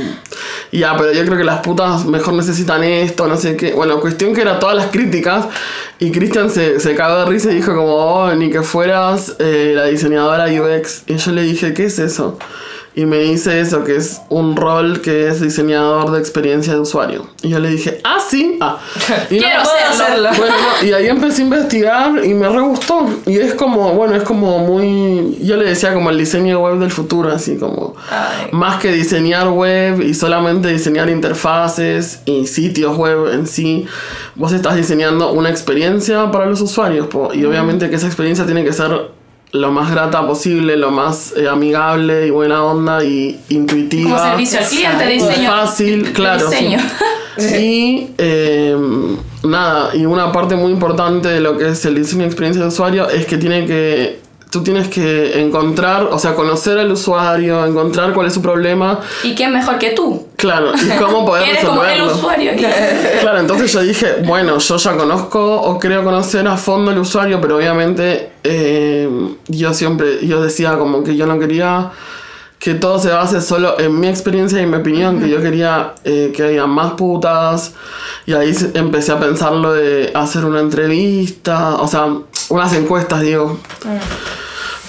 Ya, 0.72 0.96
pero 0.96 1.12
yo 1.12 1.24
creo 1.24 1.36
que 1.36 1.44
las 1.44 1.60
putas 1.60 2.04
mejor 2.06 2.34
necesitan 2.34 2.82
esto, 2.84 3.26
no 3.26 3.36
sé 3.36 3.56
qué. 3.56 3.72
Bueno, 3.72 4.00
cuestión 4.00 4.34
que 4.34 4.40
era 4.42 4.58
todas 4.58 4.76
las 4.76 4.86
críticas, 4.86 5.46
y 5.98 6.10
Cristian 6.12 6.48
se, 6.50 6.80
se 6.80 6.94
cagó 6.94 7.18
de 7.20 7.26
risa 7.26 7.50
y 7.50 7.56
dijo 7.56 7.74
como, 7.74 7.94
oh, 7.94 8.34
ni 8.34 8.50
que 8.50 8.62
fueras 8.62 9.36
eh, 9.38 9.72
la 9.74 9.84
diseñadora 9.84 10.46
UX. 10.46 11.02
Y 11.06 11.16
yo 11.16 11.32
le 11.32 11.42
dije, 11.42 11.74
¿qué 11.74 11.84
es 11.84 11.98
eso? 11.98 12.38
Y 12.92 13.06
me 13.06 13.18
dice 13.18 13.60
eso, 13.60 13.84
que 13.84 13.94
es 13.94 14.20
un 14.30 14.56
rol 14.56 15.00
que 15.00 15.28
es 15.28 15.40
diseñador 15.40 16.10
de 16.10 16.18
experiencia 16.18 16.72
de 16.74 16.80
usuario. 16.80 17.28
Y 17.40 17.50
yo 17.50 17.60
le 17.60 17.70
dije, 17.70 18.00
ah, 18.02 18.18
sí, 18.28 18.58
ah. 18.60 18.78
Y 19.30 19.36
no- 19.36 19.42
Quiero 19.42 19.62
Puedo 19.62 19.76
hacerlo. 19.90 20.28
hacerlo. 20.28 20.28
bueno, 20.36 20.54
no, 20.80 20.86
y 20.88 20.92
ahí 20.92 21.06
empecé 21.06 21.42
a 21.42 21.44
investigar 21.44 22.24
y 22.24 22.34
me 22.34 22.48
re 22.48 22.60
gustó. 22.62 23.08
Y 23.26 23.38
es 23.38 23.54
como, 23.54 23.92
bueno, 23.94 24.16
es 24.16 24.24
como 24.24 24.58
muy. 24.58 25.38
Yo 25.40 25.56
le 25.56 25.66
decía 25.66 25.94
como 25.94 26.10
el 26.10 26.18
diseño 26.18 26.58
web 26.60 26.78
del 26.80 26.90
futuro, 26.90 27.30
así 27.32 27.56
como. 27.58 27.94
Ay. 28.10 28.48
Más 28.50 28.80
que 28.80 28.90
diseñar 28.90 29.48
web 29.50 30.00
y 30.02 30.12
solamente 30.12 30.68
diseñar 30.68 31.08
interfaces 31.10 32.20
y 32.26 32.46
sitios 32.48 32.96
web 32.96 33.32
en 33.32 33.46
sí, 33.46 33.86
vos 34.34 34.52
estás 34.52 34.74
diseñando 34.76 35.32
una 35.32 35.48
experiencia 35.50 36.30
para 36.32 36.46
los 36.46 36.60
usuarios. 36.60 37.06
po, 37.06 37.30
y 37.32 37.44
obviamente 37.44 37.88
que 37.88 37.96
esa 37.96 38.06
experiencia 38.08 38.44
tiene 38.46 38.64
que 38.64 38.72
ser 38.72 38.90
lo 39.52 39.72
más 39.72 39.90
grata 39.90 40.26
posible, 40.26 40.76
lo 40.76 40.90
más 40.90 41.34
eh, 41.36 41.48
amigable 41.48 42.26
y 42.26 42.30
buena 42.30 42.64
onda 42.64 43.04
y 43.04 43.38
intuitiva. 43.48 44.10
Como 44.10 44.22
servicio 44.22 44.58
al 44.60 44.66
cliente, 44.66 45.06
diseño. 45.06 45.50
Fácil, 45.50 46.12
claro. 46.12 46.48
sí. 46.48 46.56
diseño. 46.56 46.78
Y 47.38 48.08
eh, 48.18 48.76
nada, 49.44 49.96
y 49.96 50.04
una 50.04 50.30
parte 50.30 50.56
muy 50.56 50.72
importante 50.72 51.28
de 51.28 51.40
lo 51.40 51.56
que 51.56 51.68
es 51.68 51.84
el 51.86 51.94
diseño 51.94 52.22
de 52.22 52.26
experiencia 52.26 52.60
de 52.62 52.68
usuario 52.68 53.08
es 53.08 53.24
que 53.24 53.38
tiene 53.38 53.66
que. 53.66 54.20
Tú 54.50 54.62
tienes 54.64 54.88
que 54.88 55.40
encontrar, 55.40 56.08
o 56.10 56.18
sea, 56.18 56.34
conocer 56.34 56.76
al 56.78 56.90
usuario, 56.90 57.64
encontrar 57.64 58.12
cuál 58.12 58.26
es 58.26 58.34
su 58.34 58.42
problema, 58.42 58.98
¿Y 59.22 59.34
quién 59.34 59.52
mejor 59.52 59.78
que 59.78 59.90
tú? 59.90 60.26
claro, 60.36 60.72
y 60.74 60.88
cómo 60.98 61.24
poder 61.24 61.48
Eres 61.48 61.64
como 61.64 61.84
el 61.84 61.90
resolverlo. 61.90 62.16
usuario. 62.16 62.52
Claro, 63.20 63.38
entonces 63.38 63.72
yo 63.72 63.80
dije, 63.82 64.16
bueno, 64.24 64.58
yo 64.58 64.76
ya 64.76 64.96
conozco 64.96 65.60
o 65.60 65.78
creo 65.78 66.02
conocer 66.02 66.48
a 66.48 66.56
fondo 66.56 66.90
el 66.90 66.98
usuario, 66.98 67.40
pero 67.40 67.56
obviamente 67.58 68.32
eh, 68.42 69.08
yo 69.46 69.72
siempre, 69.72 70.26
yo 70.26 70.42
decía 70.42 70.76
como 70.78 71.04
que 71.04 71.14
yo 71.16 71.26
no 71.26 71.38
quería 71.38 71.92
que 72.60 72.74
todo 72.74 72.98
se 72.98 73.08
base 73.08 73.40
solo 73.40 73.80
en 73.80 73.98
mi 73.98 74.06
experiencia 74.06 74.60
y 74.60 74.64
en 74.64 74.70
mi 74.70 74.76
opinión, 74.76 75.18
que 75.18 75.30
yo 75.30 75.40
quería 75.40 75.94
eh, 76.04 76.30
que 76.36 76.42
haya 76.42 76.66
más 76.66 76.92
putas, 76.92 77.72
y 78.26 78.34
ahí 78.34 78.54
empecé 78.74 79.12
a 79.12 79.18
pensar 79.18 79.52
lo 79.52 79.72
de 79.72 80.12
hacer 80.14 80.44
una 80.44 80.60
entrevista, 80.60 81.76
o 81.76 81.88
sea, 81.88 82.06
unas 82.50 82.74
encuestas, 82.74 83.22
digo. 83.22 83.58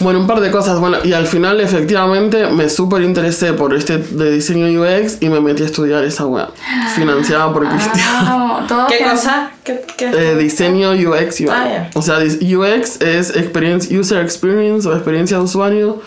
Bueno, 0.02 0.20
un 0.20 0.28
par 0.28 0.40
de 0.42 0.52
cosas. 0.52 0.80
Bueno, 0.80 0.98
y 1.04 1.14
al 1.14 1.28
final 1.28 1.60
efectivamente 1.62 2.48
me 2.48 2.70
súper 2.70 3.02
interesé 3.04 3.54
por 3.54 3.74
este 3.74 3.98
de 4.00 4.32
diseño 4.32 4.68
UX 4.82 5.18
y 5.22 5.30
me 5.30 5.40
metí 5.40 5.64
a 5.64 5.66
estudiar 5.66 6.04
esa 6.04 6.26
web. 6.26 6.48
Financiada 6.96 7.54
por 7.54 7.68
Cristian. 7.70 8.38
Wow, 8.38 8.68
todo 8.68 8.88
¿Qué 8.88 9.00
cosa? 9.10 9.52
¿Qué, 9.64 9.86
qué? 9.98 10.10
Eh, 10.14 10.36
diseño 10.38 10.92
UX, 10.92 11.40
UI. 11.42 11.50
Ah, 11.50 11.66
ya. 11.68 11.90
O 11.94 12.02
sea, 12.02 12.18
UX 12.20 13.02
es 13.02 13.36
experience, 13.36 13.96
User 13.98 14.22
Experience 14.22 14.88
o 14.88 14.94
experiencia 14.94 15.38
de 15.38 15.44
usuario. 15.44 16.02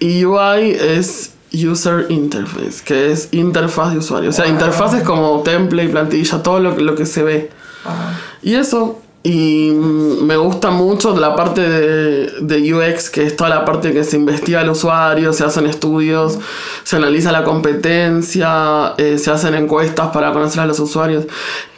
Y 0.00 0.24
UI 0.24 0.70
es 0.80 1.32
User 1.52 2.06
Interface, 2.08 2.82
que 2.84 3.12
es 3.12 3.28
interfaz 3.32 3.92
de 3.92 3.98
usuario. 3.98 4.30
O 4.30 4.32
sea, 4.32 4.46
interfaz 4.48 4.94
es 4.94 5.02
como 5.04 5.40
template, 5.42 5.88
plantilla, 5.90 6.42
todo 6.42 6.58
lo, 6.58 6.74
que- 6.76 6.82
lo 6.82 6.94
que 6.96 7.06
se 7.06 7.22
ve. 7.22 7.50
Ah. 7.84 8.12
Y 8.42 8.54
eso, 8.56 9.00
y 9.26 9.70
me 9.72 10.36
gusta 10.36 10.70
mucho 10.70 11.18
la 11.18 11.34
parte 11.34 11.62
de, 11.62 12.30
de 12.42 12.74
UX, 12.74 13.08
que 13.08 13.22
es 13.22 13.34
toda 13.34 13.48
la 13.48 13.64
parte 13.64 13.94
que 13.94 14.04
se 14.04 14.16
investiga 14.16 14.60
al 14.60 14.68
usuario, 14.68 15.32
se 15.32 15.44
hacen 15.44 15.66
estudios, 15.66 16.38
se 16.82 16.96
analiza 16.96 17.32
la 17.32 17.42
competencia, 17.42 18.92
eh, 18.98 19.16
se 19.16 19.30
hacen 19.30 19.54
encuestas 19.54 20.08
para 20.08 20.30
conocer 20.34 20.60
a 20.60 20.66
los 20.66 20.78
usuarios. 20.78 21.24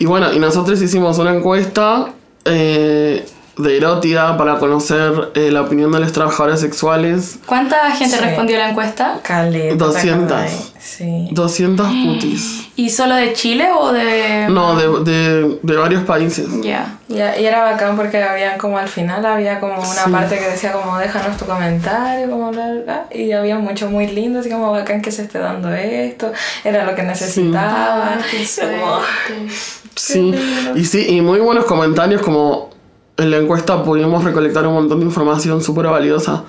Y 0.00 0.06
bueno, 0.06 0.32
y 0.32 0.40
nosotros 0.40 0.82
hicimos 0.82 1.18
una 1.18 1.36
encuesta 1.36 2.12
eh, 2.44 3.24
de 3.58 3.76
erótica 3.78 4.36
para 4.36 4.58
conocer 4.58 5.30
eh, 5.34 5.50
la 5.50 5.62
opinión 5.62 5.90
de 5.90 6.00
los 6.00 6.12
trabajadores 6.12 6.60
sexuales. 6.60 7.38
¿Cuánta 7.46 7.90
gente 7.92 8.16
Sí. 8.18 8.22
respondió 8.22 8.56
a 8.56 8.58
la 8.60 8.70
encuesta? 8.70 9.18
Caleta, 9.22 9.68
¿te 9.70 9.74
200. 9.76 10.24
acordáis? 10.32 10.72
Sí. 10.78 11.28
200 11.32 11.86
putis. 11.88 12.68
¿Y 12.76 12.90
solo 12.90 13.14
de 13.14 13.32
Chile 13.32 13.68
o 13.76 13.92
de...? 13.92 14.48
No, 14.50 14.76
de, 14.76 15.10
de, 15.10 15.58
de 15.62 15.76
varios 15.76 16.04
países. 16.04 16.46
Ya. 16.60 16.98
Y, 17.08 17.14
y 17.14 17.46
era 17.46 17.62
bacán 17.64 17.96
porque 17.96 18.22
había 18.22 18.58
como 18.58 18.76
al 18.76 18.88
final 18.88 19.24
había 19.24 19.58
como 19.58 19.74
una 19.76 19.86
Sí. 20.04 20.10
parte 20.10 20.38
que 20.38 20.48
decía 20.50 20.72
como 20.72 20.98
déjanos 20.98 21.38
tu 21.38 21.46
comentario, 21.46 22.28
como 22.28 22.50
bla, 22.52 22.70
bla, 22.72 22.82
bla, 22.82 23.06
y 23.10 23.32
había 23.32 23.56
mucho 23.58 23.88
muy 23.88 24.06
lindo, 24.08 24.40
así 24.40 24.50
como 24.50 24.70
bacán 24.72 25.00
que 25.00 25.10
se 25.10 25.22
esté 25.22 25.38
dando 25.38 25.72
esto, 25.72 26.30
era 26.62 26.84
lo 26.84 26.94
que 26.94 27.02
necesitaba. 27.04 28.16
Ay, 28.18 28.24
qué 28.30 28.36
Y 28.42 28.46
como, 28.80 28.96
suerte. 29.00 29.54
Sí, 29.94 30.34
y 30.74 30.84
sí, 30.84 31.06
y 31.08 31.20
muy 31.22 31.40
buenos 31.40 31.64
comentarios 31.64 32.20
como 32.20 32.75
en 33.16 33.30
la 33.30 33.38
encuesta 33.38 33.82
pudimos 33.82 34.24
recolectar 34.24 34.66
un 34.66 34.74
montón 34.74 35.00
de 35.00 35.06
información 35.06 35.62
súper 35.62 35.86
valiosa. 35.86 36.44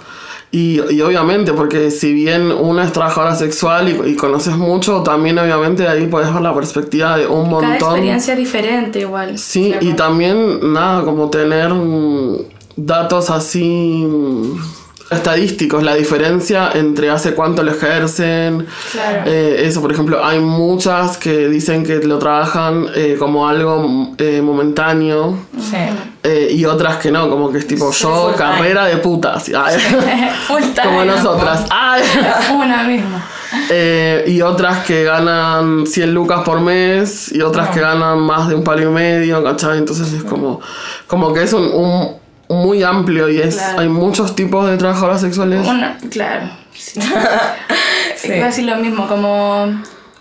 Y, 0.49 0.79
y 0.93 1.01
obviamente, 1.01 1.51
porque 1.51 1.91
si 1.91 2.13
bien 2.13 2.53
una 2.53 2.85
es 2.85 2.93
trabajadora 2.93 3.35
sexual 3.35 3.89
y, 3.89 4.11
y 4.11 4.15
conoces 4.15 4.55
mucho, 4.55 5.03
también 5.03 5.37
obviamente 5.37 5.85
ahí 5.87 6.07
puedes 6.07 6.33
ver 6.33 6.41
la 6.41 6.53
perspectiva 6.53 7.17
de 7.17 7.27
un 7.27 7.49
Cada 7.49 7.61
montón. 7.61 7.73
experiencia 7.91 8.33
es 8.33 8.39
diferente 8.39 8.99
igual. 9.01 9.37
Sí, 9.37 9.73
y 9.81 9.91
también 9.93 10.71
nada, 10.71 11.03
como 11.03 11.29
tener 11.29 11.69
datos 12.77 13.29
así 13.29 14.05
estadísticos, 15.09 15.83
la 15.83 15.95
diferencia 15.95 16.71
entre 16.73 17.09
hace 17.09 17.33
cuánto 17.33 17.63
lo 17.63 17.71
ejercen. 17.71 18.65
Claro. 18.91 19.21
Eh, 19.25 19.63
eso, 19.65 19.81
por 19.81 19.91
ejemplo, 19.91 20.23
hay 20.23 20.39
muchas 20.39 21.17
que 21.17 21.47
dicen 21.47 21.83
que 21.83 21.97
lo 21.99 22.17
trabajan 22.19 22.87
eh, 22.95 23.15
como 23.17 23.47
algo 23.47 24.13
eh, 24.17 24.41
momentáneo. 24.41 25.37
sí. 25.59 25.77
y 26.51 26.65
otras 26.65 26.97
que 26.97 27.09
no, 27.09 27.29
como 27.29 27.51
que 27.51 27.59
es 27.59 27.67
tipo 27.67 27.89
yo, 27.91 28.33
time. 28.33 28.37
carrera 28.37 28.85
de 28.85 28.97
putas. 28.97 29.49
Ay, 29.55 29.77
como 30.83 31.05
nosotras. 31.05 31.65
Ay. 31.69 32.01
Una 32.53 32.83
misma. 32.83 33.25
Eh, 33.69 34.25
y 34.27 34.41
otras 34.41 34.83
que 34.85 35.03
ganan 35.05 35.87
100 35.87 36.13
lucas 36.13 36.41
por 36.43 36.59
mes 36.59 37.31
y 37.33 37.41
otras 37.41 37.69
que 37.69 37.79
ganan 37.79 38.19
más 38.19 38.49
de 38.49 38.55
un 38.55 38.63
palo 38.63 38.81
y 38.83 38.93
medio, 38.93 39.41
¿cachai? 39.43 39.77
Entonces 39.77 40.11
es 40.11 40.23
como, 40.23 40.59
como 41.07 41.33
que 41.33 41.43
es 41.43 41.53
un, 41.53 41.63
un- 41.73 42.26
muy 42.49 42.83
amplio 42.83 43.29
y 43.29 43.39
es 43.41 43.55
Claro. 43.57 43.79
hay 43.81 43.89
muchos 43.89 44.35
tipos 44.35 44.69
de 44.69 44.77
trabajadoras 44.77 45.21
sexuales. 45.21 45.67
Una, 45.67 45.97
claro. 46.09 46.49
Sí. 46.73 46.99
Sí. 48.15 48.33
A 48.33 48.45
decir 48.47 48.65
lo 48.65 48.75
mismo, 48.77 49.07
como 49.07 49.67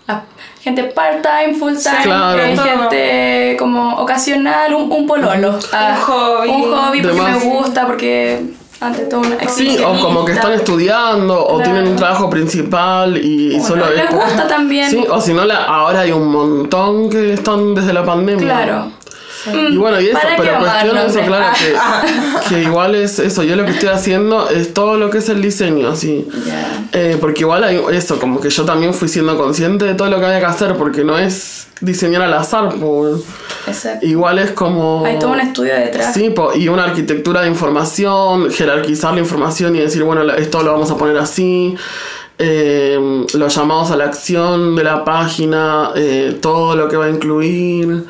la 0.07 0.23
gente 0.61 0.83
part-time, 0.83 1.55
full-time, 1.57 2.03
Claro. 2.03 2.39
hay 2.43 2.55
gente 2.57 3.55
como 3.57 3.95
ocasional, 3.95 4.73
un, 4.75 4.91
un 4.91 5.07
pololo. 5.07 5.57
Ah, 5.73 5.97
hobby. 6.05 6.47
Un 6.49 6.61
hobby 6.71 7.01
porque 7.01 7.17
Demás. 7.17 7.43
me 7.43 7.49
gusta, 7.49 7.87
porque 7.87 8.39
ante 8.79 9.01
todo 9.05 9.21
una 9.21 9.35
Sí, 9.49 9.79
o 9.83 9.99
como 9.99 10.23
que 10.25 10.33
están 10.33 10.53
estudiando 10.53 11.43
o 11.43 11.55
Claro. 11.57 11.63
tienen 11.71 11.87
un 11.91 11.95
trabajo 11.95 12.29
principal 12.29 13.17
y, 13.17 13.55
y 13.55 13.59
O 13.59 13.63
solo 13.63 13.87
es 13.87 13.95
les 13.95 14.11
gusta 14.11 14.47
también. 14.47 14.89
Sí, 14.91 15.03
o 15.09 15.19
si 15.19 15.33
no, 15.33 15.41
ahora 15.67 16.01
hay 16.01 16.11
un 16.11 16.27
montón 16.31 17.09
que 17.09 17.33
están 17.33 17.73
desde 17.73 17.93
la 17.93 18.05
pandemia. 18.05 18.45
Claro. 18.45 18.91
Y 19.53 19.77
bueno, 19.77 19.99
y 20.01 20.07
eso, 20.07 20.19
¿Para 20.19 20.35
qué 20.35 20.41
pero 20.41 20.59
cuestión 20.59 20.97
eso, 20.97 21.05
nombres? 21.21 21.27
claro, 21.27 21.45
que, 22.49 22.55
que 22.55 22.61
igual 22.63 22.95
es 22.95 23.19
eso. 23.19 23.43
Yo 23.43 23.55
lo 23.55 23.65
que 23.65 23.71
estoy 23.71 23.89
haciendo 23.89 24.49
es 24.49 24.73
todo 24.73 24.97
lo 24.97 25.09
que 25.09 25.19
es 25.19 25.29
el 25.29 25.41
diseño, 25.41 25.89
así. 25.89 26.27
Eh, 26.93 27.17
porque 27.19 27.41
igual 27.41 27.63
hay 27.63 27.79
eso, 27.91 28.19
como 28.19 28.39
que 28.39 28.49
yo 28.49 28.65
también 28.65 28.93
fui 28.93 29.07
siendo 29.07 29.37
consciente 29.37 29.85
de 29.85 29.93
todo 29.93 30.09
lo 30.09 30.19
que 30.19 30.25
había 30.25 30.39
que 30.39 30.45
hacer, 30.45 30.75
porque 30.75 31.03
no 31.03 31.17
es 31.17 31.67
diseñar 31.81 32.21
al 32.23 32.33
azar, 32.33 32.73
po. 32.75 33.07
Exacto. 33.67 34.05
igual 34.05 34.39
es 34.39 34.51
como... 34.51 35.05
Hay 35.05 35.19
todo 35.19 35.31
un 35.31 35.41
estudio 35.41 35.73
detrás. 35.75 36.13
Sí, 36.13 36.29
po, 36.29 36.53
y 36.55 36.69
una 36.69 36.85
arquitectura 36.85 37.41
de 37.41 37.49
información, 37.49 38.49
jerarquizar 38.49 39.13
la 39.13 39.19
información 39.19 39.75
y 39.75 39.79
decir, 39.79 40.03
bueno, 40.03 40.23
esto 40.33 40.63
lo 40.63 40.71
vamos 40.71 40.89
a 40.89 40.97
poner 40.97 41.17
así. 41.17 41.75
eh, 42.39 43.25
los 43.33 43.55
llamados 43.55 43.91
a 43.91 43.97
la 43.97 44.05
acción 44.05 44.75
de 44.75 44.83
la 44.83 45.03
página, 45.03 45.91
eh, 45.95 46.37
todo 46.41 46.75
lo 46.75 46.87
que 46.87 46.95
va 46.95 47.05
a 47.05 47.09
incluir, 47.09 48.05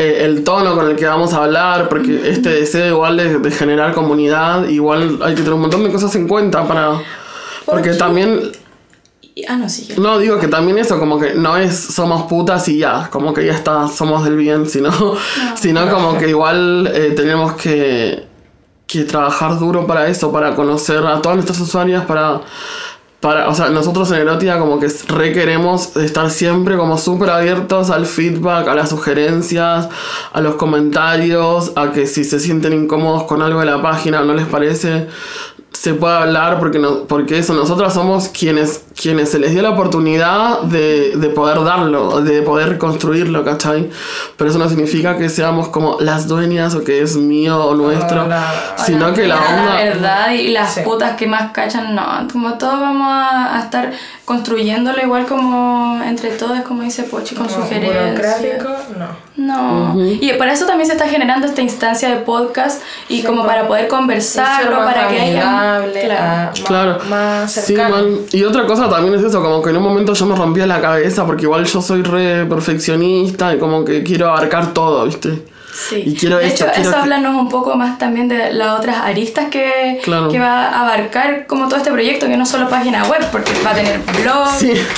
eh, 0.00 0.24
el 0.24 0.42
tono 0.44 0.74
con 0.74 0.88
el 0.88 0.96
que 0.96 1.06
vamos 1.06 1.32
a 1.34 1.44
hablar, 1.44 1.88
porque 1.88 2.30
este 2.30 2.48
deseo 2.48 2.88
igual 2.88 3.16
de, 3.16 3.38
de 3.38 3.50
generar 3.50 3.94
comunidad, 3.94 4.68
igual 4.68 5.18
hay 5.22 5.34
que 5.34 5.42
tener 5.42 5.54
un 5.54 5.60
montón 5.60 5.84
de 5.84 5.90
cosas 5.90 6.14
en 6.16 6.26
cuenta 6.26 6.66
para... 6.66 6.92
Porque 7.66 7.90
también 7.94 8.50
Ah, 9.48 9.56
no, 9.56 9.68
sí. 9.68 9.88
no, 9.96 10.18
digo 10.18 10.38
que 10.38 10.48
también 10.48 10.78
eso, 10.78 10.98
como 10.98 11.18
que 11.18 11.34
no 11.34 11.56
es 11.56 11.78
somos 11.78 12.24
putas 12.24 12.68
y 12.68 12.78
ya, 12.78 13.08
como 13.10 13.32
que 13.32 13.46
ya 13.46 13.52
está, 13.52 13.88
somos 13.88 14.24
del 14.24 14.36
bien, 14.36 14.68
sino, 14.68 14.90
sino 15.54 15.88
como 15.90 16.18
que 16.18 16.28
igual 16.28 16.90
eh, 16.92 17.12
tenemos 17.14 17.54
que, 17.54 18.26
que 18.86 19.04
trabajar 19.04 19.58
duro 19.58 19.86
para 19.86 20.08
eso, 20.08 20.32
para 20.32 20.54
conocer 20.54 21.06
a 21.06 21.20
todas 21.22 21.36
nuestras 21.36 21.60
usuarias, 21.60 22.04
para 22.06 22.40
para, 23.20 23.48
o 23.50 23.54
sea, 23.54 23.68
nosotros 23.68 24.10
en 24.12 24.20
Erótica 24.20 24.58
como 24.58 24.80
que 24.80 24.88
requeremos 25.08 25.96
estar 25.96 26.30
siempre 26.30 26.78
como 26.78 26.96
súper 26.96 27.30
abiertos 27.30 27.90
al 27.90 28.06
feedback, 28.06 28.66
a 28.68 28.74
las 28.74 28.88
sugerencias, 28.88 29.88
a 30.32 30.40
los 30.40 30.54
comentarios, 30.54 31.72
a 31.76 31.92
que 31.92 32.06
si 32.06 32.24
se 32.24 32.40
sienten 32.40 32.72
incómodos 32.72 33.24
con 33.24 33.42
algo 33.42 33.60
de 33.60 33.66
la 33.66 33.82
página 33.82 34.22
o 34.22 34.24
no 34.24 34.32
les 34.32 34.46
parece, 34.46 35.08
se 35.72 35.94
puede 35.94 36.14
hablar 36.14 36.58
porque, 36.58 36.78
no, 36.78 37.04
porque 37.04 37.38
eso, 37.38 37.54
nosotros 37.54 37.92
somos 37.92 38.28
quienes, 38.28 38.84
quienes 39.00 39.30
se 39.30 39.38
les 39.38 39.52
dio 39.52 39.62
la 39.62 39.70
oportunidad 39.70 40.60
de, 40.60 41.12
de 41.16 41.28
poder 41.30 41.64
darlo, 41.64 42.20
de 42.20 42.42
poder 42.42 42.76
construirlo, 42.76 43.42
¿cachai? 43.42 43.88
Pero 44.36 44.50
eso 44.50 44.58
no 44.58 44.68
significa 44.68 45.16
que 45.16 45.30
seamos 45.30 45.68
como 45.68 45.96
las 46.00 46.28
dueñas 46.28 46.74
o 46.74 46.84
que 46.84 47.00
es 47.00 47.16
mío 47.16 47.64
o 47.64 47.74
nuestro, 47.74 48.28
sino 48.76 49.14
que 49.14 49.26
la 49.26 49.36
onda... 49.36 49.74
La 49.76 49.84
verdad 49.84 50.32
y 50.32 50.48
las 50.48 50.80
putas 50.80 51.16
que 51.16 51.26
más 51.26 51.52
cachan, 51.52 51.94
no, 51.94 52.04
como 52.30 52.58
todos 52.58 52.78
vamos 52.78 53.08
a, 53.10 53.56
a 53.56 53.60
estar 53.62 53.90
construyéndolo 54.26 55.02
igual 55.02 55.24
como 55.24 56.02
entre 56.04 56.30
todos, 56.32 56.60
como 56.60 56.82
dice 56.82 57.04
Pochi, 57.04 57.34
con 57.34 57.48
sugerencias. 57.48 58.42
no. 58.98 59.30
No. 59.40 59.94
Y 59.98 60.34
para 60.34 60.52
eso 60.52 60.66
también 60.66 60.86
se 60.86 60.92
está 60.92 61.08
generando 61.08 61.46
esta 61.46 61.62
instancia 61.62 62.10
de 62.10 62.16
podcast 62.16 62.82
y 63.08 63.22
como 63.22 63.46
para 63.46 63.66
poder 63.66 63.88
conversarlo, 63.88 64.76
para 64.84 65.08
que 65.08 65.18
haya... 65.18 65.80
Claro. 66.66 66.98
Más, 67.08 67.50
cercano. 67.50 68.18
y 68.32 68.44
otra 68.44 68.66
cosa 68.66 68.89
también 68.90 69.14
es 69.14 69.24
eso, 69.24 69.42
como 69.42 69.62
que 69.62 69.70
en 69.70 69.76
un 69.76 69.82
momento 69.82 70.12
yo 70.12 70.26
me 70.26 70.36
rompía 70.36 70.66
la 70.66 70.80
cabeza 70.80 71.24
porque 71.24 71.44
igual 71.44 71.64
yo 71.64 71.80
soy 71.80 72.02
re 72.02 72.44
perfeccionista 72.46 73.54
y 73.54 73.58
como 73.58 73.84
que 73.84 74.02
quiero 74.02 74.28
abarcar 74.28 74.74
todo, 74.74 75.06
¿viste? 75.06 75.42
Sí. 75.72 76.02
Y 76.04 76.14
quiero 76.14 76.38
de 76.38 76.48
hecho, 76.48 76.66
eso 76.66 76.96
háblanos 76.96 77.36
un 77.36 77.48
poco 77.48 77.76
más 77.76 77.96
también 77.96 78.28
de 78.28 78.52
las 78.52 78.78
otras 78.78 78.98
aristas 78.98 79.48
que, 79.50 80.00
que 80.04 80.38
va 80.38 80.66
a 80.66 80.80
abarcar 80.82 81.46
como 81.46 81.68
todo 81.68 81.76
este 81.76 81.92
proyecto, 81.92 82.26
que 82.26 82.36
no 82.36 82.44
solo 82.44 82.68
página 82.68 83.04
web, 83.04 83.24
porque 83.30 83.52
va 83.64 83.70
a 83.70 83.74
tener 83.74 84.00
blog, 84.20 84.48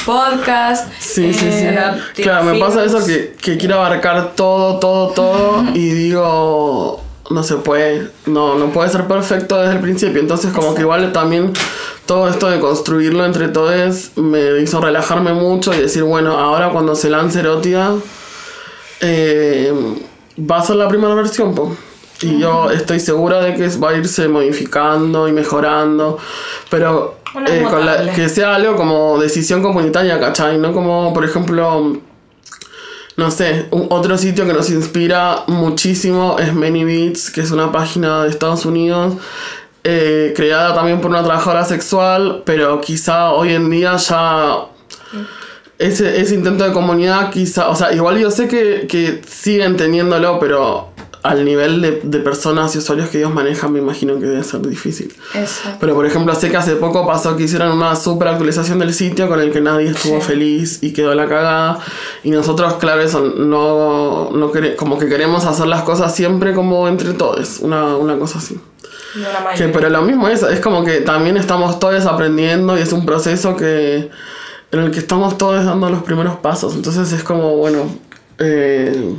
podcast. 0.06 0.90
Sí, 0.98 1.32
sí, 1.34 1.40
sí. 1.40 1.66
Eh, 1.66 1.76
claro, 2.16 2.44
me 2.44 2.58
pasa 2.58 2.84
eso 2.84 3.04
que, 3.04 3.34
que 3.40 3.56
quiero 3.58 3.76
abarcar 3.76 4.32
todo, 4.34 4.78
todo, 4.78 5.08
todo 5.08 5.64
y 5.74 5.90
digo 5.90 7.11
no 7.32 7.42
se 7.42 7.56
puede, 7.56 8.10
no, 8.26 8.56
no 8.56 8.70
puede 8.70 8.90
ser 8.90 9.06
perfecto 9.06 9.58
desde 9.58 9.74
el 9.74 9.80
principio. 9.80 10.20
Entonces, 10.20 10.52
como 10.52 10.74
que 10.74 10.82
igual 10.82 11.12
también 11.12 11.52
todo 12.06 12.28
esto 12.28 12.50
de 12.50 12.60
construirlo 12.60 13.24
entre 13.24 13.48
todos 13.48 14.12
me 14.16 14.60
hizo 14.60 14.80
relajarme 14.80 15.32
mucho 15.32 15.72
y 15.72 15.78
decir, 15.78 16.02
bueno, 16.02 16.38
ahora 16.38 16.70
cuando 16.70 16.94
se 16.94 17.10
lance 17.10 17.40
Erotia, 17.40 17.90
eh, 19.00 19.72
va 20.38 20.58
a 20.58 20.62
ser 20.62 20.76
la 20.76 20.88
primera 20.88 21.14
versión, 21.14 21.54
po. 21.54 21.76
Y 22.22 22.38
yo 22.38 22.70
estoy 22.70 23.00
segura 23.00 23.40
de 23.40 23.54
que 23.54 23.68
va 23.78 23.90
a 23.90 23.96
irse 23.96 24.28
modificando 24.28 25.26
y 25.26 25.32
mejorando, 25.32 26.18
pero 26.70 27.16
eh, 27.48 27.66
que 28.14 28.28
sea 28.28 28.54
algo 28.54 28.76
como 28.76 29.18
decisión 29.18 29.60
comunitaria, 29.60 30.20
¿cachai? 30.20 30.58
No 30.58 30.72
como, 30.72 31.12
por 31.12 31.24
ejemplo, 31.24 31.96
no 33.16 33.30
sé, 33.30 33.66
un, 33.70 33.86
otro 33.90 34.16
sitio 34.16 34.46
que 34.46 34.52
nos 34.52 34.70
inspira 34.70 35.44
muchísimo 35.46 36.36
es 36.38 36.54
Many 36.54 36.84
Beats, 36.84 37.30
que 37.30 37.42
es 37.42 37.50
una 37.50 37.70
página 37.70 38.24
de 38.24 38.30
Estados 38.30 38.64
Unidos, 38.64 39.14
eh, 39.84 40.32
creada 40.36 40.74
también 40.74 41.00
por 41.00 41.10
una 41.10 41.22
trabajadora 41.22 41.64
sexual, 41.64 42.42
pero 42.46 42.80
quizá 42.80 43.32
hoy 43.32 43.52
en 43.52 43.68
día 43.68 43.96
ya 43.96 44.66
ese, 45.78 46.20
ese 46.20 46.34
intento 46.34 46.64
de 46.64 46.72
comunidad 46.72 47.30
quizá, 47.30 47.68
o 47.68 47.74
sea, 47.74 47.92
igual 47.92 48.18
yo 48.18 48.30
sé 48.30 48.46
que, 48.46 48.86
que 48.88 49.22
siguen 49.28 49.76
teniéndolo, 49.76 50.38
pero 50.38 50.91
al 51.22 51.44
nivel 51.44 51.80
de, 51.80 52.00
de, 52.02 52.18
personas 52.18 52.74
y 52.74 52.78
usuarios 52.78 53.08
que 53.08 53.18
ellos 53.18 53.32
manejan, 53.32 53.72
me 53.72 53.78
imagino 53.78 54.18
que 54.18 54.26
debe 54.26 54.42
ser 54.42 54.60
difícil. 54.66 55.14
Exacto. 55.34 55.78
Pero 55.80 55.94
por 55.94 56.04
ejemplo, 56.04 56.34
sé 56.34 56.50
que 56.50 56.56
hace 56.56 56.74
poco 56.76 57.06
pasó 57.06 57.36
que 57.36 57.44
hicieron 57.44 57.76
una 57.76 57.94
super 57.94 58.28
actualización 58.28 58.80
del 58.80 58.92
sitio 58.92 59.28
con 59.28 59.40
el 59.40 59.52
que 59.52 59.60
nadie 59.60 59.90
estuvo 59.90 60.20
feliz 60.20 60.82
y 60.82 60.92
quedó 60.92 61.14
la 61.14 61.28
cagada. 61.28 61.78
Y 62.24 62.30
nosotros, 62.30 62.74
claro, 62.74 63.02
eso, 63.02 63.20
no, 63.20 64.30
no 64.32 64.52
como 64.76 64.98
que 64.98 65.08
queremos 65.08 65.44
hacer 65.44 65.66
las 65.66 65.82
cosas 65.82 66.14
siempre 66.14 66.54
como 66.54 66.88
entre 66.88 67.12
todos, 67.12 67.60
una, 67.60 67.96
una 67.96 68.18
cosa 68.18 68.38
así. 68.38 68.58
que, 69.56 69.68
pero 69.68 69.90
lo 69.90 70.02
mismo 70.02 70.26
es, 70.26 70.42
es 70.42 70.58
como 70.58 70.84
que 70.84 71.02
también 71.02 71.36
estamos 71.36 71.78
todos 71.78 72.04
aprendiendo 72.06 72.76
y 72.76 72.80
es 72.80 72.92
un 72.92 73.06
proceso 73.06 73.56
que 73.56 74.10
en 74.72 74.80
el 74.80 74.90
que 74.90 74.98
estamos 74.98 75.38
todos 75.38 75.64
dando 75.64 75.88
los 75.88 76.02
primeros 76.02 76.36
pasos. 76.36 76.74
Entonces 76.74 77.12
es 77.12 77.22
como, 77.22 77.56
bueno, 77.56 77.84
eh, 78.38 79.14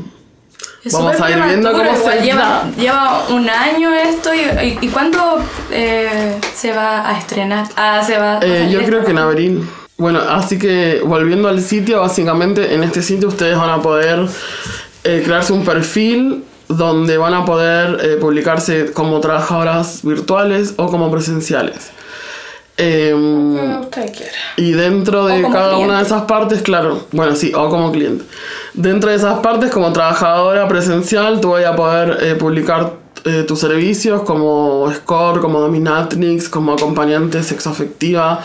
vamos 0.91 1.21
a 1.21 1.31
ir 1.31 1.41
viendo 1.43 1.71
cómo 1.71 1.95
se 1.95 2.21
lleva, 2.21 2.65
lleva 2.77 3.25
un 3.29 3.49
año 3.49 3.93
esto 3.93 4.31
y, 4.33 4.77
y, 4.81 4.87
cuándo 4.89 5.39
eh, 5.71 6.39
se 6.53 6.73
va 6.73 7.09
a 7.09 7.17
estrenar. 7.17 7.67
Ah, 7.75 8.03
se 8.05 8.17
va. 8.17 8.39
Eh, 8.41 8.69
yo 8.71 8.83
creo 8.83 9.03
que 9.03 9.11
en 9.11 9.17
abril. 9.17 9.69
Bueno, 9.97 10.19
así 10.19 10.57
que 10.57 11.01
volviendo 11.05 11.47
al 11.47 11.61
sitio, 11.61 12.01
básicamente 12.01 12.73
en 12.73 12.83
este 12.83 13.01
sitio 13.01 13.27
ustedes 13.27 13.57
van 13.57 13.69
a 13.69 13.81
poder 13.81 14.27
eh, 15.03 15.21
crearse 15.23 15.53
un 15.53 15.63
perfil 15.63 16.43
donde 16.67 17.17
van 17.17 17.33
a 17.33 17.45
poder 17.45 18.19
publicarse 18.19 18.91
como 18.91 19.19
trabajadoras 19.19 19.99
virtuales 20.03 20.73
o 20.77 20.87
como 20.87 21.11
presenciales. 21.11 21.91
Eh, 22.77 23.13
y 24.57 24.71
dentro 24.71 25.27
de 25.27 25.43
cada 25.43 25.77
una 25.77 25.97
de 25.97 26.03
esas 26.03 26.23
partes, 26.23 26.61
claro, 26.61 27.05
bueno, 27.11 27.35
sí, 27.35 27.51
o 27.55 27.69
como 27.69 27.91
cliente. 27.91 28.25
Dentro 28.73 29.11
de 29.11 29.17
esas 29.17 29.39
partes, 29.39 29.71
como 29.71 29.93
trabajadora 29.93 30.67
presencial, 30.67 31.39
tú 31.39 31.51
vas 31.51 31.65
a 31.65 31.75
poder 31.75 32.17
eh, 32.21 32.35
publicar 32.35 32.93
eh, 33.25 33.43
tus 33.47 33.59
servicios 33.59 34.23
como 34.23 34.91
score, 34.91 35.39
como 35.39 35.59
dominatrix, 35.59 36.49
como 36.49 36.73
acompañante 36.73 37.43
sexoafectiva, 37.43 38.41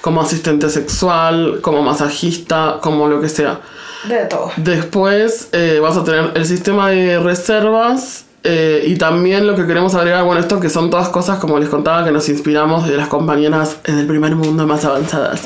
como 0.00 0.20
asistente 0.20 0.70
sexual, 0.70 1.58
como 1.60 1.82
masajista, 1.82 2.78
como 2.80 3.08
lo 3.08 3.20
que 3.20 3.28
sea. 3.28 3.60
De 4.08 4.24
todo. 4.26 4.50
Después 4.56 5.48
eh, 5.52 5.80
vas 5.80 5.96
a 5.96 6.04
tener 6.04 6.30
el 6.34 6.46
sistema 6.46 6.90
de 6.90 7.18
reservas 7.18 8.24
eh, 8.44 8.82
y 8.86 8.96
también 8.96 9.46
lo 9.46 9.54
que 9.54 9.66
queremos 9.66 9.94
agregar, 9.94 10.24
bueno, 10.24 10.40
esto 10.40 10.58
que 10.58 10.68
son 10.68 10.90
todas 10.90 11.08
cosas, 11.10 11.38
como 11.38 11.60
les 11.60 11.68
contaba, 11.68 12.04
que 12.04 12.10
nos 12.10 12.28
inspiramos 12.28 12.88
de 12.88 12.96
las 12.96 13.06
compañeras 13.08 13.76
del 13.84 14.06
primer 14.06 14.34
mundo 14.34 14.66
más 14.66 14.84
avanzadas. 14.84 15.42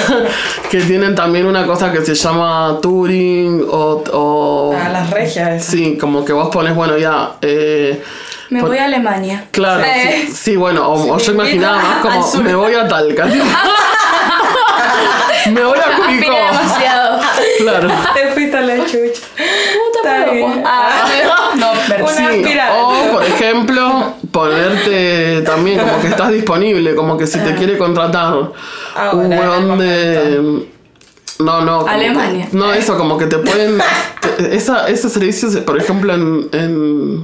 que 0.70 0.82
tienen 0.82 1.14
también 1.14 1.46
una 1.46 1.66
cosa 1.66 1.90
que 1.92 2.04
se 2.04 2.14
llama 2.14 2.78
Turing 2.82 3.64
o... 3.70 4.04
o 4.12 4.76
ah, 4.78 4.90
las 4.90 5.08
regias. 5.10 5.64
Sí, 5.64 5.96
como 5.98 6.22
que 6.24 6.34
vos 6.34 6.50
pones, 6.52 6.74
bueno, 6.74 6.98
ya... 6.98 7.36
Eh, 7.40 8.02
me 8.50 8.60
voy 8.62 8.78
a 8.78 8.84
Alemania. 8.84 9.46
Claro, 9.50 9.84
sí, 9.84 10.28
sí, 10.32 10.54
bueno, 10.56 10.88
o, 10.88 11.18
yo 11.18 11.32
imaginaba 11.32 11.78
más 11.78 11.98
como 11.98 12.32
me 12.42 12.54
voy 12.54 12.74
a 12.74 12.86
Talca. 12.86 13.26
me 15.50 15.64
voy 15.64 15.78
a 15.78 15.96
Curicó. 15.96 16.32
demasiado. 16.32 17.20
Claro. 17.58 17.88
Te 18.14 18.28
fuiste 18.32 18.56
a 18.56 18.60
la 18.60 18.84
chucha. 18.84 19.22
Puta 20.06 20.62
ah, 20.64 21.52
no, 21.56 21.74
sí, 22.08 22.44
O, 22.72 23.12
por 23.12 23.24
ejemplo, 23.24 24.14
ponerte 24.30 25.42
también 25.42 25.80
como 25.80 26.00
que 26.00 26.08
estás 26.08 26.32
disponible, 26.32 26.94
como 26.94 27.16
que 27.16 27.26
si 27.26 27.38
te 27.40 27.50
ah. 27.50 27.54
quiere 27.56 27.78
contratar 27.78 28.34
ah, 28.94 29.10
un 29.12 29.32
weón 29.32 29.78
de. 29.78 30.66
No, 31.38 31.60
no. 31.60 31.86
Alemania. 31.86 32.48
no, 32.52 32.72
eso, 32.72 32.96
como 32.96 33.18
que 33.18 33.26
te 33.26 33.38
pueden. 33.38 33.78
esa, 34.50 34.88
ese 34.88 35.08
servicio, 35.10 35.48
por 35.64 35.78
ejemplo, 35.78 36.14
en, 36.14 36.48
en 36.52 37.22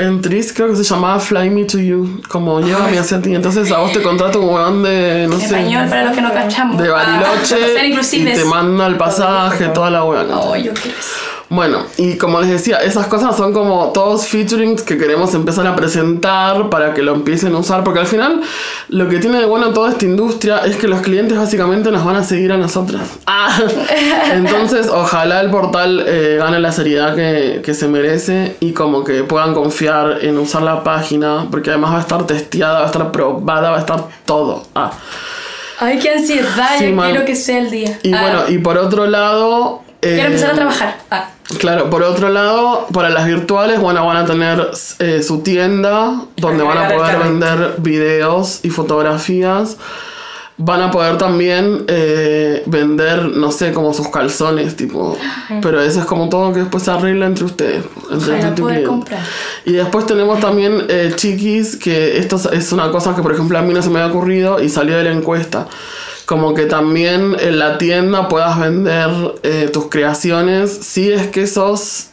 en 0.00 0.22
Tris 0.22 0.52
creo 0.52 0.68
que 0.70 0.76
se 0.76 0.84
llamaba 0.84 1.20
Fly 1.20 1.50
Me 1.50 1.64
to 1.64 1.78
You, 1.78 2.22
como 2.28 2.60
llévame 2.60 2.98
hacia 2.98 3.20
ti. 3.20 3.34
Entonces 3.34 3.70
a 3.70 3.78
vos 3.78 3.92
te 3.92 4.00
contrata 4.02 4.38
un 4.38 4.48
weón 4.48 4.82
de, 4.82 5.26
no 5.28 5.38
sé. 5.38 5.46
Español, 5.46 5.88
para 5.88 6.04
los 6.04 6.14
que 6.14 6.22
no 6.22 6.32
cachamos. 6.32 6.82
De 6.82 6.88
Bariloche. 6.88 7.56
y 8.12 8.24
te 8.24 8.44
manda 8.44 8.86
el 8.86 8.96
pasaje, 8.96 9.66
toda 9.68 9.90
la 9.90 10.04
weón. 10.04 10.28
Oh, 10.32 10.56
yo 10.56 10.72
quiero 10.72 10.98
eso. 10.98 11.39
Bueno, 11.50 11.84
y 11.96 12.16
como 12.16 12.40
les 12.40 12.48
decía, 12.48 12.76
esas 12.76 13.08
cosas 13.08 13.36
son 13.36 13.52
como 13.52 13.90
todos 13.90 14.28
featurings 14.28 14.82
que 14.82 14.96
queremos 14.96 15.34
empezar 15.34 15.66
a 15.66 15.74
presentar 15.74 16.70
para 16.70 16.94
que 16.94 17.02
lo 17.02 17.12
empiecen 17.12 17.52
a 17.56 17.58
usar, 17.58 17.82
porque 17.82 17.98
al 17.98 18.06
final 18.06 18.40
lo 18.88 19.08
que 19.08 19.18
tiene 19.18 19.40
de 19.40 19.46
bueno 19.46 19.72
toda 19.72 19.90
esta 19.90 20.04
industria 20.04 20.58
es 20.58 20.76
que 20.76 20.86
los 20.86 21.00
clientes 21.00 21.36
básicamente 21.36 21.90
nos 21.90 22.04
van 22.04 22.14
a 22.14 22.22
seguir 22.22 22.52
a 22.52 22.56
nosotras. 22.56 23.02
Ah. 23.26 23.58
Entonces, 24.32 24.86
ojalá 24.86 25.40
el 25.40 25.50
portal 25.50 26.04
eh, 26.06 26.36
gane 26.38 26.60
la 26.60 26.70
seriedad 26.70 27.16
que, 27.16 27.62
que 27.64 27.74
se 27.74 27.88
merece 27.88 28.54
y 28.60 28.70
como 28.70 29.02
que 29.02 29.24
puedan 29.24 29.52
confiar 29.52 30.18
en 30.22 30.38
usar 30.38 30.62
la 30.62 30.84
página, 30.84 31.48
porque 31.50 31.70
además 31.70 31.94
va 31.94 31.98
a 31.98 32.02
estar 32.02 32.26
testeada, 32.28 32.78
va 32.78 32.84
a 32.84 32.86
estar 32.86 33.10
probada, 33.10 33.70
va 33.72 33.76
a 33.78 33.80
estar 33.80 34.04
todo. 34.24 34.68
Ah. 34.76 34.92
Ay, 35.80 35.98
qué 35.98 36.10
ansiedad, 36.10 36.80
yo 36.80 36.96
quiero 36.96 37.24
que 37.24 37.34
sea 37.34 37.58
el 37.58 37.72
día. 37.72 37.98
Y 38.04 38.10
bueno, 38.10 38.42
y 38.48 38.58
por 38.58 38.78
otro 38.78 39.08
lado... 39.08 39.82
Quiero 40.00 40.26
empezar 40.26 40.50
a 40.50 40.52
eh, 40.52 40.56
trabajar. 40.56 40.96
Ah. 41.10 41.28
Claro, 41.58 41.90
por 41.90 42.02
otro 42.02 42.28
lado, 42.28 42.86
para 42.92 43.10
las 43.10 43.26
virtuales, 43.26 43.80
bueno, 43.80 44.06
van 44.06 44.18
a 44.18 44.24
tener 44.24 44.70
eh, 45.00 45.22
su 45.22 45.40
tienda 45.40 46.22
donde 46.36 46.62
van 46.62 46.78
a 46.78 46.88
poder 46.96 47.16
vender 47.28 47.74
videos 47.78 48.60
y 48.62 48.70
fotografías. 48.70 49.76
van 50.62 50.82
a 50.82 50.90
poder 50.90 51.16
también 51.16 51.84
eh, 51.88 52.62
vender, 52.66 53.24
no 53.24 53.50
sé, 53.50 53.72
como 53.72 53.94
sus 53.94 54.08
calzones, 54.10 54.76
tipo. 54.76 55.16
Pero 55.62 55.80
eso 55.80 56.00
es 56.00 56.04
como 56.06 56.28
todo 56.28 56.52
que 56.52 56.60
después 56.60 56.82
se 56.82 56.90
arregla 56.90 57.24
entre 57.26 57.44
ustedes. 57.46 57.82
Entre 58.10 58.34
tu 58.54 58.62
poder 58.62 58.84
comprar. 58.84 59.20
Y 59.64 59.72
después 59.72 60.04
tenemos 60.06 60.38
también 60.38 60.84
eh, 60.88 61.12
chiquis, 61.16 61.76
que 61.76 62.18
esto 62.18 62.36
es- 62.36 62.46
es 62.52 62.72
una 62.72 62.90
cosa 62.90 63.16
que 63.16 63.22
por 63.22 63.32
ejemplo 63.32 63.58
a 63.58 63.62
mí 63.62 63.72
no 63.72 63.80
se 63.80 63.88
me 63.88 64.00
había 64.00 64.12
ocurrido 64.14 64.62
y 64.62 64.68
salió 64.68 64.96
de 64.98 65.04
la 65.04 65.12
encuesta. 65.12 65.66
Como 66.30 66.54
que 66.54 66.66
también 66.66 67.34
en 67.40 67.58
la 67.58 67.76
tienda 67.76 68.28
puedas 68.28 68.56
vender 68.60 69.10
eh, 69.42 69.68
tus 69.72 69.88
creaciones 69.88 70.70
si 70.70 71.10
es 71.12 71.26
que 71.26 71.48
sos 71.48 72.10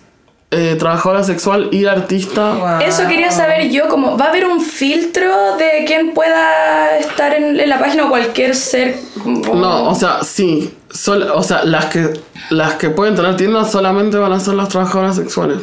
eh, 0.49 0.75
trabajadora 0.79 1.23
sexual 1.23 1.69
y 1.71 1.85
artista. 1.85 2.53
Wow. 2.55 2.79
Eso 2.81 3.07
quería 3.07 3.29
saber 3.29 3.69
yo, 3.69 3.87
como 3.89 4.17
va 4.17 4.25
a 4.25 4.29
haber 4.29 4.47
un 4.47 4.59
filtro 4.59 5.55
de 5.57 5.83
quién 5.85 6.15
pueda 6.15 6.97
estar 6.97 7.35
en, 7.35 7.59
en 7.59 7.69
la 7.69 7.77
página 7.77 8.05
o 8.05 8.09
cualquier 8.09 8.55
ser. 8.55 8.95
como- 9.21 9.53
No, 9.53 9.89
o 9.91 9.93
sea, 9.93 10.23
sí. 10.23 10.73
Sol- 10.89 11.29
o 11.31 11.43
sea, 11.43 11.63
las 11.63 11.85
que, 11.85 12.09
las 12.49 12.73
que 12.73 12.89
pueden 12.89 13.13
tener 13.15 13.35
tiendas 13.37 13.71
solamente 13.71 14.17
van 14.17 14.31
a 14.33 14.39
ser 14.39 14.55
las 14.55 14.69
trabajadoras 14.69 15.15
sexuales. 15.17 15.59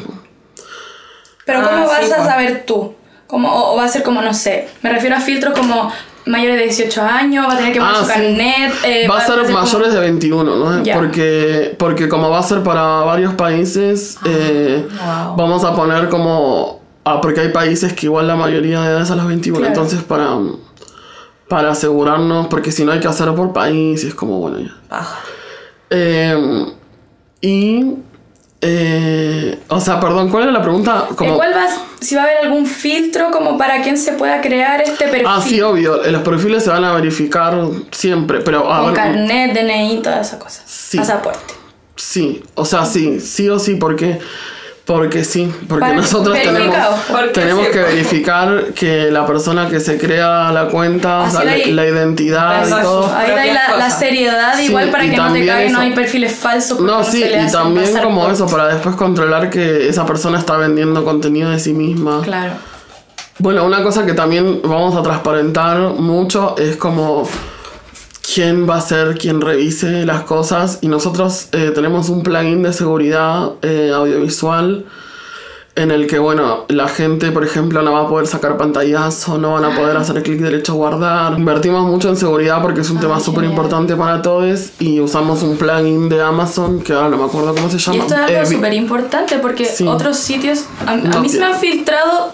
Pero 1.44 1.58
Ah, 1.58 1.70
¿cómo 1.70 1.88
vas 1.88 2.06
sí, 2.06 2.12
a 2.12 2.24
saber 2.24 2.64
tú? 2.64 2.94
Como, 3.26 3.48
o, 3.52 3.72
o 3.72 3.76
va 3.78 3.84
a 3.84 3.88
ser 3.88 4.04
como, 4.04 4.22
no 4.22 4.32
sé, 4.32 4.68
me 4.82 4.92
refiero 4.92 5.16
a 5.16 5.20
filtros 5.20 5.58
como 5.58 5.90
mayores 6.26 6.56
de 6.56 6.64
18 6.64 7.02
años, 7.02 7.46
va 7.46 7.52
a 7.52 7.56
tener 7.56 7.72
que 7.72 7.80
poner 7.80 7.94
Ah, 7.94 7.98
su 8.00 8.04
sí. 8.06 8.12
carnet. 8.12 8.72
eh, 8.84 9.06
va 9.08 9.18
a 9.18 9.26
ser 9.26 9.48
mayores 9.52 9.92
de 9.92 10.00
21, 10.00 10.56
¿no? 10.56 10.82
Porque, 10.94 11.74
porque 11.78 12.08
como 12.08 12.30
va 12.30 12.38
a 12.38 12.42
ser 12.42 12.62
para 12.62 12.82
varios 13.00 13.34
países, 13.34 14.18
eh, 14.24 14.86
wow. 14.90 15.36
vamos 15.36 15.64
a 15.64 15.74
poner 15.74 16.08
como... 16.08 16.80
Ah, 17.04 17.20
porque 17.20 17.40
hay 17.40 17.48
países 17.48 17.92
que 17.92 18.06
igual 18.06 18.26
la 18.26 18.36
mayoría 18.36 18.80
de 18.80 18.88
edad 18.88 19.02
es 19.02 19.10
a 19.10 19.16
los 19.16 19.26
21, 19.26 19.58
Claro. 19.58 19.74
entonces 19.74 20.02
para, 20.02 20.38
para 21.48 21.70
asegurarnos, 21.72 22.46
porque 22.46 22.72
si 22.72 22.84
no 22.84 22.92
hay 22.92 23.00
que 23.00 23.08
hacerlo 23.08 23.34
por 23.34 23.52
país, 23.52 24.02
y 24.04 24.08
es 24.08 24.14
como, 24.14 24.38
bueno, 24.38 24.58
ya. 24.60 24.74
Eh, 25.90 26.66
y... 27.42 27.84
eh, 28.66 29.58
o 29.68 29.78
sea, 29.80 30.00
perdón, 30.00 30.30
¿cuál 30.30 30.44
era 30.44 30.52
la 30.52 30.62
pregunta? 30.62 31.06
¿En 31.10 31.16
Como, 31.16 31.36
cuál 31.36 31.52
vas? 31.52 31.78
Si 32.00 32.14
va 32.14 32.22
a 32.22 32.24
haber 32.24 32.38
algún 32.38 32.66
filtro 32.66 33.30
como 33.30 33.58
para 33.58 33.82
quien 33.82 33.98
se 33.98 34.12
pueda 34.12 34.40
crear 34.40 34.80
este 34.80 35.04
perfil. 35.08 35.26
ah, 35.28 35.42
sí, 35.46 35.60
obvio, 35.60 36.02
los 36.10 36.22
perfiles 36.22 36.64
se 36.64 36.70
van 36.70 36.84
a 36.84 36.92
verificar 36.94 37.54
siempre, 37.90 38.40
pero 38.40 38.72
a 38.72 38.78
Con 38.78 38.86
ver, 38.88 38.94
carnet, 38.94 39.52
DNI, 39.54 40.00
todas 40.02 40.26
esas 40.26 40.38
cosas. 40.42 40.62
Sí. 40.66 40.96
Pasaporte. 40.98 41.54
Sí, 41.96 42.42
o 42.54 42.64
sea, 42.64 42.84
sí, 42.86 43.20
sí 43.20 43.48
o 43.48 43.58
sí, 43.58 43.76
porque 43.76 44.18
porque 44.84 45.24
sí, 45.24 45.50
porque 45.66 45.80
Para- 45.80 45.94
nosotros 45.96 46.36
tenemos. 46.42 46.76
Porque 47.10 47.28
tenemos 47.28 47.66
sí, 47.66 47.72
que 47.72 47.78
verificar 47.78 48.64
que 48.74 49.10
la 49.10 49.26
persona 49.26 49.68
que 49.70 49.80
se 49.80 49.96
crea 49.98 50.52
la 50.52 50.66
cuenta, 50.68 51.20
o 51.20 51.30
sea, 51.30 51.42
la, 51.44 51.56
identidad 51.86 52.66
y 52.66 52.70
todo. 52.70 53.06
Ahí 53.14 53.30
da 53.30 53.40
ahí 53.40 53.52
la, 53.54 53.76
la 53.78 53.90
seriedad, 53.90 54.54
Sí, 54.58 54.66
igual 54.66 54.90
para 54.90 55.04
que 55.08 55.16
no 55.16 55.32
te 55.32 55.46
caigan, 55.46 55.72
no 55.72 55.80
hay 55.80 55.92
perfiles 55.92 56.34
falsos. 56.34 56.80
No, 56.80 56.98
no 56.98 57.04
sí, 57.04 57.22
se 57.22 57.42
y 57.42 57.50
también 57.50 57.96
como 58.02 58.24
por- 58.24 58.32
eso, 58.32 58.46
para 58.46 58.68
después 58.68 58.94
controlar 58.96 59.48
que 59.48 59.88
esa 59.88 60.04
persona 60.04 60.38
está 60.38 60.58
vendiendo 60.58 61.02
contenido 61.02 61.50
de 61.50 61.58
sí 61.58 61.72
misma. 61.72 62.20
Claro. 62.22 62.52
Bueno, 63.38 63.64
una 63.64 63.82
cosa 63.82 64.04
que 64.04 64.12
también 64.12 64.60
vamos 64.62 64.94
a 64.96 65.02
transparentar 65.02 65.78
mucho 65.94 66.56
es 66.58 66.76
como 66.76 67.26
quién 68.34 68.68
va 68.68 68.76
a 68.76 68.80
ser 68.80 69.16
quien 69.16 69.40
revise 69.40 70.04
las 70.04 70.22
cosas 70.22 70.78
y 70.82 70.88
nosotros 70.88 71.48
eh, 71.52 71.70
tenemos 71.74 72.08
un 72.08 72.22
plugin 72.22 72.62
de 72.64 72.72
seguridad 72.72 73.52
eh, 73.62 73.92
audiovisual 73.94 74.84
en 75.76 75.90
el 75.90 76.06
que, 76.06 76.20
bueno, 76.20 76.66
la 76.68 76.86
gente, 76.88 77.32
por 77.32 77.44
ejemplo, 77.44 77.82
no 77.82 77.92
va 77.92 78.02
a 78.02 78.08
poder 78.08 78.28
sacar 78.28 78.56
pantallazo, 78.56 79.38
no 79.38 79.54
van 79.54 79.64
a 79.64 79.76
poder 79.76 79.96
hacer 79.96 80.22
clic 80.22 80.38
derecho 80.40 80.70
a 80.72 80.74
guardar. 80.76 81.32
Invertimos 81.36 81.82
mucho 81.90 82.08
en 82.10 82.16
seguridad 82.16 82.62
porque 82.62 82.82
es 82.82 82.90
un 82.90 83.00
tema 83.00 83.18
súper 83.18 83.42
importante 83.44 83.96
para 83.96 84.22
todos 84.22 84.70
y 84.78 85.00
usamos 85.00 85.42
un 85.42 85.56
plugin 85.56 86.08
de 86.08 86.22
Amazon 86.22 86.80
que 86.80 86.92
ahora 86.92 87.08
no 87.08 87.16
me 87.16 87.24
acuerdo 87.24 87.54
cómo 87.56 87.68
se 87.68 87.78
llama. 87.78 87.96
Y 87.96 88.00
esto 88.00 88.14
es 88.14 88.20
algo 88.20 88.40
Eh, 88.42 88.46
súper 88.46 88.72
importante 88.74 89.38
porque 89.40 89.64
Sí. 89.64 89.84
otros 89.86 90.16
sitios. 90.16 90.64
A, 90.86 90.92
a 90.92 90.96
No 90.96 91.20
mí 91.20 91.28
se 91.28 91.38
me 91.40 91.46
han 91.46 91.56
filtrado 91.58 92.30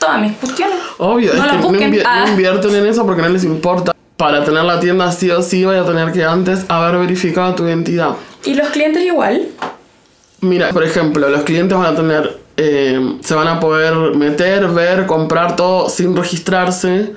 todas 0.00 0.20
mis 0.20 0.32
cuestiones. 0.38 0.76
Obvio, 0.98 1.32
No 1.34 1.44
es 1.44 1.50
que 1.52 1.58
no, 1.58 1.70
invi- 1.70 2.02
no 2.02 2.08
Ah. 2.08 2.24
invierten 2.28 2.74
en 2.74 2.86
eso 2.86 3.06
porque 3.06 3.22
no 3.22 3.28
les 3.28 3.44
importa. 3.44 3.93
Para 4.16 4.44
tener 4.44 4.64
la 4.64 4.78
tienda 4.78 5.10
sí 5.10 5.30
o 5.30 5.42
sí 5.42 5.64
voy 5.64 5.76
a 5.76 5.84
tener 5.84 6.12
que 6.12 6.24
antes 6.24 6.64
haber 6.68 6.98
verificado 6.98 7.54
tu 7.54 7.66
identidad. 7.66 8.10
Y 8.44 8.54
los 8.54 8.68
clientes 8.68 9.02
igual. 9.02 9.48
Mira, 10.40 10.70
por 10.70 10.84
ejemplo, 10.84 11.28
los 11.28 11.42
clientes 11.42 11.76
van 11.76 11.94
a 11.94 11.96
tener, 11.96 12.38
eh, 12.56 13.18
se 13.22 13.34
van 13.34 13.48
a 13.48 13.58
poder 13.58 14.14
meter, 14.14 14.68
ver, 14.68 15.06
comprar 15.06 15.56
todo 15.56 15.88
sin 15.88 16.14
registrarse, 16.14 17.14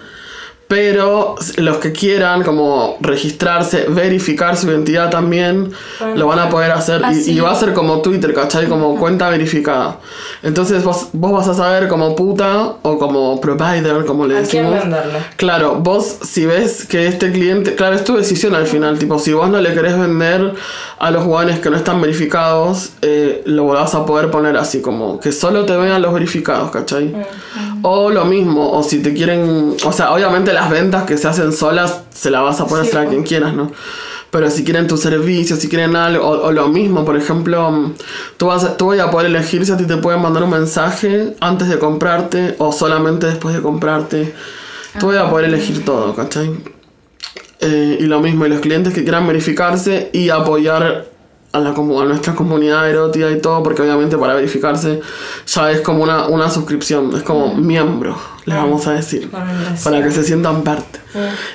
pero 0.68 1.36
los 1.58 1.78
que 1.78 1.94
quieran 1.94 2.44
como 2.44 2.98
registrarse, 3.00 3.86
verificar 3.88 4.58
su 4.58 4.70
identidad 4.70 5.10
también, 5.10 5.72
lo 6.16 6.28
van 6.28 6.40
a 6.40 6.50
poder 6.50 6.72
hacer 6.72 7.02
Ah, 7.04 7.14
y, 7.14 7.32
y 7.32 7.40
va 7.40 7.52
a 7.52 7.56
ser 7.56 7.74
como 7.74 8.02
Twitter, 8.02 8.34
¿cachai? 8.34 8.68
Como 8.68 8.98
cuenta 8.98 9.30
verificada. 9.30 10.00
Entonces 10.44 10.84
vos, 10.84 11.08
vos 11.14 11.32
vas 11.32 11.48
a 11.48 11.54
saber 11.54 11.88
como 11.88 12.16
puta 12.16 12.74
o 12.82 12.98
como 12.98 13.40
provider, 13.40 14.06
como 14.06 14.26
le 14.26 14.40
¿A 14.40 14.44
quién 14.44 14.70
decimos. 14.70 15.00
Claro, 15.38 15.76
vos 15.76 16.18
si 16.24 16.46
ves 16.46 16.86
que 16.86 17.08
este 17.08 17.32
cliente, 17.32 17.76
claro, 17.76 17.96
es 17.96 18.04
tu 18.04 18.18
decisión 18.18 18.54
al 18.54 18.68
final, 18.68 19.00
tipo, 19.00 19.20
si 19.20 19.32
vos 19.34 19.50
no 19.50 19.62
le 19.62 19.74
querés 19.74 19.98
vender 19.98 20.54
a 21.00 21.12
los 21.12 21.24
jugadores 21.24 21.60
que 21.60 21.70
no 21.70 21.78
están 21.78 22.02
verificados, 22.02 22.92
eh, 23.02 23.44
lo 23.46 23.68
vas 23.68 23.94
a 23.94 24.06
poder 24.06 24.32
poner 24.32 24.58
así, 24.58 24.82
como 24.82 25.20
que 25.20 25.32
solo 25.32 25.66
te 25.66 25.78
vean 25.78 26.02
los 26.02 26.14
verificados, 26.14 26.72
¿cachai? 26.72 27.14
O 27.84 28.10
lo 28.10 28.26
mismo, 28.26 28.72
o 28.72 28.82
si 28.82 29.00
te 29.00 29.14
quieren, 29.14 29.76
o 29.86 29.92
sea, 29.92 30.12
obviamente 30.12 30.54
las 30.54 30.70
ventas 30.70 31.04
que 31.04 31.18
se 31.18 31.28
hacen 31.28 31.54
solas 31.54 32.02
se 32.12 32.32
las 32.32 32.42
vas 32.42 32.60
a 32.62 32.68
poder 32.68 32.86
Sí, 32.86 32.98
a 32.98 33.06
quien 33.06 33.24
quieras, 33.24 33.54
¿no? 33.54 33.72
Pero 34.32 34.50
si 34.50 34.64
quieren 34.64 34.88
tu 34.88 34.98
servicio, 34.98 35.56
si 35.56 35.70
quieren 35.70 35.96
algo, 35.96 36.26
o, 36.28 36.48
o 36.48 36.52
lo 36.52 36.68
mismo, 36.68 37.06
por 37.06 37.16
ejemplo, 37.16 37.72
mm, 37.72 37.94
tú, 38.38 38.48
vas 38.48 38.78
tú 38.78 38.88
vas 38.88 39.00
a 39.00 39.12
poder 39.12 39.28
elegir 39.28 39.66
si 39.66 39.72
a 39.72 39.78
ti 39.78 39.86
te 39.86 39.98
pueden 39.98 40.22
mandar 40.22 40.44
un 40.44 40.50
mensaje 40.50 41.36
antes 41.40 41.70
de 41.70 41.78
comprarte 41.78 42.56
o 42.58 42.72
solamente 42.72 43.28
después 43.28 43.56
de 43.56 43.62
comprarte. 43.62 44.34
Tú 45.00 45.08
vas 45.08 45.18
a 45.18 45.30
poder 45.30 45.46
elegir 45.46 45.86
todo, 45.86 46.16
¿cachai? 46.16 46.77
Eh, 47.60 47.98
y 48.00 48.04
lo 48.04 48.20
mismo, 48.20 48.46
y 48.46 48.50
los 48.50 48.60
clientes 48.60 48.94
que 48.94 49.02
quieran 49.04 49.26
verificarse 49.26 50.10
y 50.14 50.30
apoyar 50.30 51.06
a, 51.54 51.60
la, 51.60 51.70
a 51.70 51.74
nuestra 52.06 52.36
comunidad 52.36 52.88
erótica 52.88 53.32
y 53.32 53.40
todo, 53.42 53.64
porque 53.64 53.82
obviamente 53.82 54.16
para 54.18 54.36
verificarse 54.36 55.02
ya 55.48 55.72
es 55.72 55.82
como 55.82 56.04
una, 56.04 56.28
una 56.28 56.50
suscripción, 56.52 57.16
es 57.16 57.24
como 57.24 57.56
miembro, 57.56 58.16
les 58.46 58.56
vamos 58.56 58.86
a 58.86 58.94
decir, 58.94 59.32
para 59.84 60.04
que 60.04 60.12
se 60.12 60.24
sientan 60.24 60.62
parte. 60.64 61.00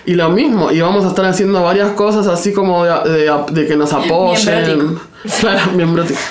Y 0.04 0.14
lo 0.14 0.28
mismo, 0.30 0.72
y 0.72 0.80
vamos 0.80 1.04
a 1.04 1.08
estar 1.08 1.24
haciendo 1.24 1.62
varias 1.62 1.92
cosas 1.92 2.26
así 2.26 2.52
como 2.52 2.84
de, 2.84 2.90
de- 3.10 3.44
de 3.52 3.66
que 3.68 3.76
nos 3.76 3.92
apoyen. 3.92 4.98
Claro, 5.40 5.70
miembrótico. 5.76 6.18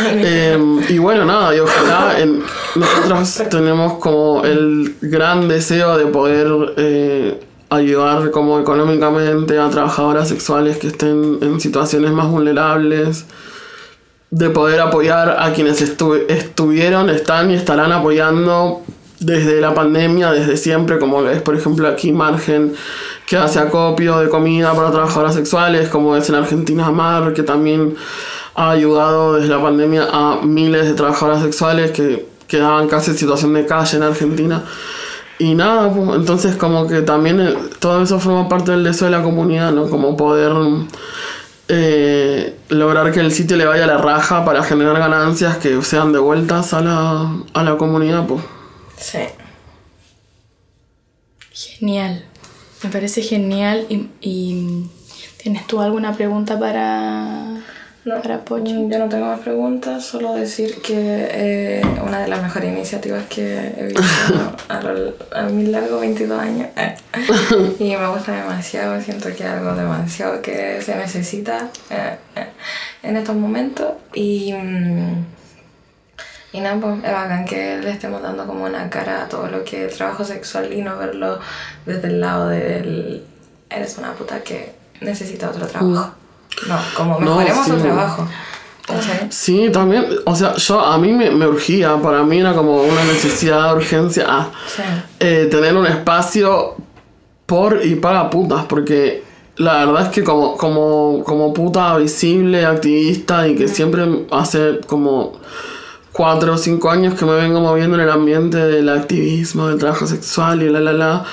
Eh, 0.00 0.56
y 0.90 0.98
bueno, 0.98 1.24
nada, 1.24 1.56
y 1.56 1.58
ojalá 1.58 2.20
en- 2.20 2.42
nosotros 2.76 3.42
tenemos 3.50 3.94
como 3.94 4.44
el 4.44 4.94
gran 5.00 5.48
deseo 5.48 5.98
de 5.98 6.06
poder 6.06 6.74
eh, 6.76 7.40
ayudar 7.70 8.30
como 8.30 8.58
económicamente 8.58 9.58
a 9.58 9.68
trabajadoras 9.68 10.28
sexuales 10.28 10.78
que 10.78 10.88
estén 10.88 11.38
en 11.42 11.60
situaciones 11.60 12.10
más 12.12 12.28
vulnerables, 12.28 13.26
de 14.30 14.50
poder 14.50 14.80
apoyar 14.80 15.36
a 15.40 15.52
quienes 15.52 15.80
estu- 15.82 16.24
estuvieron, 16.28 17.08
están 17.10 17.50
y 17.50 17.54
estarán 17.54 17.92
apoyando 17.92 18.82
desde 19.20 19.60
la 19.60 19.74
pandemia, 19.74 20.30
desde 20.32 20.56
siempre, 20.56 20.98
como 20.98 21.26
es 21.28 21.42
por 21.42 21.56
ejemplo 21.56 21.88
aquí 21.88 22.12
Margen, 22.12 22.74
que 23.26 23.36
hace 23.36 23.58
acopio 23.58 24.18
de 24.18 24.28
comida 24.28 24.72
para 24.74 24.90
trabajadoras 24.90 25.34
sexuales, 25.34 25.88
como 25.88 26.16
es 26.16 26.28
en 26.28 26.36
Argentina 26.36 26.90
Mar, 26.90 27.32
que 27.32 27.42
también 27.42 27.96
ha 28.54 28.70
ayudado 28.70 29.34
desde 29.34 29.48
la 29.48 29.60
pandemia 29.62 30.08
a 30.12 30.40
miles 30.42 30.86
de 30.86 30.94
trabajadoras 30.94 31.42
sexuales 31.42 31.90
que 31.90 32.26
quedaban 32.46 32.88
casi 32.88 33.10
en 33.10 33.18
situación 33.18 33.54
de 33.54 33.66
calle 33.66 33.96
en 33.96 34.02
Argentina. 34.02 34.62
Y 35.38 35.54
nada, 35.54 35.92
pues, 35.92 36.16
entonces 36.16 36.56
como 36.56 36.86
que 36.88 37.02
también 37.02 37.40
eh, 37.40 37.54
todo 37.78 38.02
eso 38.02 38.18
forma 38.18 38.48
parte 38.48 38.72
del 38.72 38.82
deseo 38.84 39.06
de 39.06 39.16
la 39.16 39.22
comunidad, 39.22 39.70
¿no? 39.72 39.88
Como 39.88 40.16
poder 40.16 40.52
eh, 41.68 42.58
lograr 42.70 43.12
que 43.12 43.20
el 43.20 43.30
sitio 43.30 43.56
le 43.56 43.64
vaya 43.64 43.84
a 43.84 43.86
la 43.86 43.98
raja 43.98 44.44
para 44.44 44.64
generar 44.64 44.98
ganancias 44.98 45.58
que 45.58 45.80
sean 45.82 46.12
devueltas 46.12 46.74
a 46.74 46.80
la, 46.80 47.36
a 47.54 47.62
la 47.62 47.76
comunidad, 47.76 48.26
pues. 48.26 48.42
Sí. 48.96 49.18
Genial. 51.52 52.24
Me 52.82 52.90
parece 52.90 53.22
genial. 53.22 53.86
Y, 53.88 54.08
y 54.20 54.90
¿tienes 55.42 55.66
tú 55.66 55.80
alguna 55.80 56.14
pregunta 56.14 56.58
para, 56.58 57.62
No, 58.08 58.22
para 58.22 58.38
Pochi? 58.40 58.72
mm, 58.72 58.90
yo 58.90 58.98
no 58.98 59.08
tengo 59.08 59.26
más 59.26 59.40
preguntas, 59.40 60.04
solo 60.04 60.34
decir 60.34 60.80
que 60.82 60.94
eh, 61.30 61.82
una 62.06 62.20
de 62.20 62.28
las 62.28 62.42
mejores 62.42 62.72
iniciativas 62.72 63.24
que 63.28 63.56
he 63.76 63.86
visto 63.88 64.02
a, 64.68 64.80
lo- 64.82 65.14
a 65.36 65.42
mi 65.44 65.66
largo 65.66 66.00
22 66.00 66.40
años 66.40 66.68
eh, 66.76 66.94
y 67.78 67.96
me 67.96 68.08
gusta 68.08 68.32
demasiado, 68.32 69.00
siento 69.02 69.28
que 69.28 69.42
es 69.44 69.50
algo 69.50 69.74
demasiado 69.74 70.40
que 70.42 70.80
se 70.82 70.94
necesita 70.96 71.68
eh, 71.90 72.16
eh, 72.36 72.46
en 73.02 73.16
estos 73.16 73.36
momentos 73.36 73.92
y 74.14 74.52
mm, 74.54 75.24
Y 76.52 76.60
nada, 76.60 76.80
pues 76.80 77.04
es 77.04 77.12
bacán 77.12 77.44
que 77.44 77.76
le 77.78 77.90
estemos 77.90 78.22
dando 78.22 78.46
como 78.46 78.64
una 78.64 78.88
cara 78.88 79.24
a 79.24 79.28
todo 79.28 79.48
lo 79.48 79.64
que 79.64 79.84
es 79.86 79.96
trabajo 79.96 80.24
sexual 80.24 80.72
y 80.72 80.80
no 80.80 80.96
verlo 80.96 81.38
desde 81.84 82.08
el 82.08 82.20
lado 82.20 82.48
del 82.48 83.22
eres 83.68 83.98
una 83.98 84.12
puta 84.14 84.40
que 84.40 84.72
necesita 85.02 85.50
otro 85.50 85.66
trabajo. 85.66 86.14
No, 86.66 86.76
como 86.96 87.20
mejoremos 87.20 87.64
sí. 87.64 87.70
tu 87.72 87.78
trabajo. 87.78 88.28
Sí, 89.28 89.68
también, 89.70 90.06
o 90.24 90.34
sea, 90.34 90.54
yo 90.56 90.80
a 90.80 90.96
mí 90.96 91.12
me, 91.12 91.30
me 91.30 91.46
urgía, 91.46 91.96
para 92.00 92.22
mí 92.22 92.38
era 92.38 92.54
como 92.54 92.82
una 92.82 93.04
necesidad, 93.04 93.74
urgencia, 93.76 94.24
ah, 94.26 94.48
Sí. 94.74 94.82
eh, 95.20 95.46
tener 95.50 95.76
un 95.76 95.86
espacio 95.86 96.74
por 97.44 97.84
y 97.84 97.96
para 97.96 98.30
putas, 98.30 98.64
porque 98.64 99.22
la 99.56 99.84
verdad 99.84 100.04
es 100.04 100.08
que 100.08 100.24
como, 100.24 100.56
como, 100.56 101.22
como 101.24 101.52
puta 101.52 101.96
visible, 101.98 102.64
activista 102.64 103.46
y 103.46 103.56
que 103.56 103.68
siempre 103.68 104.24
hace 104.30 104.80
como 104.86 105.34
cuatro 106.12 106.54
o 106.54 106.58
cinco 106.58 106.90
años 106.90 107.12
que 107.14 107.26
me 107.26 107.34
vengo 107.34 107.60
moviendo 107.60 107.96
en 107.96 108.02
el 108.02 108.10
ambiente 108.10 108.56
del 108.56 108.88
activismo, 108.88 109.68
del 109.68 109.78
trabajo 109.78 110.06
sexual 110.06 110.62
y 110.62 110.70
la 110.70 110.80
la 110.80 110.92
la. 110.92 111.24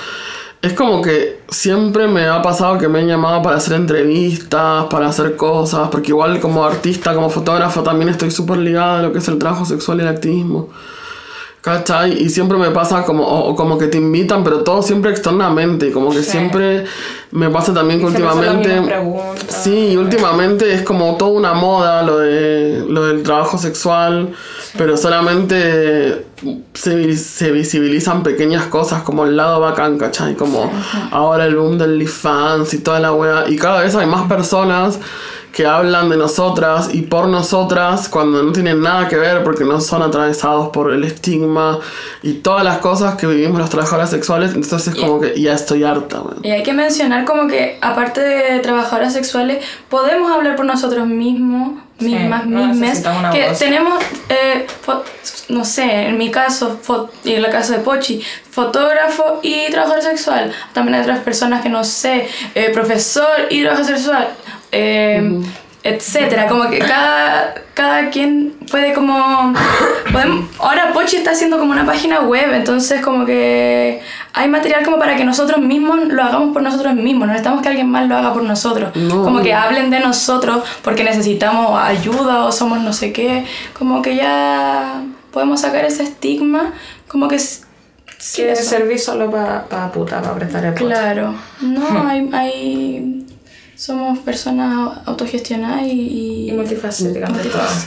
Es 0.66 0.72
como 0.72 1.00
que 1.00 1.38
siempre 1.48 2.08
me 2.08 2.26
ha 2.26 2.42
pasado 2.42 2.76
que 2.76 2.88
me 2.88 2.98
han 2.98 3.06
llamado 3.06 3.40
para 3.40 3.56
hacer 3.56 3.74
entrevistas, 3.74 4.86
para 4.90 5.06
hacer 5.06 5.36
cosas, 5.36 5.88
porque 5.90 6.08
igual 6.08 6.40
como 6.40 6.64
artista, 6.64 7.14
como 7.14 7.30
fotógrafo 7.30 7.84
también 7.84 8.08
estoy 8.08 8.32
súper 8.32 8.58
ligada 8.58 8.98
a 8.98 9.02
lo 9.02 9.12
que 9.12 9.18
es 9.20 9.28
el 9.28 9.38
trabajo 9.38 9.64
sexual 9.64 9.98
y 9.98 10.00
el 10.02 10.08
activismo. 10.08 10.68
¿Cachai? 11.60 12.20
Y 12.22 12.28
siempre 12.30 12.58
me 12.58 12.70
pasa 12.70 13.04
como, 13.04 13.24
o, 13.24 13.48
o 13.50 13.56
como 13.56 13.76
que 13.78 13.86
te 13.88 13.98
invitan, 13.98 14.42
pero 14.44 14.62
todo 14.62 14.82
siempre 14.82 15.10
externamente. 15.12 15.90
Como 15.92 16.10
que 16.10 16.22
Sí. 16.22 16.30
siempre 16.32 16.84
me 17.32 17.48
pasa 17.50 17.72
también 17.74 17.98
que 18.00 18.06
Y 18.06 18.08
últimamente. 18.08 18.82
Sí, 19.48 19.88
y 19.92 19.96
últimamente 19.96 20.72
es 20.72 20.82
como 20.82 21.16
toda 21.16 21.30
una 21.32 21.54
moda 21.54 22.02
lo, 22.02 22.18
de, 22.18 22.84
lo 22.88 23.06
del 23.06 23.22
trabajo 23.24 23.58
sexual, 23.58 24.30
pero 24.76 24.96
solamente 24.96 26.26
se, 26.74 27.16
se 27.16 27.52
visibilizan 27.52 28.22
pequeñas 28.22 28.66
cosas 28.66 29.02
como 29.02 29.24
el 29.24 29.36
lado 29.36 29.60
bacán, 29.60 29.98
¿cachai? 29.98 30.34
Como 30.34 30.70
ahora 31.10 31.46
el 31.46 31.56
boom 31.56 31.78
del 31.78 31.92
OnlyFans 31.92 32.74
y 32.74 32.78
toda 32.78 33.00
la 33.00 33.12
wea. 33.12 33.44
Y 33.48 33.56
cada 33.56 33.82
vez 33.82 33.94
hay 33.94 34.06
más 34.06 34.28
personas 34.28 34.98
que 35.56 35.66
hablan 35.66 36.10
de 36.10 36.18
nosotras 36.18 36.90
y 36.92 37.00
por 37.00 37.28
nosotras 37.28 38.10
cuando 38.10 38.42
no 38.42 38.52
tienen 38.52 38.82
nada 38.82 39.08
que 39.08 39.16
ver 39.16 39.42
porque 39.42 39.64
no 39.64 39.80
son 39.80 40.02
atravesados 40.02 40.68
por 40.68 40.92
el 40.92 41.02
estigma 41.02 41.78
y 42.22 42.34
todas 42.34 42.62
las 42.62 42.76
cosas 42.78 43.14
que 43.14 43.26
vivimos 43.26 43.58
los 43.58 43.70
trabajadoras 43.70 44.10
sexuales. 44.10 44.52
Entonces 44.54 44.88
es 44.88 45.00
como 45.00 45.18
que 45.18 45.40
ya 45.40 45.54
estoy 45.54 45.82
harta. 45.82 46.22
Y 46.42 46.50
hay 46.50 46.62
que 46.62 46.74
mencionar 46.74 47.24
como 47.24 47.48
que, 47.48 47.78
aparte 47.80 48.20
de 48.20 48.58
trabajadoras 48.58 49.14
sexuales, 49.14 49.64
podemos 49.88 50.30
hablar 50.30 50.56
por 50.56 50.66
nosotros 50.66 51.06
mismos, 51.06 51.80
Sí, 51.98 52.04
mismas, 52.14 52.44
no 52.46 52.66
necesitamos 52.74 53.20
una 53.20 53.30
que 53.30 53.48
voz. 53.48 53.58
tenemos, 53.58 54.04
eh, 54.28 54.66
no 55.48 55.64
sé, 55.64 56.08
en 56.08 56.18
mi 56.18 56.30
caso, 56.30 56.78
fo- 56.86 57.08
y 57.24 57.32
en 57.34 57.44
el 57.44 57.50
caso 57.50 57.72
de 57.72 57.78
Pochi, 57.78 58.22
fotógrafo 58.50 59.40
y 59.42 59.70
trabajador 59.70 60.02
sexual. 60.02 60.52
También 60.74 60.96
hay 60.96 61.00
otras 61.02 61.20
personas 61.20 61.62
que 61.62 61.68
no 61.70 61.84
sé, 61.84 62.28
eh, 62.54 62.70
profesor 62.70 63.46
y 63.50 63.62
trabajador 63.62 63.96
sexual, 63.96 64.28
eh, 64.72 65.40
etcétera. 65.88 66.46
Como 66.48 66.68
que 66.68 66.78
cada, 66.78 67.54
cada 67.74 68.10
quien 68.10 68.54
puede 68.70 68.92
como... 68.92 69.52
podemos- 70.12 70.46
ahora 70.58 70.92
Pochi 70.92 71.16
está 71.16 71.30
haciendo 71.32 71.58
como 71.58 71.72
una 71.72 71.84
página 71.86 72.20
web, 72.20 72.52
entonces 72.54 73.00
como 73.00 73.24
que 73.26 74.00
hay 74.32 74.48
material 74.48 74.84
como 74.84 74.98
para 74.98 75.16
que 75.16 75.24
nosotros 75.24 75.58
mismos 75.60 76.00
lo 76.08 76.22
hagamos 76.22 76.52
por 76.52 76.62
nosotros 76.62 76.94
mismos, 76.94 77.26
no 77.26 77.32
necesitamos 77.32 77.62
que 77.62 77.68
alguien 77.68 77.90
más 77.90 78.06
lo 78.08 78.16
haga 78.16 78.32
por 78.32 78.42
nosotros. 78.42 78.94
No. 78.96 79.22
Como 79.24 79.40
que 79.40 79.54
hablen 79.54 79.90
de 79.90 80.00
nosotros 80.00 80.64
porque 80.82 81.04
necesitamos 81.04 81.78
ayuda 81.80 82.44
o 82.44 82.52
somos 82.52 82.80
no 82.80 82.92
sé 82.92 83.12
qué, 83.12 83.44
como 83.78 84.02
que 84.02 84.16
ya 84.16 85.02
podemos 85.32 85.60
sacar 85.60 85.84
ese 85.84 86.02
estigma, 86.04 86.72
como 87.08 87.28
que... 87.28 87.36
s- 87.36 87.64
sí, 88.18 88.36
Quiere 88.36 88.52
eso. 88.52 88.70
servir 88.70 88.98
solo 88.98 89.30
para 89.30 89.92
puta, 89.92 90.22
para 90.22 90.34
prestar 90.34 90.64
el 90.64 90.72
puta. 90.74 90.86
Claro, 90.86 91.34
no, 91.60 92.08
hay, 92.08 92.30
hay... 92.32 93.25
Somos 93.76 94.18
personas 94.20 95.00
autogestionadas 95.04 95.82
y... 95.82 96.48
Y 96.48 96.52
multifacéticas. 96.52 97.30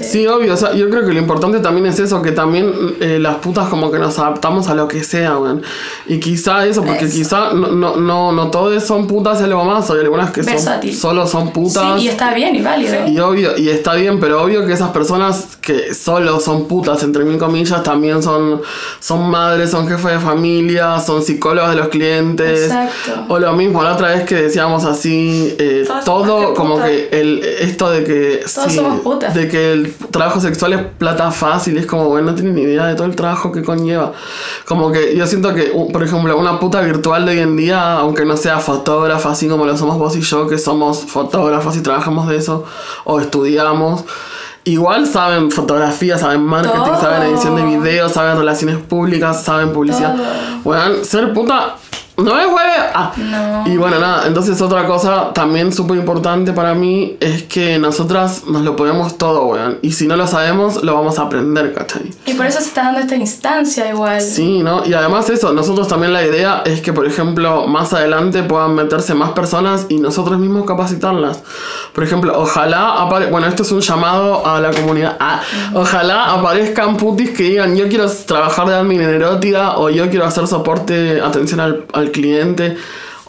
Sí, 0.02 0.28
obvio, 0.28 0.54
o 0.54 0.58
sea, 0.58 0.74
yo 0.74 0.88
creo 0.90 1.04
que 1.06 1.14
lo 1.14 1.20
importante 1.20 1.60
también 1.60 1.88
es 1.88 1.98
eso, 2.00 2.22
que 2.22 2.32
también 2.32 2.72
eh, 3.00 3.18
las 3.20 3.38
putas 3.38 3.70
como 3.70 3.90
que 3.90 3.98
nos 3.98 4.20
adaptamos 4.20 4.68
a 4.68 4.76
lo 4.76 4.88
que 4.88 5.04
sea, 5.04 5.38
weón. 5.38 5.64
Y 6.08 6.20
quizá 6.20 6.66
eso, 6.66 6.84
porque 6.84 7.06
Eso. 7.06 7.16
quizá 7.18 7.54
no, 7.54 7.72
no, 7.72 7.96
no, 7.96 8.32
no 8.32 8.52
todas 8.52 8.86
son 8.86 9.08
putas 9.08 9.42
y 9.42 9.46
algo 9.46 9.64
más, 9.66 9.90
hay 9.90 10.02
algunas 10.02 10.30
que 10.32 10.44
son, 10.44 10.54
Versátil. 10.54 10.96
solo 10.96 11.26
son 11.26 11.52
putas. 11.52 12.00
Sí, 12.00 12.06
y 12.06 12.08
está 12.10 12.34
bien 12.36 12.56
y 12.56 12.62
válido. 12.62 13.08
Y 13.08 13.18
obvio, 13.20 13.58
y 13.58 13.70
está 13.70 13.96
bien, 13.96 14.20
pero 14.20 14.44
obvio 14.44 14.68
que 14.68 14.74
esas 14.74 14.90
personas 14.90 15.58
que 15.62 15.94
solo 15.96 16.40
son 16.40 16.68
putas, 16.68 17.02
entre 17.02 17.24
mil 17.24 17.38
comillas, 17.40 17.82
también 17.82 18.22
son, 18.22 18.62
son 19.00 19.30
madres, 19.30 19.72
son 19.72 19.88
jefes 19.88 20.12
de 20.12 20.20
familia, 20.20 21.00
son 21.00 21.24
psicólogas 21.24 21.72
de 21.72 21.76
los 21.78 21.88
clientes. 21.88 22.64
Exacto. 22.64 23.26
O 23.30 23.40
lo 23.40 23.54
mismo, 23.54 23.82
la 23.82 23.94
otra 23.94 24.10
vez 24.10 24.24
que 24.24 24.36
decíamos 24.36 24.86
así, 24.86 25.56
eh, 25.58 25.79
Más 25.88 26.04
todo 26.04 26.54
como 26.54 26.76
putas. 26.76 26.90
que 26.90 27.10
el, 27.12 27.44
esto 27.44 27.90
de 27.90 28.04
que... 28.04 28.46
Todos 28.54 28.74
somos 28.74 29.00
putas. 29.02 29.34
De 29.34 29.48
que 29.48 29.72
el 29.72 29.94
trabajo 30.12 30.40
sexual 30.40 30.74
es 30.74 30.82
plata 30.98 31.32
fácil, 31.32 31.78
es 31.78 31.86
como, 31.86 32.06
bueno, 32.06 32.32
no 32.32 32.36
tienen 32.36 32.56
ni 32.56 32.62
idea 32.62 32.86
de 32.86 32.96
todo 32.96 33.06
el 33.06 33.16
trabajo 33.16 33.52
que 33.52 33.64
conlleva. 33.64 34.14
Como 34.66 34.92
que 34.92 35.16
yo 35.16 35.26
siento 35.28 35.54
que, 35.54 35.72
por 35.92 36.04
ejemplo, 36.04 36.38
una 36.38 36.60
puta 36.60 36.82
virtual 36.82 37.26
de 37.26 37.34
hoy 37.34 37.40
en 37.40 37.56
día, 37.56 37.94
aunque 37.94 38.26
no 38.26 38.38
sea 38.38 38.60
fotógrafa, 38.60 39.32
así 39.32 39.48
como 39.48 39.66
lo 39.66 39.78
somos 39.78 39.98
vos 39.98 40.16
y 40.16 40.22
yo, 40.22 40.48
que 40.48 40.58
somos 40.58 41.00
fotógrafos 41.00 41.76
y 41.78 41.82
trabajamos 41.82 42.28
de 42.28 42.38
eso, 42.38 42.66
o 43.04 43.20
estudiamos, 43.20 44.04
igual 44.64 45.08
saben 45.08 45.52
fotografía, 45.52 46.18
saben 46.18 46.42
marketing, 46.42 46.78
Todo. 46.78 47.02
saben 47.02 47.30
edición 47.30 47.56
de 47.56 47.64
video, 47.64 48.10
saben 48.10 48.38
relaciones 48.38 48.78
públicas, 48.78 49.44
saben 49.44 49.72
publicidad. 49.72 50.16
Todo. 50.16 50.26
Bueno, 50.64 51.04
ser 51.04 51.34
puta 51.34 51.76
no 52.24 52.40
es 52.40 52.48
hueve. 52.48 52.90
Ah. 52.94 53.12
No. 53.18 53.72
Y 53.72 53.78
bueno, 53.78 54.00
nada, 54.00 54.28
entonces 54.28 54.62
otra 54.62 54.86
cosa 54.86 55.34
también 55.34 55.72
súper 55.74 55.98
importante 55.98 56.54
para 56.54 56.74
mí 56.74 57.18
es 57.20 57.44
que 57.44 57.80
nosotras 57.80 58.44
nos 58.46 58.64
lo 58.64 58.76
podemos 58.76 59.18
todo, 59.18 59.46
weón. 59.46 59.80
Y 59.82 59.92
si 59.92 60.08
no 60.08 60.16
lo 60.16 60.28
sabemos, 60.28 60.84
lo 60.84 60.94
vamos 60.96 61.20
a 61.20 61.24
aprender, 61.24 61.74
¿cachai? 61.74 62.12
Y 62.26 62.34
por 62.34 62.46
eso 62.46 62.60
se 62.60 62.68
está 62.68 62.84
dando 62.84 63.00
esta 63.00 63.16
instancia 63.16 63.90
igual. 63.90 64.22
Sí, 64.22 64.62
¿no? 64.64 64.86
Y 64.86 64.94
además 64.94 65.30
eso, 65.30 65.54
nosotros 65.54 65.88
también 65.88 66.14
la 66.14 66.26
idea 66.26 66.64
es 66.66 66.82
que, 66.82 66.94
por 66.94 67.06
ejemplo, 67.06 67.68
más 67.68 67.94
adelante 67.94 68.44
puedan 68.44 68.76
meterse 68.76 69.14
más 69.14 69.32
personas 69.32 69.86
y 69.90 69.98
nosotros 70.00 70.40
mismos 70.40 70.66
capacitarlas. 70.66 71.42
Por 71.94 72.04
ejemplo, 72.04 72.34
ojalá 72.40 73.02
apare 73.02 73.28
bueno, 73.28 73.48
esto 73.48 73.64
es 73.64 73.72
un 73.72 73.82
llamado 73.82 74.46
a 74.46 74.60
la 74.60 74.72
comunidad. 74.72 75.18
Ah, 75.20 75.42
ojalá 75.74 76.34
aparezcan 76.34 76.98
putis 76.98 77.32
que 77.32 77.44
digan, 77.44 77.76
yo 77.76 77.88
quiero 77.88 78.10
trabajar 78.10 78.68
de 78.68 78.76
admin 78.76 79.02
en 79.02 79.10
erótica 79.10 79.78
o 79.78 79.90
yo 79.90 80.10
quiero 80.10 80.26
hacer 80.26 80.48
soporte, 80.48 81.22
atención 81.22 81.60
al, 81.60 81.86
al 81.94 82.09
cliente. 82.12 82.78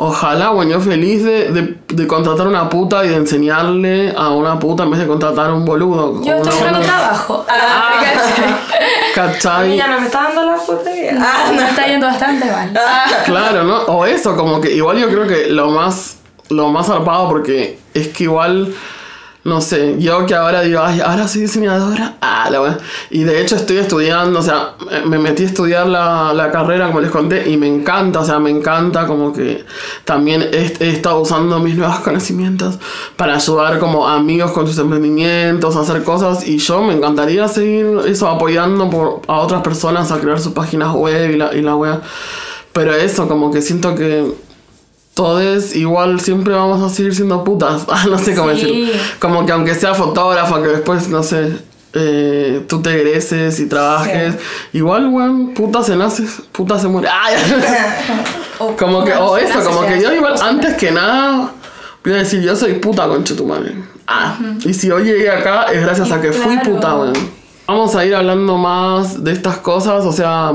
Ojalá, 0.02 0.48
bueno, 0.50 0.70
yo 0.72 0.80
feliz 0.80 1.22
de, 1.22 1.50
de, 1.52 1.76
de 1.88 2.06
contratar 2.06 2.46
una 2.46 2.70
puta 2.70 3.04
y 3.04 3.08
de 3.08 3.16
enseñarle 3.16 4.14
a 4.16 4.30
una 4.30 4.58
puta 4.58 4.84
en 4.84 4.90
vez 4.92 5.00
de 5.00 5.06
contratar 5.06 5.50
a 5.50 5.52
un 5.52 5.66
boludo. 5.66 6.22
Yo 6.24 6.36
estoy 6.36 6.52
buscando 6.52 6.78
boluda. 6.78 6.96
trabajo. 6.96 7.46
Ah. 7.52 8.00
¿Cachai? 9.14 9.76
Ya 9.76 9.88
no 9.88 10.00
me 10.00 10.06
está 10.06 10.22
dando 10.22 10.44
la 10.44 10.56
putería. 10.56 11.18
Ah, 11.20 11.50
no 11.52 11.60
está 11.62 11.86
yendo 11.86 12.06
bastante 12.06 12.50
mal. 12.50 12.72
Claro, 13.24 13.64
¿no? 13.64 13.78
O 13.88 14.06
eso, 14.06 14.36
como 14.36 14.60
que 14.60 14.72
igual 14.72 14.98
yo 14.98 15.08
creo 15.08 15.26
que 15.26 15.48
lo 15.48 15.70
más, 15.70 16.18
lo 16.48 16.68
más 16.68 16.86
zarpado 16.86 17.28
porque 17.28 17.78
es 17.92 18.08
que 18.08 18.24
igual, 18.24 18.72
no 19.42 19.62
sé, 19.62 19.96
yo 19.98 20.26
que 20.26 20.34
ahora 20.34 20.60
digo, 20.60 20.80
ay, 20.82 21.00
ahora 21.00 21.26
soy 21.26 21.42
diseñadora, 21.42 22.18
ah, 22.20 22.48
la 22.50 22.60
wea. 22.60 22.78
Y 23.08 23.24
de 23.24 23.40
hecho 23.40 23.56
estoy 23.56 23.78
estudiando, 23.78 24.38
o 24.38 24.42
sea, 24.42 24.74
me 25.06 25.18
metí 25.18 25.44
a 25.44 25.46
estudiar 25.46 25.86
la, 25.86 26.34
la 26.34 26.50
carrera, 26.50 26.88
como 26.88 27.00
les 27.00 27.10
conté, 27.10 27.48
y 27.48 27.56
me 27.56 27.66
encanta, 27.66 28.20
o 28.20 28.24
sea, 28.24 28.38
me 28.38 28.50
encanta 28.50 29.06
como 29.06 29.32
que 29.32 29.64
también 30.04 30.42
he, 30.42 30.72
he 30.80 30.90
estado 30.90 31.20
usando 31.20 31.58
mis 31.58 31.74
nuevos 31.74 32.00
conocimientos 32.00 32.78
para 33.16 33.36
ayudar 33.36 33.78
como 33.78 34.06
amigos 34.06 34.52
con 34.52 34.66
sus 34.66 34.76
emprendimientos, 34.76 35.74
a 35.74 35.80
hacer 35.80 36.02
cosas, 36.02 36.46
y 36.46 36.58
yo 36.58 36.82
me 36.82 36.92
encantaría 36.92 37.48
seguir 37.48 37.86
eso 38.06 38.28
apoyando 38.28 38.90
por, 38.90 39.22
a 39.26 39.38
otras 39.40 39.62
personas 39.62 40.10
a 40.12 40.20
crear 40.20 40.38
sus 40.38 40.52
páginas 40.52 40.92
web 40.94 41.30
y 41.30 41.36
la, 41.38 41.54
y 41.54 41.62
la 41.62 41.76
wea. 41.76 42.02
Pero 42.72 42.94
eso, 42.94 43.26
como 43.26 43.50
que 43.50 43.62
siento 43.62 43.94
que 43.94 44.49
todos 45.14 45.74
igual 45.76 46.20
siempre 46.20 46.54
vamos 46.54 46.80
a 46.82 46.94
seguir 46.94 47.14
siendo 47.14 47.42
putas. 47.44 47.82
Ah, 47.88 48.04
no 48.08 48.18
sé 48.18 48.34
cómo 48.34 48.50
Sí. 48.54 48.60
decir. 48.86 49.00
Como 49.18 49.44
que 49.46 49.52
aunque 49.52 49.74
sea 49.74 49.94
fotógrafa, 49.94 50.62
que 50.62 50.68
después, 50.68 51.08
no 51.08 51.22
sé, 51.22 51.52
eh, 51.92 52.64
tú 52.68 52.80
te 52.80 52.90
egreses 52.94 53.58
y 53.60 53.66
trabajes, 53.68 54.36
igual, 54.72 55.08
weón, 55.08 55.54
puta 55.54 55.82
se 55.82 55.96
nace, 55.96 56.24
puta 56.52 56.78
se 56.78 56.88
muere. 56.88 57.08
O- 58.58 58.76
como 58.76 59.04
que, 59.04 59.12
o 59.14 59.36
eso, 59.38 59.58
nace, 59.58 59.64
como 59.64 59.86
que 59.86 60.02
yo 60.02 60.12
igual, 60.12 60.34
antes 60.42 60.74
que 60.76 60.90
nada, 60.90 61.50
voy 62.04 62.12
a 62.12 62.16
decir, 62.18 62.42
yo 62.42 62.54
soy 62.54 62.74
puta 62.74 63.08
con 63.08 63.24
madre. 63.46 63.74
Ah, 64.06 64.36
y 64.66 64.74
si 64.74 64.90
hoy 64.90 65.04
llegué 65.04 65.30
acá 65.30 65.64
es 65.72 65.80
gracias 65.82 66.10
Y 66.10 66.12
a 66.12 66.20
que 66.20 66.30
fui 66.32 66.58
puta, 66.58 66.94
weón. 66.96 67.14
Vamos 67.66 67.94
a 67.96 68.04
ir 68.04 68.14
hablando 68.14 68.56
más 68.58 69.22
de 69.24 69.32
estas 69.32 69.56
cosas, 69.58 70.04
o 70.04 70.12
sea, 70.12 70.52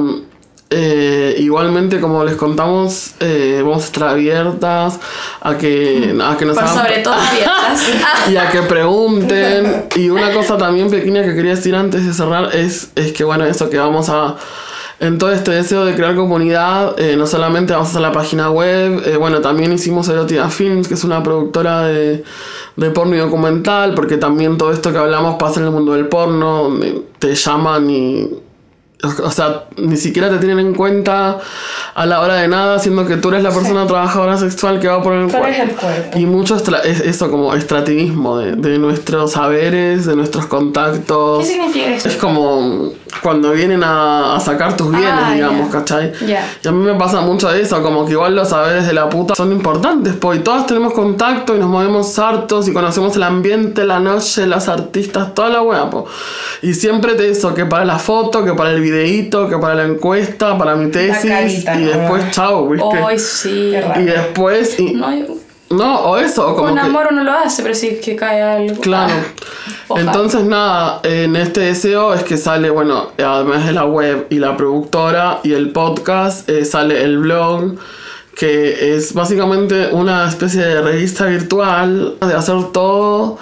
Eh, 0.72 1.36
igualmente, 1.40 2.02
como 2.02 2.24
les 2.24 2.36
contamos, 2.36 3.12
eh, 3.20 3.62
vamos 3.64 3.84
a 3.84 3.86
estar 3.86 4.04
abiertas 4.10 5.00
a 5.42 5.58
que, 5.58 6.18
a 6.24 6.36
que 6.38 6.46
nos 6.46 6.56
Por 6.56 6.64
hagan- 6.64 6.76
sobre 6.84 7.00
todo 7.04 7.14
abiertas. 7.14 7.84
y 8.32 8.36
a 8.38 8.50
que 8.50 8.62
pregunten. 8.64 9.86
Y 9.96 10.10
una 10.10 10.32
cosa 10.34 10.58
también 10.58 10.90
pequeña 10.90 11.24
que 11.24 11.36
quería 11.36 11.56
decir 11.56 11.76
antes 11.76 12.06
de 12.06 12.14
cerrar 12.14 12.56
es, 12.56 12.90
es 12.96 13.14
que, 13.14 13.24
bueno, 13.24 13.46
eso 13.46 13.70
que 13.70 13.78
vamos 13.78 14.10
a. 14.10 14.36
En 14.98 15.18
todo 15.18 15.34
este 15.34 15.52
deseo 15.52 15.84
de 15.84 15.94
crear 15.94 16.16
comunidad, 16.16 16.98
eh, 16.98 17.16
no 17.18 17.28
solamente 17.28 17.74
vamos 17.74 17.90
a 17.90 17.92
hacer 17.92 18.02
la 18.02 18.14
página 18.14 18.50
web, 18.50 19.04
eh, 19.06 19.18
bueno, 19.18 19.42
también 19.42 19.74
hicimos 19.74 20.08
Erotica 20.08 20.48
Films, 20.50 20.88
que 20.88 20.94
es 20.94 21.04
una 21.04 21.22
productora 21.22 21.82
de, 21.84 22.24
de 22.78 22.90
porno 22.92 23.14
y 23.14 23.20
documental, 23.20 23.94
porque 23.94 24.16
también 24.16 24.58
todo 24.58 24.72
esto 24.72 24.94
que 24.94 24.98
hablamos 24.98 25.36
pasa 25.36 25.60
en 25.60 25.66
el 25.66 25.72
mundo 25.74 25.92
del 25.94 26.08
porno, 26.08 26.80
te 27.20 27.36
llaman 27.36 27.90
y 27.90 28.30
o 29.04 29.32
sea, 29.32 29.66
ni 29.78 29.98
siquiera 29.98 30.30
te 30.30 30.38
tienen 30.38 30.60
en 30.60 30.74
cuenta 30.74 31.40
a 31.94 32.06
la 32.06 32.22
hora 32.22 32.36
de 32.36 32.48
nada, 32.48 32.80
siendo 32.80 33.06
que 33.06 33.18
tú 33.18 33.30
eres 33.30 33.44
la 33.44 33.52
persona 33.52 33.86
trabajadora 33.86 34.38
sexual 34.38 34.80
que 34.80 34.88
va 34.88 35.04
por 35.04 35.14
el 35.14 35.28
¿Cuál 35.30 35.42
cuerpo. 35.44 35.48
es 35.64 35.70
el 35.70 35.76
cuerpo? 35.76 36.20
Y 36.20 36.26
mucho 36.26 36.56
es 36.56 37.02
eso 37.02 37.30
como 37.30 37.54
extractivismo 37.54 38.38
de, 38.38 38.56
de 38.56 38.78
nuestros 38.80 39.34
saberes, 39.34 40.06
de 40.06 40.16
nuestros 40.16 40.46
contactos. 40.48 41.46
¿Qué 41.46 41.52
significa 41.54 41.96
eso? 41.96 42.08
Es 42.08 42.16
como 42.18 42.94
cuando 43.26 43.54
vienen 43.54 43.84
a, 43.84 44.36
a 44.36 44.40
sacar 44.40 44.78
tus 44.78 44.92
bienes, 44.92 45.10
Ah, 45.12 45.34
digamos, 45.34 45.66
ya. 45.68 45.72
¿cachai? 45.80 46.12
Ya. 46.28 46.48
Y 46.64 46.68
a 46.68 46.72
mí 46.72 46.86
me 46.86 46.94
pasa 46.94 47.22
mucho 47.22 47.52
eso, 47.52 47.82
como 47.82 48.06
que 48.06 48.12
igual 48.12 48.36
los 48.36 48.50
saberes 48.50 48.86
de 48.86 48.94
la 48.94 49.10
puta 49.10 49.34
son 49.34 49.52
importantes, 49.52 50.14
pues 50.14 50.40
y 50.40 50.44
todas 50.44 50.68
tenemos 50.68 50.94
contacto 50.94 51.56
y 51.56 51.60
nos 51.60 51.68
movemos 51.70 52.20
hartos 52.20 52.68
y 52.68 52.74
conocemos 52.74 53.16
el 53.16 53.24
ambiente, 53.24 53.84
la 53.84 54.00
noche, 54.00 54.46
las 54.46 54.70
artistas, 54.70 55.34
toda 55.34 55.50
la 55.50 55.64
wea, 55.64 55.90
po. 55.90 56.06
Y 56.62 56.76
siempre 56.76 57.16
te 57.16 57.28
eso, 57.32 57.56
que 57.56 57.66
para 57.66 57.84
la 57.84 57.98
foto, 57.98 58.46
que 58.46 58.54
para 58.54 58.70
el 58.72 58.80
videíto, 58.82 59.50
que 59.50 59.58
para 59.58 59.74
la 59.74 59.86
encuesta, 59.86 60.56
para 60.56 60.76
mi 60.76 60.92
tesis, 60.92 61.32
carita, 61.32 61.80
y 61.82 61.86
después 61.86 62.30
chao, 62.30 62.70
¿viste? 62.70 62.86
Hoy 63.02 63.18
sí. 63.18 63.74
Y 63.96 64.04
después, 64.04 64.80
y, 64.80 64.94
No, 64.94 65.12
yo- 65.16 65.26
no, 65.76 66.00
o 66.02 66.18
eso, 66.18 66.48
o 66.48 66.56
como 66.56 66.70
con 66.70 66.76
que... 66.76 66.82
amor 66.82 67.08
uno 67.12 67.24
lo 67.24 67.32
hace, 67.32 67.64
pero 67.64 67.76
sí 67.76 68.00
que 68.04 68.16
cae 68.16 68.42
algo. 68.42 68.80
Claro. 68.82 69.14
Ah. 69.90 69.96
Entonces, 69.98 70.44
nada, 70.44 71.00
en 71.04 71.36
este 71.36 71.62
deseo 71.62 72.14
es 72.14 72.24
que 72.24 72.38
sale, 72.38 72.70
bueno, 72.70 73.12
además 73.18 73.66
de 73.66 73.72
la 73.72 73.86
web 73.86 74.28
y 74.30 74.40
la 74.40 74.58
productora 74.58 75.40
y 75.44 75.54
el 75.54 75.72
podcast, 75.72 76.50
eh, 76.50 76.66
sale 76.66 77.04
el 77.04 77.20
blog, 77.20 77.76
que 78.36 78.96
es 78.96 79.14
básicamente 79.14 79.90
una 79.92 80.28
especie 80.28 80.62
de 80.62 80.82
revista 80.82 81.26
virtual 81.26 82.18
de 82.20 82.34
hacer 82.34 82.72
todo. 82.74 83.38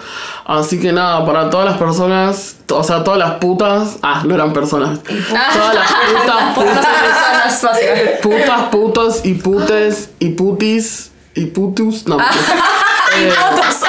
Así 0.45 0.79
que 0.79 0.91
nada, 0.91 1.25
para 1.25 1.49
todas 1.49 1.65
las 1.65 1.77
personas, 1.77 2.57
o 2.69 2.83
sea, 2.83 3.03
todas 3.03 3.17
las 3.17 3.35
putas, 3.35 3.97
ah, 4.01 4.23
no 4.25 4.35
eran 4.35 4.51
personas, 4.51 4.99
todas 5.03 5.73
las 5.73 5.93
putas, 6.53 7.59
putas, 7.61 8.19
putas, 8.21 8.61
putos 8.69 9.25
y 9.25 9.33
putes 9.35 10.09
y 10.19 10.29
putis 10.31 11.12
y 11.35 11.45
putus, 11.45 12.07
no. 12.07 12.17
eh, 13.17 13.31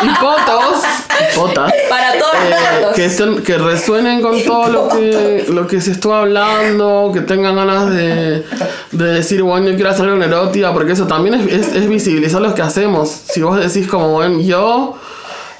y 0.03 0.09
potos, 0.21 0.83
y 1.21 1.37
potas. 1.39 1.73
Para 1.89 2.13
todos 2.19 2.35
Eh, 2.35 2.87
que, 2.95 3.07
estén- 3.07 3.43
que 3.43 3.57
resuenen 3.59 4.21
con 4.23 4.43
todo 4.45 4.69
lo 4.69 4.89
que, 4.89 5.47
lo 5.49 5.67
que 5.67 5.81
se 5.81 5.93
estuvo 5.93 6.15
hablando, 6.15 7.11
que 7.13 7.21
tengan 7.21 7.57
ganas 7.57 7.91
de, 7.91 8.45
de 8.93 9.05
decir, 9.07 9.43
bueno, 9.43 9.69
yo 9.69 9.75
quiero 9.77 9.91
hacer 9.91 10.09
una 10.09 10.25
erótica, 10.27 10.73
porque 10.73 10.93
eso 10.93 11.07
también 11.07 11.35
es, 11.35 11.47
es, 11.69 11.75
es 11.75 11.89
visibilizar 11.89 12.41
lo 12.43 12.55
que 12.55 12.63
hacemos. 12.63 13.09
Si 13.11 13.41
vos 13.43 13.57
decís 13.59 13.89
como, 13.89 14.09
bueno, 14.11 14.41
yo 14.41 14.97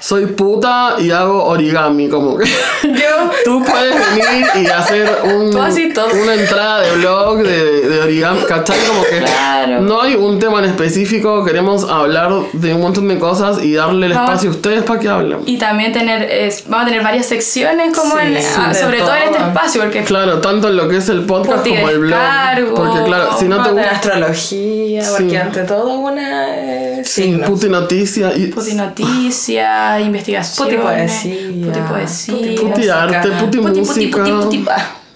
soy 0.07 0.27
puta 0.27 0.97
y 0.99 1.09
hago 1.09 1.45
origami, 1.45 2.07
como 2.09 2.37
que 2.37 2.45
Yo. 2.83 3.31
tú 3.43 3.63
puedes 3.63 3.95
venir 4.11 4.45
y 4.61 4.67
hacer 4.67 5.09
un, 5.23 5.47
una 5.55 6.33
entrada 6.35 6.81
de 6.81 6.91
blog 6.97 7.37
de, 7.39 7.81
de 7.89 7.99
origami, 8.01 8.41
¿cachai? 8.47 8.77
Como 8.87 9.01
que 9.03 9.17
Claro. 9.23 9.81
no 9.81 10.01
hay 10.03 10.13
un 10.13 10.37
tema 10.37 10.59
en 10.59 10.65
específico, 10.65 11.43
queremos 11.43 11.89
hablar 11.89 12.31
de 12.53 12.73
un 12.75 12.81
montón 12.81 13.07
de 13.07 13.17
cosas 13.17 13.63
y 13.63 13.73
darle 13.73 14.05
el 14.05 14.13
Vamos. 14.13 14.29
espacio 14.29 14.49
a 14.51 14.53
ustedes 14.53 14.83
para 14.83 14.99
que 14.99 15.09
hablen. 15.09 15.39
Y 15.47 15.57
también 15.57 15.91
tener, 15.91 16.21
es- 16.29 16.65
vamos 16.67 16.83
a 16.85 16.89
tener 16.89 17.03
varias 17.03 17.25
secciones 17.25 17.97
como 17.97 18.11
Sí, 18.19 18.21
en, 18.27 18.41
sí, 18.43 18.47
ah, 18.59 18.73
sobre 18.75 18.99
todo. 18.99 19.15
en 19.15 19.23
este 19.23 19.37
espacio, 19.39 19.81
porque 19.81 20.03
Claro, 20.03 20.39
tanto 20.39 20.67
en 20.67 20.77
lo 20.77 20.87
que 20.87 20.97
es 20.97 21.09
el 21.09 21.21
podcast 21.25 21.65
como 21.67 21.89
el 21.89 21.97
blog. 21.99 22.19
Porque 22.75 23.03
claro, 23.05 23.29
si 23.39 23.45
no 23.45 23.63
te 23.63 23.71
gusta 23.71 23.89
astrología, 23.89 25.03
Sí. 25.03 25.11
porque 25.17 25.37
ante 25.39 25.63
todo 25.63 25.93
una... 25.95 26.55
eh, 26.59 26.94
sí, 27.05 27.23
signos. 27.23 27.49
puti 27.49 27.69
noticia 27.69 28.35
y 28.35 28.47
puti 28.47 28.73
noticias, 28.73 30.01
investigaciones. 30.01 30.75
Puti 30.75 30.81
poesía. 30.81 31.67
Puti 31.67 31.79
poesía. 31.87 32.35
puti 32.35 32.65
música. 32.65 33.03
arte, 33.03 33.29
puti, 33.31 33.57
Puti, 33.57 33.67
puti, 33.67 33.79
música, 33.79 34.23
puti, 34.23 34.57
puti, 34.59 34.71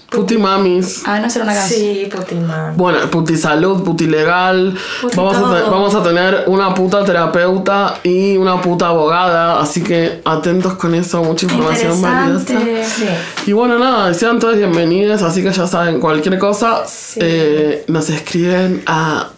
puti 0.09 0.37
mamis. 0.39 1.03
Ah, 1.05 1.19
no 1.19 1.29
será 1.29 1.45
una 1.45 1.53
canción. 1.53 1.79
Sí, 1.79 2.09
putimán. 2.11 2.75
Bueno, 2.75 3.09
puti 3.11 3.37
salud, 3.37 3.83
puti 3.83 4.07
legal. 4.07 4.75
Puti 5.01 5.15
vamos, 5.17 5.37
a 5.37 5.39
todo. 5.39 5.71
vamos 5.71 5.93
a 5.95 6.01
tener 6.03 6.45
una 6.47 6.73
puta 6.73 7.03
terapeuta 7.05 7.99
y 8.03 8.35
una 8.37 8.59
puta 8.59 8.87
abogada. 8.87 9.59
Así 9.61 9.83
que 9.83 10.21
atentos 10.25 10.73
con 10.75 10.95
eso, 10.95 11.23
mucha 11.23 11.45
información 11.45 12.01
valiosa. 12.01 12.45
Sí. 12.87 13.05
Y 13.45 13.53
bueno, 13.53 13.77
nada, 13.77 14.11
sean 14.15 14.39
todos 14.39 14.57
bienvenidos, 14.57 15.21
así 15.21 15.43
que 15.43 15.51
ya 15.51 15.67
saben, 15.67 15.99
cualquier 15.99 16.39
cosa, 16.39 16.83
Sí. 16.87 17.19
eh, 17.21 17.83
nos 17.87 18.09
escriben 18.09 18.81
a 18.87 19.29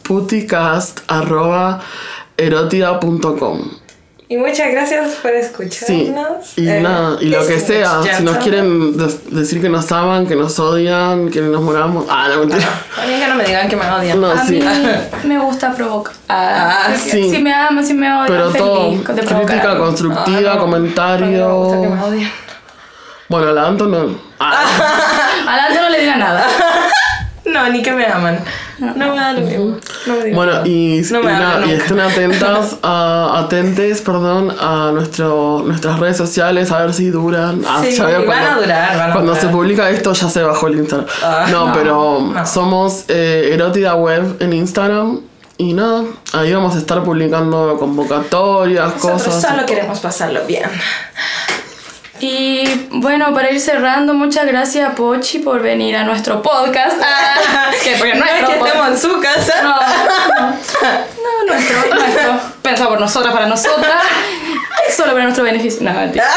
puticast.erotica.com. 2.49 3.59
Y 4.29 4.37
muchas 4.37 4.71
gracias 4.71 5.15
por 5.15 5.31
Sí, 5.31 5.37
escucharnos. 5.39 6.57
y 6.57 6.65
Eh, 6.65 6.79
nada, 6.79 7.17
y 7.19 7.25
lo 7.25 7.45
que 7.45 7.59
sea, 7.59 8.01
si 8.01 8.23
nos 8.23 8.37
quieren 8.37 8.95
decir 9.29 9.61
que 9.61 9.67
nos 9.67 9.91
aman, 9.91 10.25
que 10.25 10.37
nos 10.37 10.57
odian, 10.57 11.29
que 11.29 11.41
nos 11.41 11.61
moramos. 11.61 12.05
Ah, 12.09 12.29
no, 12.33 12.39
mentira. 12.45 12.63
A 12.97 13.05
mí 13.05 13.19
que 13.19 13.27
no 13.27 13.35
me 13.35 13.43
digan 13.43 13.67
que 13.67 13.75
me 13.75 13.91
odian. 13.91 14.21
No, 14.21 14.31
A 14.31 14.45
sí. 14.45 14.53
mí 14.53 14.63
me 15.25 15.37
gusta 15.37 15.73
provocar. 15.75 16.13
Ah, 16.29 16.87
sí. 16.97 17.29
Si 17.29 17.39
me 17.39 17.53
aman, 17.53 17.85
si 17.85 17.93
me 17.93 18.07
odian, 18.07 18.27
Pero 18.27 18.51
todo, 18.53 18.91
de 18.91 19.03
crítica 19.21 19.77
constructiva, 19.77 20.51
Ah, 20.53 20.55
no. 20.55 20.61
comentario. 20.61 21.47
Me 21.49 21.53
gusta 21.53 21.81
que 21.81 21.87
me 21.89 22.01
odien. 22.01 22.31
Bueno, 23.27 23.47
a 23.49 23.51
la 23.51 23.67
Anto 23.67 23.85
no. 23.87 24.15
Ah, 24.39 24.65
A 25.47 25.55
la 25.57 25.67
otra 25.69 25.81
no 25.83 25.89
le 25.89 25.99
diga 25.99 26.15
nada. 26.15 26.47
No, 27.63 27.69
ni 27.69 27.81
que 27.81 27.91
me 27.91 28.05
aman. 28.05 28.39
No 28.79 28.93
me 28.95 29.15
da 29.15 29.33
lo 29.33 29.41
mismo. 29.41 29.77
No 30.07 30.13
me 30.15 30.23
digan 30.23 30.35
Bueno, 30.35 30.65
y, 30.65 31.01
No 31.11 31.67
y 31.67 31.71
estén 31.71 31.99
atentas, 31.99 32.77
a, 32.83 33.39
atentes, 33.39 34.01
perdón, 34.01 34.55
a 34.59 34.91
nuestro, 34.93 35.63
nuestras 35.65 35.99
redes 35.99 36.17
sociales, 36.17 36.71
a 36.71 36.79
ver 36.79 36.93
si 36.93 37.09
duran. 37.09 37.61
Ah, 37.67 37.81
Sí, 37.83 37.91
ya 37.95 38.05
veo 38.05 38.25
van 38.25 38.43
a 38.43 38.59
durar, 38.59 38.97
van 38.97 39.09
a 39.09 39.13
Cuando 39.13 39.31
durar. 39.33 39.45
se 39.47 39.51
publica 39.51 39.89
esto 39.89 40.13
ya 40.13 40.29
se 40.29 40.41
bajó 40.43 40.67
el 40.67 40.79
Instagram. 40.79 41.07
Ah, 41.23 41.45
no, 41.51 41.67
no, 41.67 41.73
pero 41.73 42.19
no. 42.33 42.45
somos 42.45 43.05
eh, 43.09 43.51
Erótida 43.53 43.95
Web 43.95 44.37
en 44.39 44.53
Instagram. 44.53 45.19
Y 45.57 45.73
nada, 45.73 46.05
ahí 46.33 46.51
vamos 46.51 46.75
a 46.75 46.79
estar 46.79 47.03
publicando 47.03 47.77
convocatorias, 47.77 48.95
Nosotros 48.95 49.21
cosas. 49.23 49.41
solo 49.43 49.65
queremos 49.67 49.99
pasarlo 49.99 50.41
bien. 50.47 50.63
Y 52.21 52.87
bueno, 52.91 53.33
para 53.33 53.49
ir 53.49 53.59
cerrando, 53.59 54.13
muchas 54.13 54.45
gracias 54.45 54.93
Pochi 54.93 55.39
por 55.39 55.59
venir 55.59 55.95
a 55.95 56.03
nuestro 56.03 56.43
podcast. 56.43 56.95
Ah, 57.01 57.71
que 57.83 57.95
porque 57.95 58.13
No 58.13 58.23
es 58.23 58.41
nuestro 58.41 58.63
que 58.63 58.87
en 58.87 58.97
su 58.97 59.19
casa. 59.19 59.61
No, 59.63 59.75
no, 59.75 60.51
no, 61.47 61.53
nuestro, 61.53 61.95
nuestro, 61.95 62.39
pensado 62.61 62.91
por 62.91 62.99
nosotras, 62.99 63.33
para 63.33 63.47
nosotras, 63.47 64.03
solo 64.95 65.13
para 65.13 65.23
nuestro 65.23 65.43
beneficio. 65.43 65.81
No, 65.81 65.93
mentira. 65.93 66.25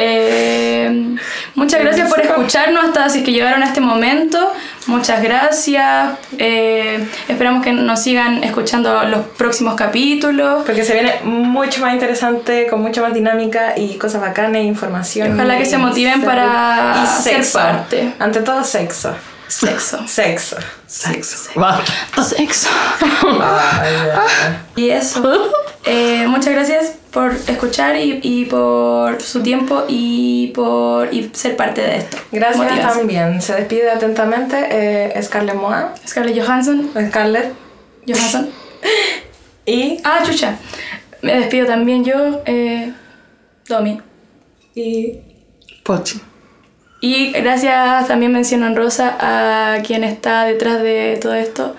Eh, 0.00 1.16
muchas 1.54 1.80
gracias 1.80 2.08
por 2.08 2.20
escucharnos 2.20 2.84
hasta 2.84 3.08
si 3.08 3.18
es 3.18 3.24
que 3.24 3.32
llegaron 3.32 3.62
a 3.62 3.66
este 3.66 3.80
momento. 3.80 4.52
Muchas 4.88 5.22
gracias. 5.22 6.12
Eh, 6.38 7.06
esperamos 7.28 7.62
que 7.62 7.72
nos 7.72 8.02
sigan 8.02 8.42
escuchando 8.42 9.04
los 9.04 9.26
próximos 9.26 9.74
capítulos. 9.74 10.64
Porque 10.64 10.82
se 10.82 10.94
viene 10.94 11.12
mucho 11.24 11.82
más 11.82 11.92
interesante, 11.92 12.66
con 12.68 12.80
mucha 12.80 13.02
más 13.02 13.12
dinámica 13.12 13.74
y 13.76 13.98
cosas 13.98 14.22
bacanas, 14.22 14.62
información. 14.62 15.34
Ojalá 15.34 15.58
que 15.58 15.66
se 15.66 15.76
motiven 15.76 16.22
para 16.22 17.04
y 17.04 17.22
ser 17.22 17.44
parte. 17.52 18.14
Ante 18.18 18.40
todo, 18.40 18.64
sexo. 18.64 19.14
Sexo. 19.66 20.06
Sexo. 20.06 20.56
Sexo. 20.86 21.50
Basta. 21.56 22.22
Sexo. 22.22 22.68
Ay, 23.40 23.92
ya. 24.06 24.66
Y 24.76 24.90
eso. 24.90 25.50
Eh, 25.84 26.26
muchas 26.28 26.52
gracias 26.54 26.92
por 27.10 27.32
escuchar 27.46 27.96
y, 27.96 28.20
y 28.22 28.44
por 28.44 29.22
su 29.22 29.42
tiempo 29.42 29.84
y 29.88 30.48
por 30.54 31.12
y 31.12 31.30
ser 31.32 31.56
parte 31.56 31.80
de 31.80 31.96
esto. 31.98 32.18
Gracias 32.30 32.94
también. 32.94 33.40
Se 33.40 33.54
despide 33.54 33.90
atentamente 33.90 34.66
eh, 34.70 35.22
Scarlett 35.22 35.54
Moa. 35.56 35.94
Scarlett 36.06 36.38
Johansson. 36.44 36.90
Scarlett. 37.08 37.52
Johansson. 38.06 38.50
Y, 39.66 40.00
Ah, 40.02 40.20
chucha. 40.24 40.56
Me 41.20 41.36
despido 41.40 41.66
también 41.66 42.02
yo, 42.02 42.40
eh, 42.46 42.90
Domi. 43.66 44.00
y 44.74 45.18
Pochi. 45.84 46.18
Y 47.00 47.30
gracias 47.32 48.08
también 48.08 48.32
menciono 48.32 48.66
en 48.66 48.76
rosa 48.76 49.16
a 49.20 49.82
quien 49.82 50.02
está 50.04 50.44
detrás 50.44 50.82
de 50.82 51.18
todo 51.22 51.34
esto. 51.34 51.76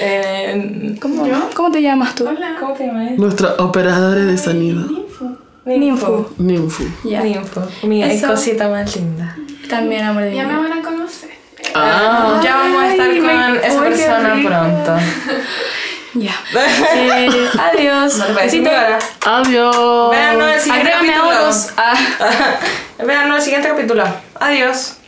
eh, 0.00 0.96
¿Cómo, 1.00 1.28
¿cómo 1.54 1.70
te 1.70 1.82
llamas 1.82 2.14
tú? 2.14 2.26
¿Cómo 2.58 2.72
te 2.74 2.86
llamas? 2.86 3.12
Nuestra 3.18 3.54
operadora 3.58 4.20
de 4.24 4.38
sonido. 4.38 4.86
Ninfu. 5.66 6.26
Ninfu. 6.38 6.84
Ya. 7.04 7.20
Ninfo. 7.22 7.62
Mi 7.82 8.02
Eso. 8.02 8.28
cosita 8.28 8.68
más 8.68 8.96
linda. 8.96 9.36
También 9.68 10.04
amor 10.04 10.22
de 10.24 10.34
Ya 10.34 10.46
me 10.46 10.56
van 10.56 10.72
a 10.72 10.82
conocer. 10.82 11.30
Ah. 11.74 12.40
Ya 12.42 12.56
vamos 12.56 12.82
a 12.82 12.90
estar 12.92 13.06
con 13.08 13.26
me- 13.26 13.66
esa 13.66 13.82
persona 13.82 14.40
pronto. 14.42 14.92
Ya. 16.12 16.32
Eh, 16.96 17.28
adiós. 17.56 18.16
¿No 18.18 18.34
te? 18.34 18.98
Adiós. 19.24 20.10
Véanos 20.10 20.50
el 20.54 20.60
siguiente 20.60 20.92
Agrégame 20.92 21.12
capítulo. 21.12 21.30
Ah. 21.76 21.94
El 22.98 23.06
siguiente 23.40 23.68
capítulo. 23.68 24.04
Adiós. 24.40 24.99